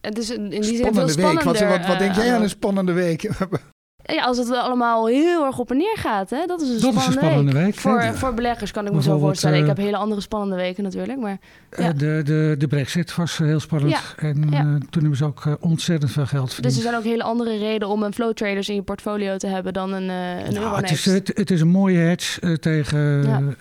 Het 0.00 0.18
is 0.18 0.30
in 0.30 0.48
die 0.48 0.64
zin 0.64 0.76
veel 0.94 1.06
week. 1.06 1.42
Wat, 1.42 1.60
wat, 1.60 1.86
wat 1.86 1.98
denk 1.98 2.14
jij 2.14 2.34
aan 2.34 2.42
een 2.42 2.48
spannende 2.48 2.92
week? 2.92 3.22
Ja, 4.06 4.24
als 4.24 4.38
het 4.38 4.50
allemaal 4.50 5.06
heel 5.06 5.44
erg 5.44 5.58
op 5.58 5.70
en 5.70 5.76
neer 5.76 5.96
gaat, 5.96 6.30
hè? 6.30 6.46
dat 6.46 6.60
is 6.60 6.68
een, 6.68 6.78
spannende, 6.78 7.00
is 7.00 7.06
een 7.06 7.12
spannende 7.22 7.52
week. 7.52 7.74
voor, 7.74 8.14
voor 8.14 8.34
beleggers 8.34 8.70
kan 8.70 8.86
ik 8.86 8.92
me 8.92 9.02
zo 9.02 9.18
voorstellen. 9.18 9.56
ik 9.56 9.62
eh, 9.62 9.68
heb 9.68 9.76
hele 9.76 9.96
andere 9.96 10.20
spannende 10.20 10.56
weken 10.56 10.82
natuurlijk. 10.82 11.20
Maar, 11.20 11.38
eh, 11.68 11.84
ja. 11.84 11.92
de, 11.92 12.20
de, 12.24 12.54
de 12.58 12.66
brexit 12.66 13.14
was 13.14 13.38
heel 13.38 13.60
spannend. 13.60 13.92
Ja. 13.92 14.00
En. 14.16 14.54
Uh, 14.54 14.60
toen 14.60 15.02
hebben 15.02 15.16
ze 15.16 15.24
ook 15.24 15.56
ontzettend 15.60 16.12
veel 16.12 16.26
geld 16.26 16.52
verdiend. 16.54 16.74
Dus 16.74 16.84
er 16.84 16.90
zijn 16.90 17.00
ook 17.00 17.08
hele 17.10 17.22
andere 17.22 17.58
redenen 17.58 17.88
om 17.88 18.02
een 18.02 18.14
flow 18.14 18.32
traders 18.32 18.68
in 18.68 18.74
je 18.74 18.82
portfolio 18.82 19.36
te 19.36 19.46
hebben 19.46 19.72
dan 19.72 19.92
een, 19.92 20.08
een 20.08 20.54
nou, 20.54 20.76
het 20.76 20.90
is, 20.90 21.04
het, 21.04 21.30
het, 21.34 21.50
is 21.50 21.60
een 21.60 21.68
mooie 21.68 21.98
hedge 21.98 22.58
tegen 22.58 23.56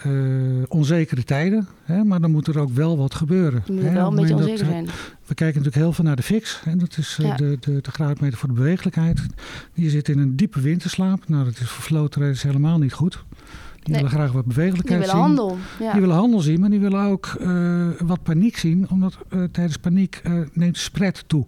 onzekere 0.68 1.24
tijden. 1.24 1.68
Hè? 1.84 2.04
Maar 2.04 2.22
dan 2.22 2.32
moet 2.32 2.48
er 2.48 2.60
ook 2.60 2.74
wel 2.74 2.98
wat 2.98 3.16
gebeuren. 3.16 3.64
Je 3.66 3.74
moet 3.74 3.92
wel 3.92 4.08
een 4.08 4.16
beetje 4.16 4.36
onzeker 4.36 4.66
zijn. 4.66 4.90
We 5.26 5.34
kijken 5.34 5.58
natuurlijk 5.58 5.86
heel 5.86 5.94
veel 5.94 6.04
naar 6.04 6.16
de 6.16 6.24
fix. 6.24 6.62
En 6.66 6.78
dat 6.78 6.98
is 6.98 7.18
eh, 7.22 7.36
de, 7.36 7.58
de, 7.60 7.82
de 7.82 7.92
graadmeter 7.92 8.38
voor 8.38 8.50
de 8.50 8.56
bewegelijkheid. 8.56 9.26
Die 9.74 9.90
zit 9.90 10.10
in 10.10 10.20
een 10.20 10.36
diepe 10.36 10.62
winterslaap. 10.62 11.30
Nou, 11.30 11.44
dat 11.46 11.60
is 11.60 11.70
voor 11.70 11.84
flow 11.84 12.08
traders 12.08 12.44
helemaal 12.44 12.78
niet 12.80 12.94
goed. 12.94 13.24
Die 13.84 13.96
willen 13.96 14.10
graag 14.10 14.32
wat 14.32 14.46
bewegelijkheid 14.46 15.04
zien. 15.04 15.14
Die 15.14 15.22
willen 15.22 15.28
handel. 15.28 15.58
Ja. 15.80 15.92
Die 15.92 16.02
willen 16.02 16.16
handel 16.16 16.40
zien, 16.40 16.60
maar 16.60 16.70
die 16.70 16.80
willen 16.80 17.06
ook 17.06 17.36
uh, 17.42 17.88
wat 18.00 18.24
paniek 18.24 18.58
zien. 18.58 18.90
Omdat 18.90 19.18
uh, 19.30 19.44
tijdens 19.52 19.78
paniek 19.78 20.22
neemt 20.54 20.78
spread 20.78 21.24
toe. 21.28 21.46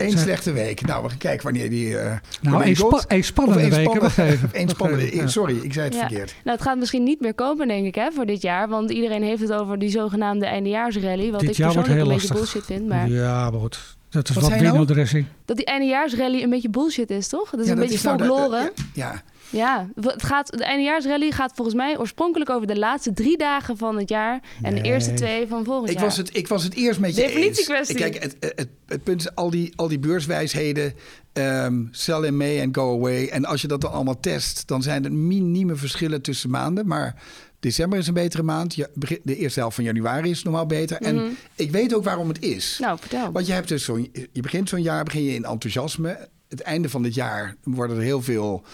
Eén 0.00 0.18
slechte 0.18 0.52
week. 0.52 0.86
Nou, 0.86 1.02
we 1.02 1.08
gaan 1.08 1.18
kijken 1.18 1.44
wanneer 1.44 1.70
die. 1.70 1.88
Uh, 1.88 2.12
nou, 2.40 2.62
één 2.62 2.76
spa 2.76 3.20
spannende 3.20 3.76
week. 3.76 3.88
Eén 4.52 4.68
spannende. 4.68 5.28
Sorry, 5.28 5.56
ik 5.56 5.72
zei 5.72 5.88
het 5.88 5.96
verkeerd. 5.96 6.34
Nou, 6.44 6.56
het 6.56 6.66
gaat 6.66 6.78
misschien 6.78 7.02
niet 7.02 7.20
meer 7.20 7.34
komen, 7.34 7.68
denk 7.68 7.86
ik, 7.86 7.94
hè, 7.94 8.10
voor 8.10 8.26
dit 8.26 8.42
jaar. 8.42 8.68
Want 8.68 8.90
iedereen 8.90 9.22
heeft 9.22 9.40
het 9.40 9.52
over 9.52 9.78
die 9.78 9.90
zogenaamde 9.90 10.46
eindejaarsrally. 10.46 11.30
Wat 11.30 11.40
dit 11.40 11.50
ik 11.50 11.56
persoonlijk 11.56 11.88
een 11.88 12.06
lastig. 12.06 12.20
beetje 12.20 12.34
bullshit 12.34 12.64
vind. 12.64 12.88
Maar... 12.88 13.08
Ja, 13.08 13.50
maar 13.50 13.60
goed. 13.60 13.98
Dat 14.10 14.28
is 14.28 14.34
wat, 14.34 14.44
wat 14.44 14.60
window 14.60 15.26
Dat 15.44 15.56
die 15.56 15.66
eindejaarsrally 15.66 16.42
een 16.42 16.50
beetje 16.50 16.70
bullshit 16.70 17.10
is, 17.10 17.28
toch? 17.28 17.50
Dat 17.50 17.60
is 17.60 17.68
een 17.68 17.78
beetje 17.78 17.98
nou 18.02 18.18
folklore. 18.18 18.72
ja. 18.94 19.22
Ja, 19.50 19.88
het 20.00 20.22
gaat, 20.22 20.58
de 20.58 20.64
eindejaarsrally 20.64 21.30
gaat 21.30 21.52
volgens 21.54 21.76
mij 21.76 21.98
oorspronkelijk 21.98 22.50
over 22.50 22.66
de 22.66 22.78
laatste 22.78 23.12
drie 23.12 23.38
dagen 23.38 23.76
van 23.76 23.98
het 23.98 24.08
jaar. 24.08 24.40
En 24.62 24.74
de 24.74 24.82
eerste 24.82 25.14
twee 25.14 25.46
van 25.46 25.64
volgend 25.64 25.90
ik 25.90 25.96
jaar. 25.96 26.04
Was 26.04 26.16
het, 26.16 26.36
ik 26.36 26.48
was 26.48 26.62
het 26.62 26.74
eerst 26.74 27.00
met 27.00 27.14
je 27.14 27.22
Definitiekwestie. 27.22 27.96
Kijk, 27.96 28.22
het, 28.22 28.36
het, 28.40 28.68
het, 28.86 29.02
punt 29.02 29.20
is 29.20 29.34
al 29.34 29.50
die, 29.50 29.72
al 29.76 29.88
die 29.88 29.98
beurswijsheden. 29.98 30.94
Um, 31.32 31.88
sell 31.90 32.22
in 32.22 32.36
May 32.36 32.62
and 32.62 32.76
go 32.76 32.96
away. 32.96 33.26
En 33.26 33.44
als 33.44 33.62
je 33.62 33.68
dat 33.68 33.80
dan 33.80 33.92
allemaal 33.92 34.20
test, 34.20 34.68
dan 34.68 34.82
zijn 34.82 35.04
er 35.04 35.12
minieme 35.12 35.76
verschillen 35.76 36.22
tussen 36.22 36.50
maanden. 36.50 36.86
Maar 36.86 37.22
december 37.60 37.98
is 37.98 38.06
een 38.06 38.14
betere 38.14 38.42
maand. 38.42 38.76
De 39.22 39.36
eerste 39.36 39.60
helft 39.60 39.74
van 39.74 39.84
januari 39.84 40.30
is 40.30 40.42
normaal 40.42 40.66
beter. 40.66 40.96
En 40.96 41.14
mhm. 41.14 41.26
ik 41.54 41.70
weet 41.70 41.94
ook 41.94 42.04
waarom 42.04 42.28
het 42.28 42.42
is. 42.42 42.78
Nou, 42.80 42.98
vertel. 42.98 43.32
Want 43.32 43.46
je, 43.46 43.52
hebt 43.52 43.68
dus 43.68 43.84
zo'n, 43.84 44.10
je 44.32 44.40
begint 44.40 44.68
zo'n 44.68 44.82
jaar, 44.82 45.04
begin 45.04 45.22
je 45.22 45.34
in 45.34 45.44
enthousiasme. 45.44 46.28
Het 46.48 46.60
einde 46.60 46.88
van 46.88 47.04
het 47.04 47.14
jaar 47.14 47.54
worden 47.62 47.96
er 47.96 48.02
heel 48.02 48.22
veel 48.22 48.64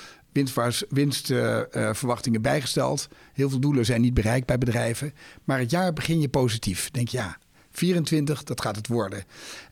winstverwachtingen 0.88 2.42
bijgesteld. 2.42 3.08
Heel 3.32 3.50
veel 3.50 3.60
doelen 3.60 3.84
zijn 3.84 4.00
niet 4.00 4.14
bereikt 4.14 4.46
bij 4.46 4.58
bedrijven. 4.58 5.12
Maar 5.44 5.58
het 5.58 5.70
jaar 5.70 5.92
begin 5.92 6.20
je 6.20 6.28
positief. 6.28 6.90
Denk 6.90 7.08
ja, 7.08 7.38
24, 7.70 8.44
dat 8.44 8.60
gaat 8.60 8.76
het 8.76 8.86
worden. 8.86 9.24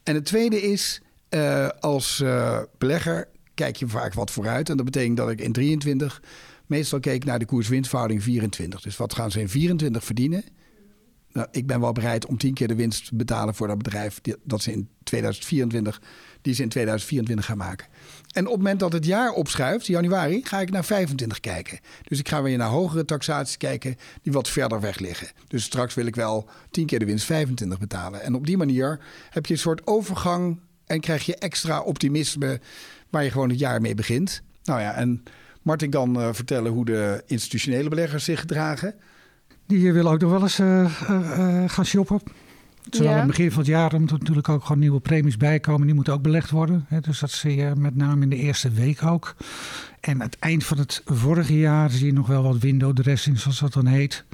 En 0.02 0.14
het 0.14 0.24
tweede 0.24 0.62
is, 0.62 1.00
uh, 1.30 1.68
als 1.80 2.20
uh, 2.20 2.58
belegger 2.78 3.28
kijk 3.54 3.76
je 3.76 3.88
vaak 3.88 4.14
wat 4.14 4.30
vooruit. 4.30 4.68
En 4.68 4.76
dat 4.76 4.84
betekent 4.84 5.16
dat 5.16 5.30
ik 5.30 5.40
in 5.40 5.52
23 5.52 6.22
meestal 6.66 7.00
keek 7.00 7.24
naar 7.24 7.38
de 7.38 7.44
koers-winstverhouding 7.44 8.22
24. 8.22 8.80
Dus 8.80 8.96
wat 8.96 9.14
gaan 9.14 9.30
ze 9.30 9.40
in 9.40 9.48
24 9.48 10.04
verdienen? 10.04 10.44
Nou, 11.32 11.48
ik 11.50 11.66
ben 11.66 11.80
wel 11.80 11.92
bereid 11.92 12.26
om 12.26 12.38
tien 12.38 12.54
keer 12.54 12.68
de 12.68 12.74
winst 12.74 13.06
te 13.06 13.16
betalen 13.16 13.54
voor 13.54 13.66
dat 13.66 13.78
bedrijf 13.78 14.20
dat 14.42 14.62
ze 14.62 14.72
in 14.72 14.88
2024, 15.02 16.02
die 16.44 16.54
ze 16.54 16.62
in 16.62 16.68
2024 16.68 17.46
gaan 17.46 17.56
maken. 17.56 17.86
En 18.32 18.44
op 18.44 18.52
het 18.52 18.60
moment 18.60 18.80
dat 18.80 18.92
het 18.92 19.04
jaar 19.04 19.32
opschuift, 19.32 19.86
januari, 19.86 20.40
ga 20.44 20.60
ik 20.60 20.70
naar 20.70 20.84
25 20.84 21.40
kijken. 21.40 21.78
Dus 22.02 22.18
ik 22.18 22.28
ga 22.28 22.42
weer 22.42 22.56
naar 22.56 22.68
hogere 22.68 23.04
taxaties 23.04 23.56
kijken 23.56 23.96
die 24.22 24.32
wat 24.32 24.48
verder 24.48 24.80
weg 24.80 24.98
liggen. 24.98 25.28
Dus 25.48 25.64
straks 25.64 25.94
wil 25.94 26.06
ik 26.06 26.14
wel 26.14 26.48
10 26.70 26.86
keer 26.86 26.98
de 26.98 27.04
winst 27.04 27.24
25 27.24 27.78
betalen. 27.78 28.22
En 28.22 28.34
op 28.34 28.46
die 28.46 28.56
manier 28.56 29.00
heb 29.30 29.46
je 29.46 29.52
een 29.52 29.58
soort 29.58 29.86
overgang 29.86 30.60
en 30.86 31.00
krijg 31.00 31.26
je 31.26 31.36
extra 31.36 31.80
optimisme 31.80 32.60
waar 33.10 33.24
je 33.24 33.30
gewoon 33.30 33.48
het 33.48 33.58
jaar 33.58 33.80
mee 33.80 33.94
begint. 33.94 34.42
Nou 34.64 34.80
ja, 34.80 34.94
en 34.94 35.22
Martin 35.62 35.90
kan 35.90 36.20
uh, 36.20 36.28
vertellen 36.32 36.72
hoe 36.72 36.84
de 36.84 37.22
institutionele 37.26 37.88
beleggers 37.88 38.24
zich 38.24 38.40
gedragen. 38.40 38.94
Die 39.66 39.92
willen 39.92 40.12
ook 40.12 40.20
nog 40.20 40.30
wel 40.30 40.42
eens 40.42 40.58
uh, 40.58 41.00
uh, 41.10 41.64
gaan 41.66 41.86
shoppen. 41.86 42.20
Zowel 42.90 43.08
ja. 43.08 43.14
aan 43.14 43.26
het 43.26 43.36
begin 43.36 43.50
van 43.50 43.58
het 43.58 43.68
jaar 43.68 43.94
omdat 43.94 44.10
er 44.10 44.18
natuurlijk 44.18 44.48
ook 44.48 44.62
gewoon 44.62 44.78
nieuwe 44.78 45.00
premies 45.00 45.36
bijkomen. 45.36 45.86
Die 45.86 45.94
moeten 45.94 46.12
ook 46.12 46.22
belegd 46.22 46.50
worden. 46.50 46.84
Hè. 46.88 47.00
Dus 47.00 47.18
dat 47.18 47.30
zie 47.30 47.56
je 47.56 47.72
met 47.76 47.96
name 47.96 48.22
in 48.22 48.28
de 48.28 48.36
eerste 48.36 48.70
week 48.70 49.02
ook. 49.02 49.36
En 50.00 50.14
aan 50.14 50.26
het 50.26 50.38
eind 50.38 50.64
van 50.64 50.78
het 50.78 51.02
vorige 51.04 51.58
jaar 51.58 51.90
zie 51.90 52.06
je 52.06 52.12
nog 52.12 52.26
wel 52.26 52.42
wat 52.42 52.58
window 52.58 52.96
dressing, 52.96 53.38
zoals 53.38 53.58
dat 53.58 53.72
dan 53.72 53.86
heet. 53.86 54.24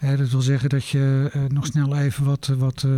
dat 0.00 0.30
wil 0.30 0.40
zeggen 0.40 0.68
dat 0.68 0.88
je 0.88 1.30
uh, 1.36 1.42
nog 1.48 1.66
snel 1.66 1.96
even 1.96 2.24
wat, 2.24 2.46
wat 2.58 2.82
uh, 2.86 2.92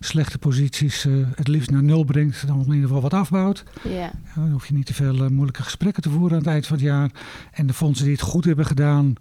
slechte 0.00 0.38
posities 0.38 1.04
uh, 1.04 1.26
het 1.34 1.48
liefst 1.48 1.70
naar 1.70 1.82
nul 1.82 2.04
brengt. 2.04 2.46
Dan 2.46 2.58
in 2.58 2.64
ieder 2.64 2.86
geval 2.86 3.02
wat 3.02 3.14
afbouwt. 3.14 3.64
Ja. 3.82 4.10
dan 4.34 4.50
hoef 4.50 4.66
je 4.66 4.74
niet 4.74 4.86
te 4.86 4.94
veel 4.94 5.28
moeilijke 5.30 5.62
gesprekken 5.62 6.02
te 6.02 6.10
voeren 6.10 6.32
aan 6.32 6.42
het 6.42 6.52
eind 6.52 6.66
van 6.66 6.76
het 6.76 6.86
jaar. 6.86 7.10
En 7.52 7.66
de 7.66 7.72
fondsen 7.72 8.04
die 8.04 8.14
het 8.14 8.24
goed 8.24 8.44
hebben 8.44 8.66
gedaan, 8.66 9.14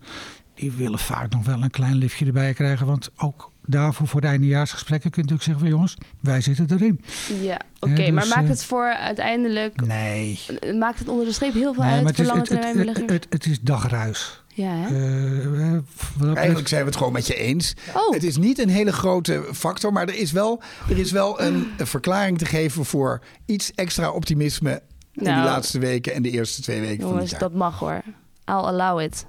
die 0.54 0.72
willen 0.72 1.00
vaak 1.00 1.32
nog 1.32 1.46
wel 1.46 1.64
een 1.64 1.70
klein 1.70 1.96
liftje 1.96 2.26
erbij 2.26 2.54
krijgen. 2.54 2.86
Want 2.86 3.10
ook 3.18 3.54
daarvoor 3.68 4.08
voor 4.08 4.22
de 4.22 4.28
eindejaarsgesprekken 4.28 5.12
kun 5.12 5.24
je 5.24 5.30
natuurlijk 5.32 5.60
zeggen 5.60 5.64
van 5.64 5.76
jongens, 5.76 5.98
wij 6.22 6.42
zitten 6.42 6.72
erin. 6.72 7.02
Ja, 7.42 7.60
oké, 7.80 8.12
maar 8.12 8.24
dus, 8.24 8.34
maakt 8.34 8.44
eh, 8.44 8.50
het 8.50 8.64
voor 8.64 8.94
uiteindelijk... 8.94 9.86
Nee. 9.86 10.40
Maakt 10.80 11.00
het 11.00 11.08
onder 11.08 11.26
de 11.26 11.32
streep 11.32 11.54
heel 11.54 11.74
veel 11.74 11.84
uit 11.84 12.16
voor 12.16 12.26
lange 12.26 12.42
termijn 12.42 12.78
het, 12.78 12.98
het, 12.98 13.10
het, 13.10 13.28
het, 13.30 13.46
is 13.46 13.60
dagruis. 13.62 14.44
Ja, 14.56 14.72
hè? 14.72 14.90
Uh, 14.90 16.36
Eigenlijk 16.36 16.68
zijn 16.68 16.82
we 16.82 16.88
het 16.88 16.98
gewoon 16.98 17.14
met 17.14 17.28
je 17.28 17.36
eens. 17.36 17.74
Oh. 17.94 18.14
Het 18.14 18.24
is 18.24 18.38
niet 18.38 18.60
een 18.60 18.70
hele 18.70 18.94
grote 18.94 19.46
factor, 19.54 19.94
maar 19.94 20.08
er 20.08 20.16
is 20.16 20.32
wel, 20.32 20.62
er 20.90 20.98
is 20.98 21.12
wel 21.12 21.42
een, 21.42 21.68
verklaring 21.78 22.38
te 22.38 22.46
geven 22.46 22.86
voor 22.86 23.22
iets 23.46 23.72
extra 23.72 24.12
optimisme 24.12 24.82
in 25.12 25.24
de 25.24 25.30
nou. 25.30 25.44
laatste 25.44 25.80
weken 25.80 26.14
en 26.14 26.22
de 26.22 26.30
eerste 26.30 26.62
twee 26.62 26.80
weken 26.80 26.98
jongens, 26.98 27.12
van 27.12 27.22
het 27.22 27.30
jaar. 27.30 27.40
dat 27.40 27.54
mag 27.54 27.80
hoor. 27.80 28.02
I'll 28.46 28.54
allow 28.54 29.00
it. 29.02 29.26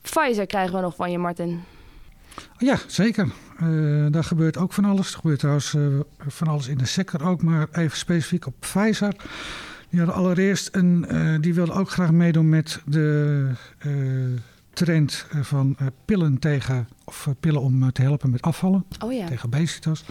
Pfizer 0.00 0.46
krijgen 0.46 0.74
we 0.74 0.80
nog 0.80 0.94
van 0.94 1.10
je, 1.10 1.18
Martin. 1.18 1.62
Ja, 2.58 2.78
zeker. 2.86 3.28
Uh, 3.62 4.06
daar 4.10 4.24
gebeurt 4.24 4.56
ook 4.56 4.72
van 4.72 4.84
alles. 4.84 5.12
Er 5.12 5.18
gebeurt 5.18 5.38
trouwens 5.38 5.74
uh, 5.74 6.00
van 6.18 6.48
alles 6.48 6.68
in 6.68 6.78
de 6.78 6.86
sector 6.86 7.24
ook, 7.24 7.42
maar 7.42 7.68
even 7.72 7.98
specifiek 7.98 8.46
op 8.46 8.54
Pfizer. 8.58 9.14
Die 9.88 10.00
hadden 10.00 10.16
allereerst 10.16 10.74
een, 10.74 11.06
uh, 11.10 11.40
die 11.40 11.54
wilden 11.54 11.74
ook 11.74 11.90
graag 11.90 12.10
meedoen 12.10 12.48
met 12.48 12.80
de 12.86 13.50
trend 14.72 15.26
van 15.40 15.76
pillen 16.04 16.38
tegen, 16.38 16.88
of 17.04 17.28
pillen 17.40 17.60
om 17.60 17.92
te 17.92 18.02
helpen 18.02 18.30
met 18.30 18.42
afvallen. 18.42 18.84
Oh 19.04 19.12
ja. 19.12 19.26
Tegen 19.26 19.46
obesitas. 19.46 20.04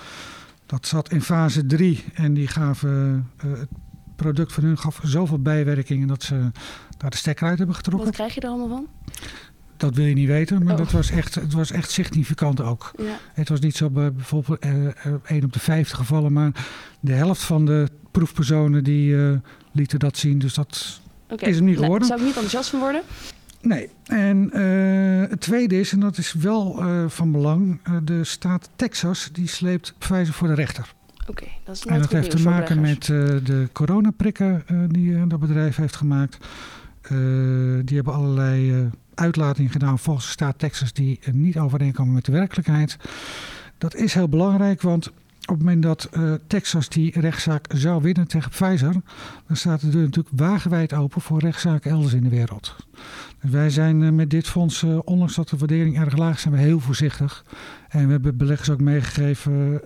Dat 0.66 0.88
zat 0.88 1.12
in 1.12 1.22
fase 1.22 1.66
3 1.66 2.04
en 2.14 2.34
die 2.34 2.48
gaven, 2.48 3.30
het 3.38 3.70
product 4.16 4.54
van 4.54 4.64
hun 4.64 4.78
gaf 4.78 5.00
zoveel 5.04 5.42
bijwerkingen 5.42 6.08
dat 6.08 6.24
ze 6.24 6.52
daar 6.98 7.10
de 7.10 7.18
stekker 7.18 7.48
uit 7.48 7.58
hebben 7.58 7.76
getrokken. 7.76 8.06
Wat 8.06 8.16
krijg 8.16 8.34
je 8.34 8.42
er 8.42 8.50
allemaal 8.50 8.68
van? 8.68 8.88
Dat 9.82 9.96
wil 9.96 10.06
je 10.06 10.14
niet 10.14 10.28
weten, 10.28 10.64
maar 10.64 10.74
oh. 10.74 10.80
dat 10.80 10.92
was 10.92 11.12
echt, 11.12 11.36
het 11.36 11.54
was 11.54 11.72
echt 11.72 11.92
significant 11.92 12.62
ook. 12.62 12.92
Ja. 12.98 13.20
Het 13.34 13.50
was 13.50 13.60
niet 13.60 13.76
zo 13.76 13.90
bij 13.90 14.14
bijvoorbeeld 14.14 14.66
uh, 14.66 14.86
eh, 14.86 14.94
1 15.06 15.22
eh, 15.24 15.44
op 15.44 15.54
de 15.54 15.60
50 15.60 15.98
gevallen, 15.98 16.34
maar 16.34 16.52
de 17.00 17.14
helft 17.14 17.42
van 17.42 17.66
de 17.66 17.88
proefpersonen 18.12 18.84
die 18.84 19.12
uh, 19.12 19.38
lieten 19.72 20.00
dat 20.00 20.18
zien. 20.18 20.40
Dus 20.40 20.54
dat 20.54 21.02
okay. 21.30 21.50
is 21.50 21.56
er 21.56 21.64
niet 21.64 21.78
geworden. 21.78 22.08
zou 22.08 22.20
ik 22.20 22.26
niet 22.26 22.36
enthousiast 22.36 22.70
van 22.70 22.80
worden? 22.80 23.02
Nee. 23.62 23.90
En 24.06 24.50
uh, 24.54 25.30
het 25.30 25.42
tweede 25.42 25.80
is, 25.80 25.92
en 25.92 26.00
dat 26.00 26.18
is 26.18 26.34
wel 26.34 26.84
uh, 26.84 27.04
van 27.08 27.32
belang, 27.32 27.80
uh, 27.90 27.96
de 28.04 28.24
staat 28.24 28.70
Texas 28.76 29.30
die 29.32 29.48
sleept 29.48 29.94
Pfizer 29.98 30.34
voor 30.34 30.48
de 30.48 30.54
rechter. 30.54 30.94
Oké, 31.28 31.48
dat 31.64 31.76
is 31.76 31.86
En 31.86 32.02
dat 32.02 32.12
heeft 32.12 32.30
te 32.30 32.42
maken 32.42 32.82
met 32.82 33.06
de 33.06 33.70
coronaprikken 33.72 34.64
die 34.88 35.28
dat 35.28 35.40
bedrijf 35.40 35.76
heeft 35.76 35.96
gemaakt. 35.96 36.38
Die 37.86 37.96
hebben 37.96 38.14
allerlei 38.14 38.90
uitlatingen 39.14 39.72
gedaan 39.72 40.00
volgens 40.00 40.30
staat 40.30 40.60
Texas 40.60 40.94
die 40.94 41.20
niet 41.32 41.58
overeenkomen 41.58 42.14
met 42.14 42.26
de 42.26 42.32
werkelijkheid. 42.32 42.98
Dat 43.78 43.96
is 43.96 44.14
heel 44.14 44.30
belangrijk, 44.30 44.82
want 44.82 45.08
op 45.42 45.58
het 45.58 45.58
moment 45.58 45.84
dat 45.84 46.10
uh, 46.14 46.34
Texas 46.48 46.90
die 46.90 47.20
rechtszaak 47.20 47.66
zou 47.74 48.02
winnen 48.02 48.28
tegen 48.28 48.50
Pfizer, 48.50 48.94
dan 49.48 49.56
staat 49.56 49.82
de 49.82 49.90
deur 49.90 50.04
natuurlijk 50.04 50.36
wagenwijd 50.36 50.94
open 50.94 51.22
voor 51.22 51.40
rechtszaken 51.40 51.92
elders 51.92 52.14
in 52.14 52.24
de 52.24 52.30
wereld. 52.30 52.76
Dus 53.42 53.52
wij 53.52 53.70
zijn 53.70 54.16
met 54.16 54.30
dit 54.30 54.48
fonds, 54.48 54.82
uh, 54.82 55.00
ondanks 55.04 55.36
dat 55.36 55.50
de 55.50 55.58
waardering 55.58 56.00
erg 56.00 56.18
laag 56.18 56.36
is, 56.36 56.42
zijn 56.42 56.54
we 56.54 56.60
heel 56.60 56.80
voorzichtig. 56.80 57.46
En 57.90 58.06
we 58.06 58.12
hebben 58.12 58.38
beleggers 58.38 58.70
ook 58.70 58.82
meegegeven 58.82 59.82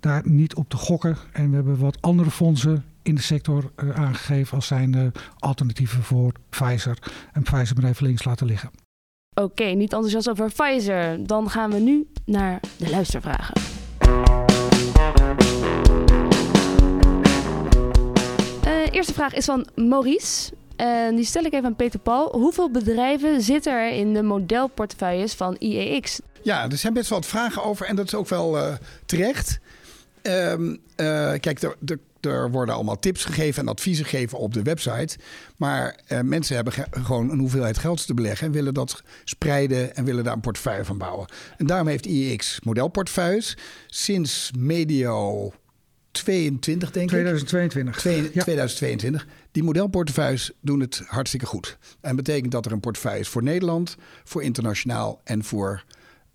daar 0.00 0.22
niet 0.24 0.54
op 0.54 0.68
te 0.68 0.76
gokken. 0.76 1.16
En 1.32 1.48
we 1.50 1.54
hebben 1.54 1.78
wat 1.78 2.02
andere 2.02 2.30
fondsen 2.30 2.84
in 3.08 3.14
de 3.14 3.22
sector 3.22 3.70
aangegeven 3.94 4.54
als 4.54 4.66
zijnde 4.66 5.12
alternatieven 5.38 6.02
voor 6.02 6.32
Pfizer. 6.48 6.98
En 7.32 7.42
Pfizer 7.42 7.76
maar 7.80 7.90
even 7.90 8.06
links 8.06 8.24
laten 8.24 8.46
liggen. 8.46 8.70
Oké, 9.34 9.64
niet 9.64 9.92
enthousiast 9.92 10.28
over 10.28 10.52
Pfizer. 10.52 11.26
Dan 11.26 11.50
gaan 11.50 11.70
we 11.70 11.78
nu 11.78 12.06
naar 12.24 12.60
de 12.76 12.90
luistervragen. 12.90 13.54
Uh, 18.66 18.86
eerste 18.90 19.12
vraag 19.12 19.34
is 19.34 19.44
van 19.44 19.66
Maurice. 19.74 20.52
En 20.76 21.16
die 21.16 21.24
stel 21.24 21.44
ik 21.44 21.52
even 21.52 21.66
aan 21.66 21.76
Peter 21.76 22.00
Paul. 22.00 22.28
Hoeveel 22.30 22.70
bedrijven 22.70 23.42
zitten 23.42 23.72
er 23.72 23.92
in 23.92 24.14
de 24.14 24.22
modelportefeuilles 24.22 25.34
van 25.34 25.56
IEX? 25.58 26.20
Ja, 26.42 26.70
er 26.70 26.76
zijn 26.76 26.92
best 26.92 27.08
wel 27.08 27.18
wat 27.18 27.28
vragen 27.28 27.64
over 27.64 27.86
en 27.86 27.96
dat 27.96 28.06
is 28.06 28.14
ook 28.14 28.28
wel 28.28 28.56
uh, 28.56 28.74
terecht. 29.06 29.60
Um, 30.22 30.70
uh, 30.96 31.32
kijk, 31.40 31.62
er, 31.62 31.76
er, 31.86 31.98
er, 32.28 32.50
worden 32.50 32.74
allemaal 32.74 32.98
tips 32.98 33.24
gegeven 33.24 33.62
en 33.62 33.68
adviezen 33.68 34.04
gegeven 34.04 34.38
op 34.38 34.54
de 34.54 34.62
website. 34.62 35.18
Maar 35.56 35.98
uh, 36.08 36.20
mensen 36.20 36.54
hebben 36.54 36.72
gewoon 36.90 37.30
een 37.30 37.38
hoeveelheid 37.38 37.78
geld 37.78 38.06
te 38.06 38.14
beleggen 38.14 38.46
en 38.46 38.52
willen 38.52 38.74
dat 38.74 39.02
spreiden 39.24 39.96
en 39.96 40.04
willen 40.04 40.24
daar 40.24 40.34
een 40.34 40.40
portefeuille 40.40 40.84
van 40.84 40.98
bouwen. 40.98 41.28
En 41.56 41.66
daarom 41.66 41.88
heeft 41.88 42.06
IEX 42.06 42.60
modelportefeuilles 42.60 43.56
sinds 43.86 44.50
medio 44.58 45.52
22, 46.10 46.90
denk 46.90 47.08
2022. 47.08 47.94
ik. 47.94 48.00
2022. 48.00 48.34
Ja. 48.34 48.42
2022. 48.42 49.26
Die 49.52 49.62
modelportefeuilles 49.62 50.52
doen 50.60 50.80
het 50.80 51.02
hartstikke 51.06 51.46
goed. 51.46 51.78
En 52.00 52.16
betekent 52.16 52.52
dat 52.52 52.66
er 52.66 52.72
een 52.72 52.80
portefeuille 52.80 53.20
is 53.20 53.28
voor 53.28 53.42
Nederland, 53.42 53.96
voor 54.24 54.42
internationaal 54.42 55.20
en 55.24 55.44
voor 55.44 55.84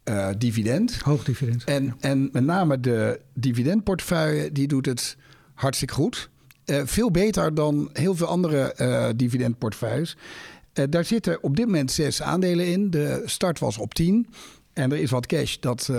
uh, 0.03 0.29
dividend. 0.37 0.99
Hoog 1.01 1.23
dividend. 1.23 1.63
En, 1.63 1.83
ja. 1.83 1.95
en 1.99 2.29
met 2.31 2.43
name 2.43 2.79
de 2.79 3.19
dividendportefeuille, 3.33 4.51
die 4.51 4.67
doet 4.67 4.85
het 4.85 5.17
hartstikke 5.53 5.93
goed. 5.93 6.29
Uh, 6.65 6.81
veel 6.85 7.11
beter 7.11 7.53
dan 7.53 7.89
heel 7.93 8.15
veel 8.15 8.27
andere 8.27 8.75
uh, 8.77 9.09
dividendportefeuilles. 9.15 10.17
daar 10.89 11.05
zitten 11.05 11.43
op 11.43 11.55
dit 11.55 11.65
moment 11.65 11.91
zes 11.91 12.21
aandelen 12.21 12.67
in. 12.67 12.89
De 12.89 13.21
start 13.25 13.59
was 13.59 13.77
op 13.77 13.93
10. 13.93 14.27
En 14.73 14.91
er 14.91 14.97
is 14.97 15.11
wat 15.11 15.25
cash, 15.25 15.57
dat, 15.59 15.89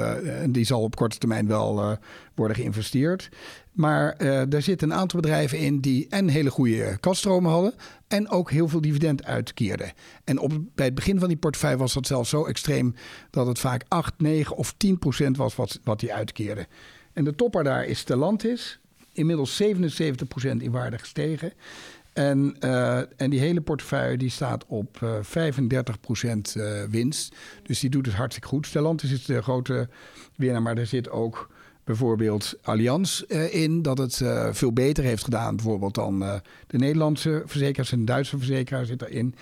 die 0.48 0.64
zal 0.64 0.82
op 0.82 0.96
korte 0.96 1.18
termijn 1.18 1.46
wel 1.46 1.98
worden 2.34 2.57
geïnvesteerd. 2.57 3.28
Maar 3.72 4.16
daar 4.48 4.62
zitten 4.62 4.90
een 4.90 4.96
aantal 4.96 5.20
bedrijven 5.20 5.59
in 5.59 5.80
die 5.80 6.07
en 6.09 6.28
hele 6.28 6.50
goede 6.50 6.96
kaststromen 7.00 7.50
hadden. 7.50 7.74
En 8.09 8.30
ook 8.30 8.50
heel 8.50 8.68
veel 8.68 8.80
dividend 8.80 9.24
uitkeerden. 9.24 9.92
En 10.24 10.38
op, 10.38 10.52
bij 10.74 10.84
het 10.84 10.94
begin 10.94 11.18
van 11.18 11.28
die 11.28 11.36
portefeuille 11.36 11.76
was 11.76 11.94
dat 11.94 12.07
zelfs 12.07 12.30
zo 12.30 12.44
extreem 12.44 12.94
dat 13.30 13.46
het 13.46 13.59
vaak 13.59 13.84
8, 13.88 14.14
9 14.18 14.57
of 14.57 14.74
10 14.76 14.98
procent 14.98 15.36
was 15.36 15.57
wat, 15.57 15.80
wat 15.84 16.00
die 16.00 16.14
uitkeerde. 16.14 16.66
En 17.12 17.24
de 17.24 17.34
topper 17.34 17.64
daar 17.64 17.84
is 17.84 17.98
Stellantis. 17.98 18.80
Inmiddels 19.15 19.57
77 19.57 20.29
procent 20.29 20.62
in 20.62 20.71
waarde 20.71 20.99
gestegen. 20.99 21.53
En, 22.12 22.57
uh, 22.61 22.99
en 23.17 23.31
die 23.31 23.41
hele 23.41 23.61
portefeuille 23.61 24.17
die 24.17 24.31
staat 24.31 24.65
op 24.67 25.01
uh, 25.03 25.15
35 25.23 26.01
procent 26.01 26.55
uh, 26.57 26.83
winst. 26.91 27.35
Dus 27.62 27.81
die 27.81 27.91
doet 27.91 28.07
het 28.07 28.15
hartstikke 28.15 28.49
goed. 28.49 28.67
Stellantis 28.67 29.12
is 29.12 29.25
de 29.25 29.43
grote 29.43 29.89
winnaar, 30.37 30.62
maar 30.62 30.79
er 30.79 30.87
zit 30.87 31.11
ook 31.11 31.51
bijvoorbeeld 31.85 32.55
Allianz 32.62 33.21
in. 33.51 33.83
Dat 33.83 33.99
het 33.99 34.23
veel 34.51 34.73
beter 34.73 35.05
heeft 35.05 35.25
gedaan 35.25 35.57
bijvoorbeeld 35.57 35.95
dan 35.95 36.19
de 36.67 36.79
Nederlandse 36.79 37.43
verzekeraars 37.47 37.93
en 37.93 37.99
de 37.99 38.05
Duitse 38.05 38.39
verzekeraar 38.39 38.85
zit 38.85 39.03
erin. 39.03 39.35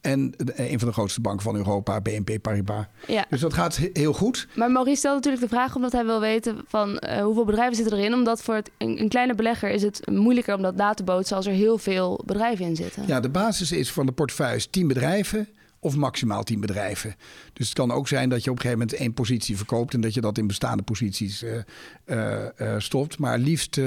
En 0.00 0.34
een 0.54 0.78
van 0.78 0.88
de 0.88 0.94
grootste 0.94 1.20
banken 1.20 1.42
van 1.42 1.56
Europa, 1.56 2.00
BNP 2.00 2.42
Paribas. 2.42 2.84
Ja. 3.06 3.26
Dus 3.30 3.40
dat 3.40 3.54
gaat 3.54 3.76
heel 3.92 4.12
goed. 4.12 4.48
Maar 4.54 4.70
Maurice 4.70 4.98
stelt 4.98 5.14
natuurlijk 5.14 5.42
de 5.42 5.48
vraag 5.48 5.76
omdat 5.76 5.92
hij 5.92 6.04
wil 6.04 6.20
weten 6.20 6.58
van 6.66 7.02
hoeveel 7.22 7.44
bedrijven 7.44 7.76
zitten 7.76 7.98
erin. 7.98 8.14
Omdat 8.14 8.42
voor 8.42 8.54
het, 8.54 8.70
een, 8.78 9.00
een, 9.00 9.08
kleine 9.08 9.34
belegger 9.34 9.70
is 9.70 9.82
het 9.82 10.10
moeilijker 10.10 10.54
om 10.54 10.62
dat 10.62 10.76
na 10.76 10.94
te 10.94 11.04
bootsen 11.04 11.36
als 11.36 11.46
er 11.46 11.52
heel 11.52 11.78
veel 11.78 12.22
bedrijven 12.24 12.64
in 12.64 12.76
zitten. 12.76 13.06
Ja, 13.06 13.20
de 13.20 13.28
basis 13.28 13.72
is 13.72 13.92
van 13.92 14.06
de 14.06 14.12
portefeuille 14.12 14.70
10 14.70 14.88
bedrijven 14.88 15.48
of 15.78 15.96
maximaal 15.96 16.42
10 16.42 16.60
bedrijven. 16.60 17.14
Dus 17.52 17.66
het 17.66 17.76
kan 17.76 17.90
ook 17.90 18.08
zijn 18.08 18.28
dat 18.28 18.44
je 18.44 18.50
op 18.50 18.56
een 18.56 18.62
gegeven 18.62 18.82
moment 18.82 19.00
één 19.00 19.14
positie 19.14 19.56
verkoopt 19.56 19.94
en 19.94 20.00
dat 20.00 20.14
je 20.14 20.20
dat 20.20 20.38
in 20.38 20.46
bestaande 20.46 20.82
posities 20.82 21.42
uh, 21.42 21.54
uh, 22.06 22.74
stopt. 22.78 23.18
Maar 23.18 23.38
liefst 23.38 23.80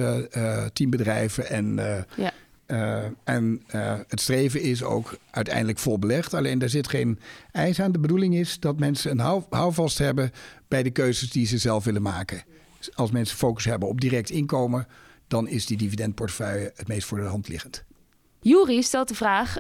10 0.74 0.90
bedrijven 0.90 1.50
en. 1.50 1.76
Ja. 2.16 2.34
En 3.24 3.62
het 4.08 4.22
streven 4.22 4.62
is 4.62 4.84
ook 4.84 5.18
uiteindelijk 5.32 5.80
vol 5.80 6.00
belegd. 6.00 6.34
Alleen 6.34 6.60
daar 6.60 6.70
zit 6.70 6.88
geen 6.88 7.20
eis 7.52 7.82
aan. 7.82 7.92
De 7.92 8.00
bedoeling 8.00 8.36
is 8.36 8.60
dat 8.60 8.80
mensen 8.80 9.12
een 9.12 9.20
hou, 9.20 9.44
houvast 9.50 9.98
hebben 9.98 10.32
bij 10.68 10.84
de 10.84 10.92
keuzes 10.92 11.30
die 11.30 11.46
ze 11.46 11.58
zelf 11.58 11.84
willen 11.84 12.02
maken. 12.02 12.44
Als 12.94 13.12
mensen 13.12 13.38
focus 13.38 13.66
hebben 13.66 13.88
op 13.88 14.02
direct 14.02 14.30
inkomen, 14.30 14.88
dan 15.28 15.48
is 15.48 15.66
die 15.66 15.78
dividendportefeuille 15.78 16.72
het 16.76 16.88
meest 16.88 17.08
voor 17.08 17.18
de 17.18 17.24
hand 17.24 17.48
liggend. 17.48 17.84
Juri 18.42 18.84
stelt 18.84 19.08
de 19.08 19.16
vraag: 19.16 19.58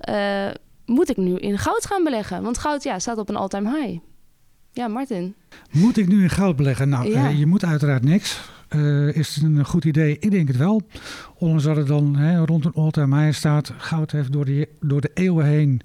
moet 0.85 1.09
ik 1.09 1.17
nu 1.17 1.37
in 1.37 1.57
goud 1.57 1.85
gaan 1.85 2.03
beleggen? 2.03 2.43
Want 2.43 2.57
goud 2.57 2.83
ja, 2.83 2.99
staat 2.99 3.17
op 3.17 3.29
een 3.29 3.35
all-time 3.35 3.79
high. 3.79 3.99
Ja, 4.71 4.87
Martin. 4.87 5.35
Moet 5.71 5.97
ik 5.97 6.07
nu 6.07 6.21
in 6.21 6.29
goud 6.29 6.55
beleggen? 6.55 6.89
Nou, 6.89 7.09
ja. 7.09 7.29
uh, 7.29 7.39
je 7.39 7.45
moet 7.45 7.65
uiteraard 7.65 8.03
niks. 8.03 8.41
Uh, 8.75 9.15
is 9.15 9.35
het 9.35 9.43
een 9.43 9.65
goed 9.65 9.85
idee? 9.85 10.17
Ik 10.19 10.31
denk 10.31 10.47
het 10.47 10.57
wel. 10.57 10.81
Ondanks 11.37 11.63
dat 11.63 11.75
het 11.75 11.87
dan 11.87 12.15
hè, 12.15 12.45
rond 12.45 12.65
een 12.65 12.73
all-time 12.73 13.23
high 13.23 13.37
staat. 13.37 13.73
Goud 13.77 14.11
heeft 14.11 14.31
door 14.31 14.45
de, 14.45 14.69
door 14.81 15.01
de 15.01 15.11
eeuwen 15.13 15.45
heen 15.45 15.81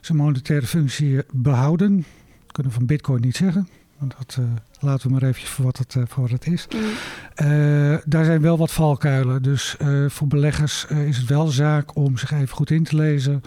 zijn 0.00 0.18
monetaire 0.18 0.66
functie 0.66 1.22
behouden. 1.32 1.96
Dat 1.96 2.52
kunnen 2.52 2.72
we 2.72 2.78
van 2.78 2.86
bitcoin 2.86 3.20
niet 3.20 3.36
zeggen. 3.36 3.68
Want 3.98 4.14
dat 4.18 4.36
uh, 4.40 4.44
laten 4.80 5.06
we 5.06 5.12
maar 5.12 5.22
eventjes 5.22 5.50
voor 5.50 5.64
wat 5.64 5.78
het, 5.78 5.96
voor 6.08 6.22
wat 6.22 6.30
het 6.30 6.46
is. 6.46 6.66
Mm. 6.74 8.00
daar 8.04 8.24
zijn 8.24 8.40
wel 8.40 8.58
wat 8.58 8.72
valkuilen. 8.72 9.42
Dus 9.42 9.76
voor 10.06 10.26
beleggers 10.26 10.86
is 10.86 11.16
het 11.16 11.28
wel 11.28 11.46
zaak 11.46 11.96
om 11.96 12.16
zich 12.16 12.32
even 12.32 12.56
goed 12.56 12.70
in 12.70 12.84
te 12.84 12.96
lezen. 12.96 13.42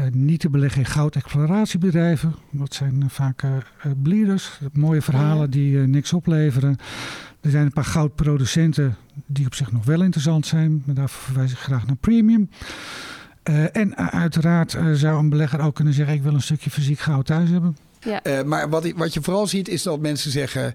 Uh, 0.00 0.06
niet 0.12 0.40
te 0.40 0.50
beleggen 0.50 0.80
in 0.80 0.86
goudexploratiebedrijven. 0.86 2.34
Dat 2.50 2.74
zijn 2.74 2.94
uh, 3.02 3.04
vaak 3.08 3.42
uh, 3.42 3.52
bleeders, 4.02 4.58
mooie 4.72 5.02
verhalen 5.02 5.50
die 5.50 5.78
niks 5.78 6.12
opleveren. 6.12 6.76
Er 7.44 7.50
zijn 7.50 7.64
een 7.64 7.72
paar 7.72 7.84
goudproducenten 7.84 8.96
die 9.26 9.46
op 9.46 9.54
zich 9.54 9.72
nog 9.72 9.84
wel 9.84 10.02
interessant 10.02 10.46
zijn. 10.46 10.82
Maar 10.86 10.94
daarvoor 10.94 11.24
verwijs 11.24 11.52
ik 11.52 11.58
graag 11.58 11.86
naar 11.86 11.96
premium. 11.96 12.50
en 13.72 13.96
uiteraard 13.96 14.76
zou 14.94 15.18
een 15.18 15.28
belegger 15.28 15.60
ook 15.60 15.74
kunnen 15.74 15.94
zeggen: 15.94 16.14
ik 16.14 16.22
wil 16.22 16.34
een 16.34 16.42
stukje 16.42 16.70
fysiek 16.70 16.98
goud 16.98 17.26
thuis 17.26 17.50
hebben. 17.50 17.76
Ja. 18.00 18.42
maar 18.44 18.68
wat, 18.68 18.92
wat 18.96 19.14
je 19.14 19.22
vooral 19.22 19.46
ziet 19.46 19.68
is 19.68 19.82
dat 19.82 20.00
mensen 20.00 20.30
zeggen: 20.30 20.74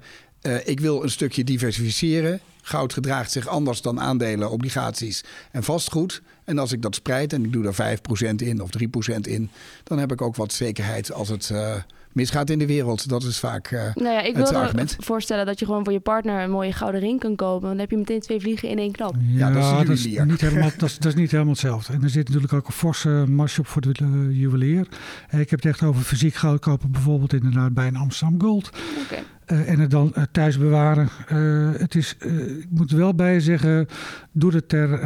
ik 0.65 0.80
wil 0.80 1.03
een 1.03 1.09
stukje 1.09 1.43
diversificeren. 1.43 2.39
Goud 2.61 2.93
gedraagt 2.93 3.32
zich 3.32 3.47
anders 3.47 3.82
dan 3.82 3.99
aandelen, 3.99 4.51
obligaties 4.51 5.24
en 5.51 5.63
vastgoed. 5.63 6.22
En 6.43 6.57
als 6.57 6.72
ik 6.72 6.82
dat 6.82 6.95
spreid 6.95 7.34
en 7.34 7.43
ik 7.43 7.53
doe 7.53 7.63
daar 7.63 7.97
5% 7.97 8.36
in 8.36 8.61
of 8.61 8.70
3% 8.84 9.15
in, 9.22 9.49
dan 9.84 9.99
heb 9.99 10.11
ik 10.11 10.22
ook 10.22 10.36
wat 10.36 10.53
zekerheid 10.53 11.11
als 11.11 11.30
het 11.30 11.49
uh, 11.51 11.76
misgaat 12.14 12.49
in 12.49 12.60
de 12.60 12.66
wereld. 12.66 13.10
Dat 13.10 13.24
is 13.24 13.39
vaak 13.39 13.72
uh, 13.72 13.82
nou 13.93 14.10
ja, 14.10 14.22
ik 14.22 14.36
het 14.36 14.49
wil 14.49 14.60
argument. 14.60 14.95
voorstellen 14.99 15.45
dat 15.45 15.60
je 15.60 15.66
gewoon 15.66 15.84
voor 15.84 15.93
je 15.93 15.99
partner 15.99 16.43
een 16.43 16.51
mooie 16.51 16.74
gouden 16.74 17.01
ring 17.01 17.20
kan 17.20 17.36
kopen. 17.36 17.70
Dan 17.70 17.78
heb 17.78 17.89
je 17.89 17.97
meteen 17.97 18.20
twee 18.20 18.39
vliegen 18.39 18.70
in 18.70 18.78
één 18.78 18.91
klap. 18.91 19.16
Ja, 19.28 19.47
ja 19.47 19.53
dat, 19.53 19.64
is 19.64 19.88
dat, 19.88 19.89
is 19.89 20.05
niet 20.26 20.41
helemaal, 20.41 20.70
dat, 20.78 20.89
is, 20.89 20.97
dat 20.97 21.12
is 21.12 21.20
niet 21.20 21.32
helemaal 21.32 21.51
hetzelfde. 21.51 21.93
En 21.93 22.03
er 22.03 22.10
zit 22.10 22.26
natuurlijk 22.26 22.53
ook 22.53 22.68
een 22.68 22.74
forse 22.74 23.10
marge 23.10 23.60
op 23.60 23.68
voor 23.68 23.82
de 23.82 23.95
uh, 24.03 24.39
juwelier. 24.39 24.88
Ik 25.30 25.49
heb 25.49 25.49
het 25.49 25.66
echt 25.66 25.84
over 25.84 26.01
fysiek 26.01 26.34
goud 26.36 26.60
kopen, 26.60 26.91
bijvoorbeeld 26.91 27.34
inderdaad 27.34 27.74
bij 27.74 27.88
een 27.88 27.95
Amsterdam 27.95 28.41
Gold. 28.41 28.70
Okay. 29.05 29.24
Uh, 29.51 29.70
en 29.70 29.80
het 29.80 29.91
dan 29.91 30.14
uh, 30.18 30.24
thuis 30.32 30.57
bewaren. 30.57 31.10
Uh, 31.32 31.70
het 31.78 31.95
is, 31.95 32.16
ik 32.60 32.68
moet 32.70 32.91
er 32.91 32.97
wel 32.97 33.16
bij 33.16 33.39
zeggen, 33.39 33.88
doe 34.32 34.53
het 34.53 34.70
ter 34.70 34.99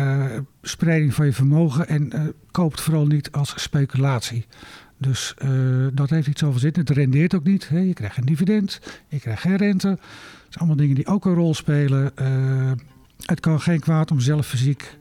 spreiding 0.62 1.14
van 1.14 1.26
je 1.26 1.34
vermogen 1.34 1.88
en 1.88 2.34
koop 2.52 2.72
het 2.72 2.82
vooral 2.82 3.06
niet 3.06 3.32
als 3.32 3.54
speculatie. 3.56 4.46
Dus 5.04 5.34
dat 5.94 6.10
heeft 6.10 6.28
iets 6.28 6.44
over 6.44 6.60
zitten. 6.60 6.86
Het 6.86 6.96
rendeert 6.96 7.36
ook 7.36 7.44
niet. 7.44 7.70
Hè. 7.70 7.80
Je 7.80 7.94
krijgt 7.94 8.16
geen 8.16 8.26
dividend, 8.26 8.80
je 9.08 9.20
krijgt 9.20 9.42
geen 9.42 9.56
rente. 9.56 9.88
Het 9.88 10.00
zijn 10.50 10.58
allemaal 10.58 10.76
dingen 10.76 10.96
die 10.96 11.08
ook 11.08 11.26
een 11.26 11.34
rol 11.34 11.54
spelen. 11.54 12.12
het 13.26 13.40
kan 13.40 13.62
geen 13.62 13.80
kwaad 13.80 14.12
om 14.12 14.20
zelf 14.20 14.48
fysiek 14.48 14.98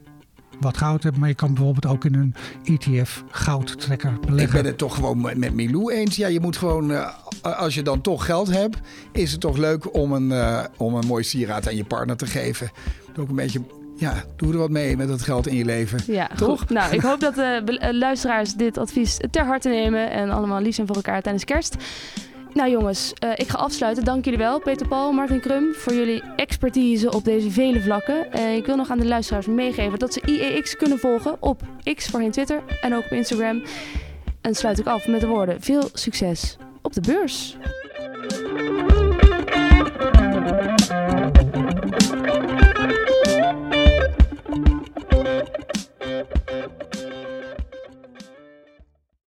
wat 0.59 0.77
goud 0.77 1.03
hebt. 1.03 1.17
Maar 1.17 1.29
je 1.29 1.35
kan 1.35 1.53
bijvoorbeeld 1.53 1.85
ook 1.85 2.05
in 2.05 2.15
een 2.15 2.35
ETF 2.63 3.23
goudtrekker 3.29 4.19
beleggen. 4.19 4.43
Ik 4.43 4.51
ben 4.51 4.65
het 4.65 4.77
toch 4.77 4.95
gewoon 4.95 5.21
met 5.39 5.53
Milou 5.53 5.93
eens. 5.93 6.15
Ja, 6.15 6.27
je 6.27 6.39
moet 6.39 6.57
gewoon, 6.57 6.91
uh, 6.91 7.09
als 7.41 7.75
je 7.75 7.81
dan 7.81 8.01
toch 8.01 8.25
geld 8.25 8.51
hebt, 8.51 8.77
is 9.11 9.31
het 9.31 9.41
toch 9.41 9.57
leuk 9.57 9.95
om 9.95 10.11
een, 10.11 10.67
om 10.77 10.95
een 10.95 11.07
mooi 11.07 11.23
sieraad 11.23 11.67
aan 11.67 11.75
je 11.75 11.85
partner 11.85 12.17
te 12.17 12.25
geven. 12.25 12.71
Ook 13.19 13.29
een 13.29 13.35
beetje 13.35 13.61
ja, 13.95 14.23
doe 14.35 14.51
er 14.51 14.57
wat 14.57 14.69
mee 14.69 14.97
met 14.97 15.07
dat 15.07 15.21
geld 15.21 15.47
in 15.47 15.55
je 15.55 15.65
leven. 15.65 15.99
Ja, 16.07 16.29
toch? 16.35 16.69
nou, 16.69 16.93
ik 16.93 17.01
hoop 17.01 17.19
dat 17.19 17.35
de 17.35 17.89
luisteraars 17.91 18.53
dit 18.53 18.77
advies 18.77 19.17
ter 19.31 19.45
harte 19.45 19.69
nemen 19.69 20.11
en 20.11 20.29
allemaal 20.29 20.61
lief 20.61 20.75
zijn 20.75 20.87
voor 20.87 20.95
elkaar 20.95 21.21
tijdens 21.21 21.43
kerst. 21.43 21.75
Nou 22.53 22.69
jongens, 22.69 23.13
uh, 23.23 23.31
ik 23.35 23.47
ga 23.47 23.57
afsluiten. 23.57 24.03
Dank 24.03 24.23
jullie 24.25 24.39
wel, 24.39 24.59
Peter 24.59 24.87
Paul, 24.87 25.11
Martin 25.11 25.39
Krum, 25.39 25.73
voor 25.73 25.93
jullie 25.93 26.23
expertise 26.35 27.11
op 27.11 27.23
deze 27.23 27.51
vele 27.51 27.81
vlakken. 27.81 28.27
Uh, 28.35 28.55
ik 28.55 28.65
wil 28.65 28.75
nog 28.75 28.89
aan 28.89 28.97
de 28.97 29.07
luisteraars 29.07 29.45
meegeven 29.45 29.99
dat 29.99 30.13
ze 30.13 30.21
IEX 30.25 30.75
kunnen 30.75 30.99
volgen 30.99 31.37
op 31.39 31.61
X, 31.95 32.07
voorheen 32.07 32.31
Twitter, 32.31 32.61
en 32.81 32.95
ook 32.95 33.03
op 33.03 33.11
Instagram. 33.11 33.63
En 34.41 34.55
sluit 34.55 34.79
ik 34.79 34.85
af 34.85 35.07
met 35.07 35.21
de 35.21 35.27
woorden: 35.27 35.61
veel 35.61 35.89
succes 35.93 36.57
op 36.81 36.93
de 36.93 37.01
beurs. 37.01 37.57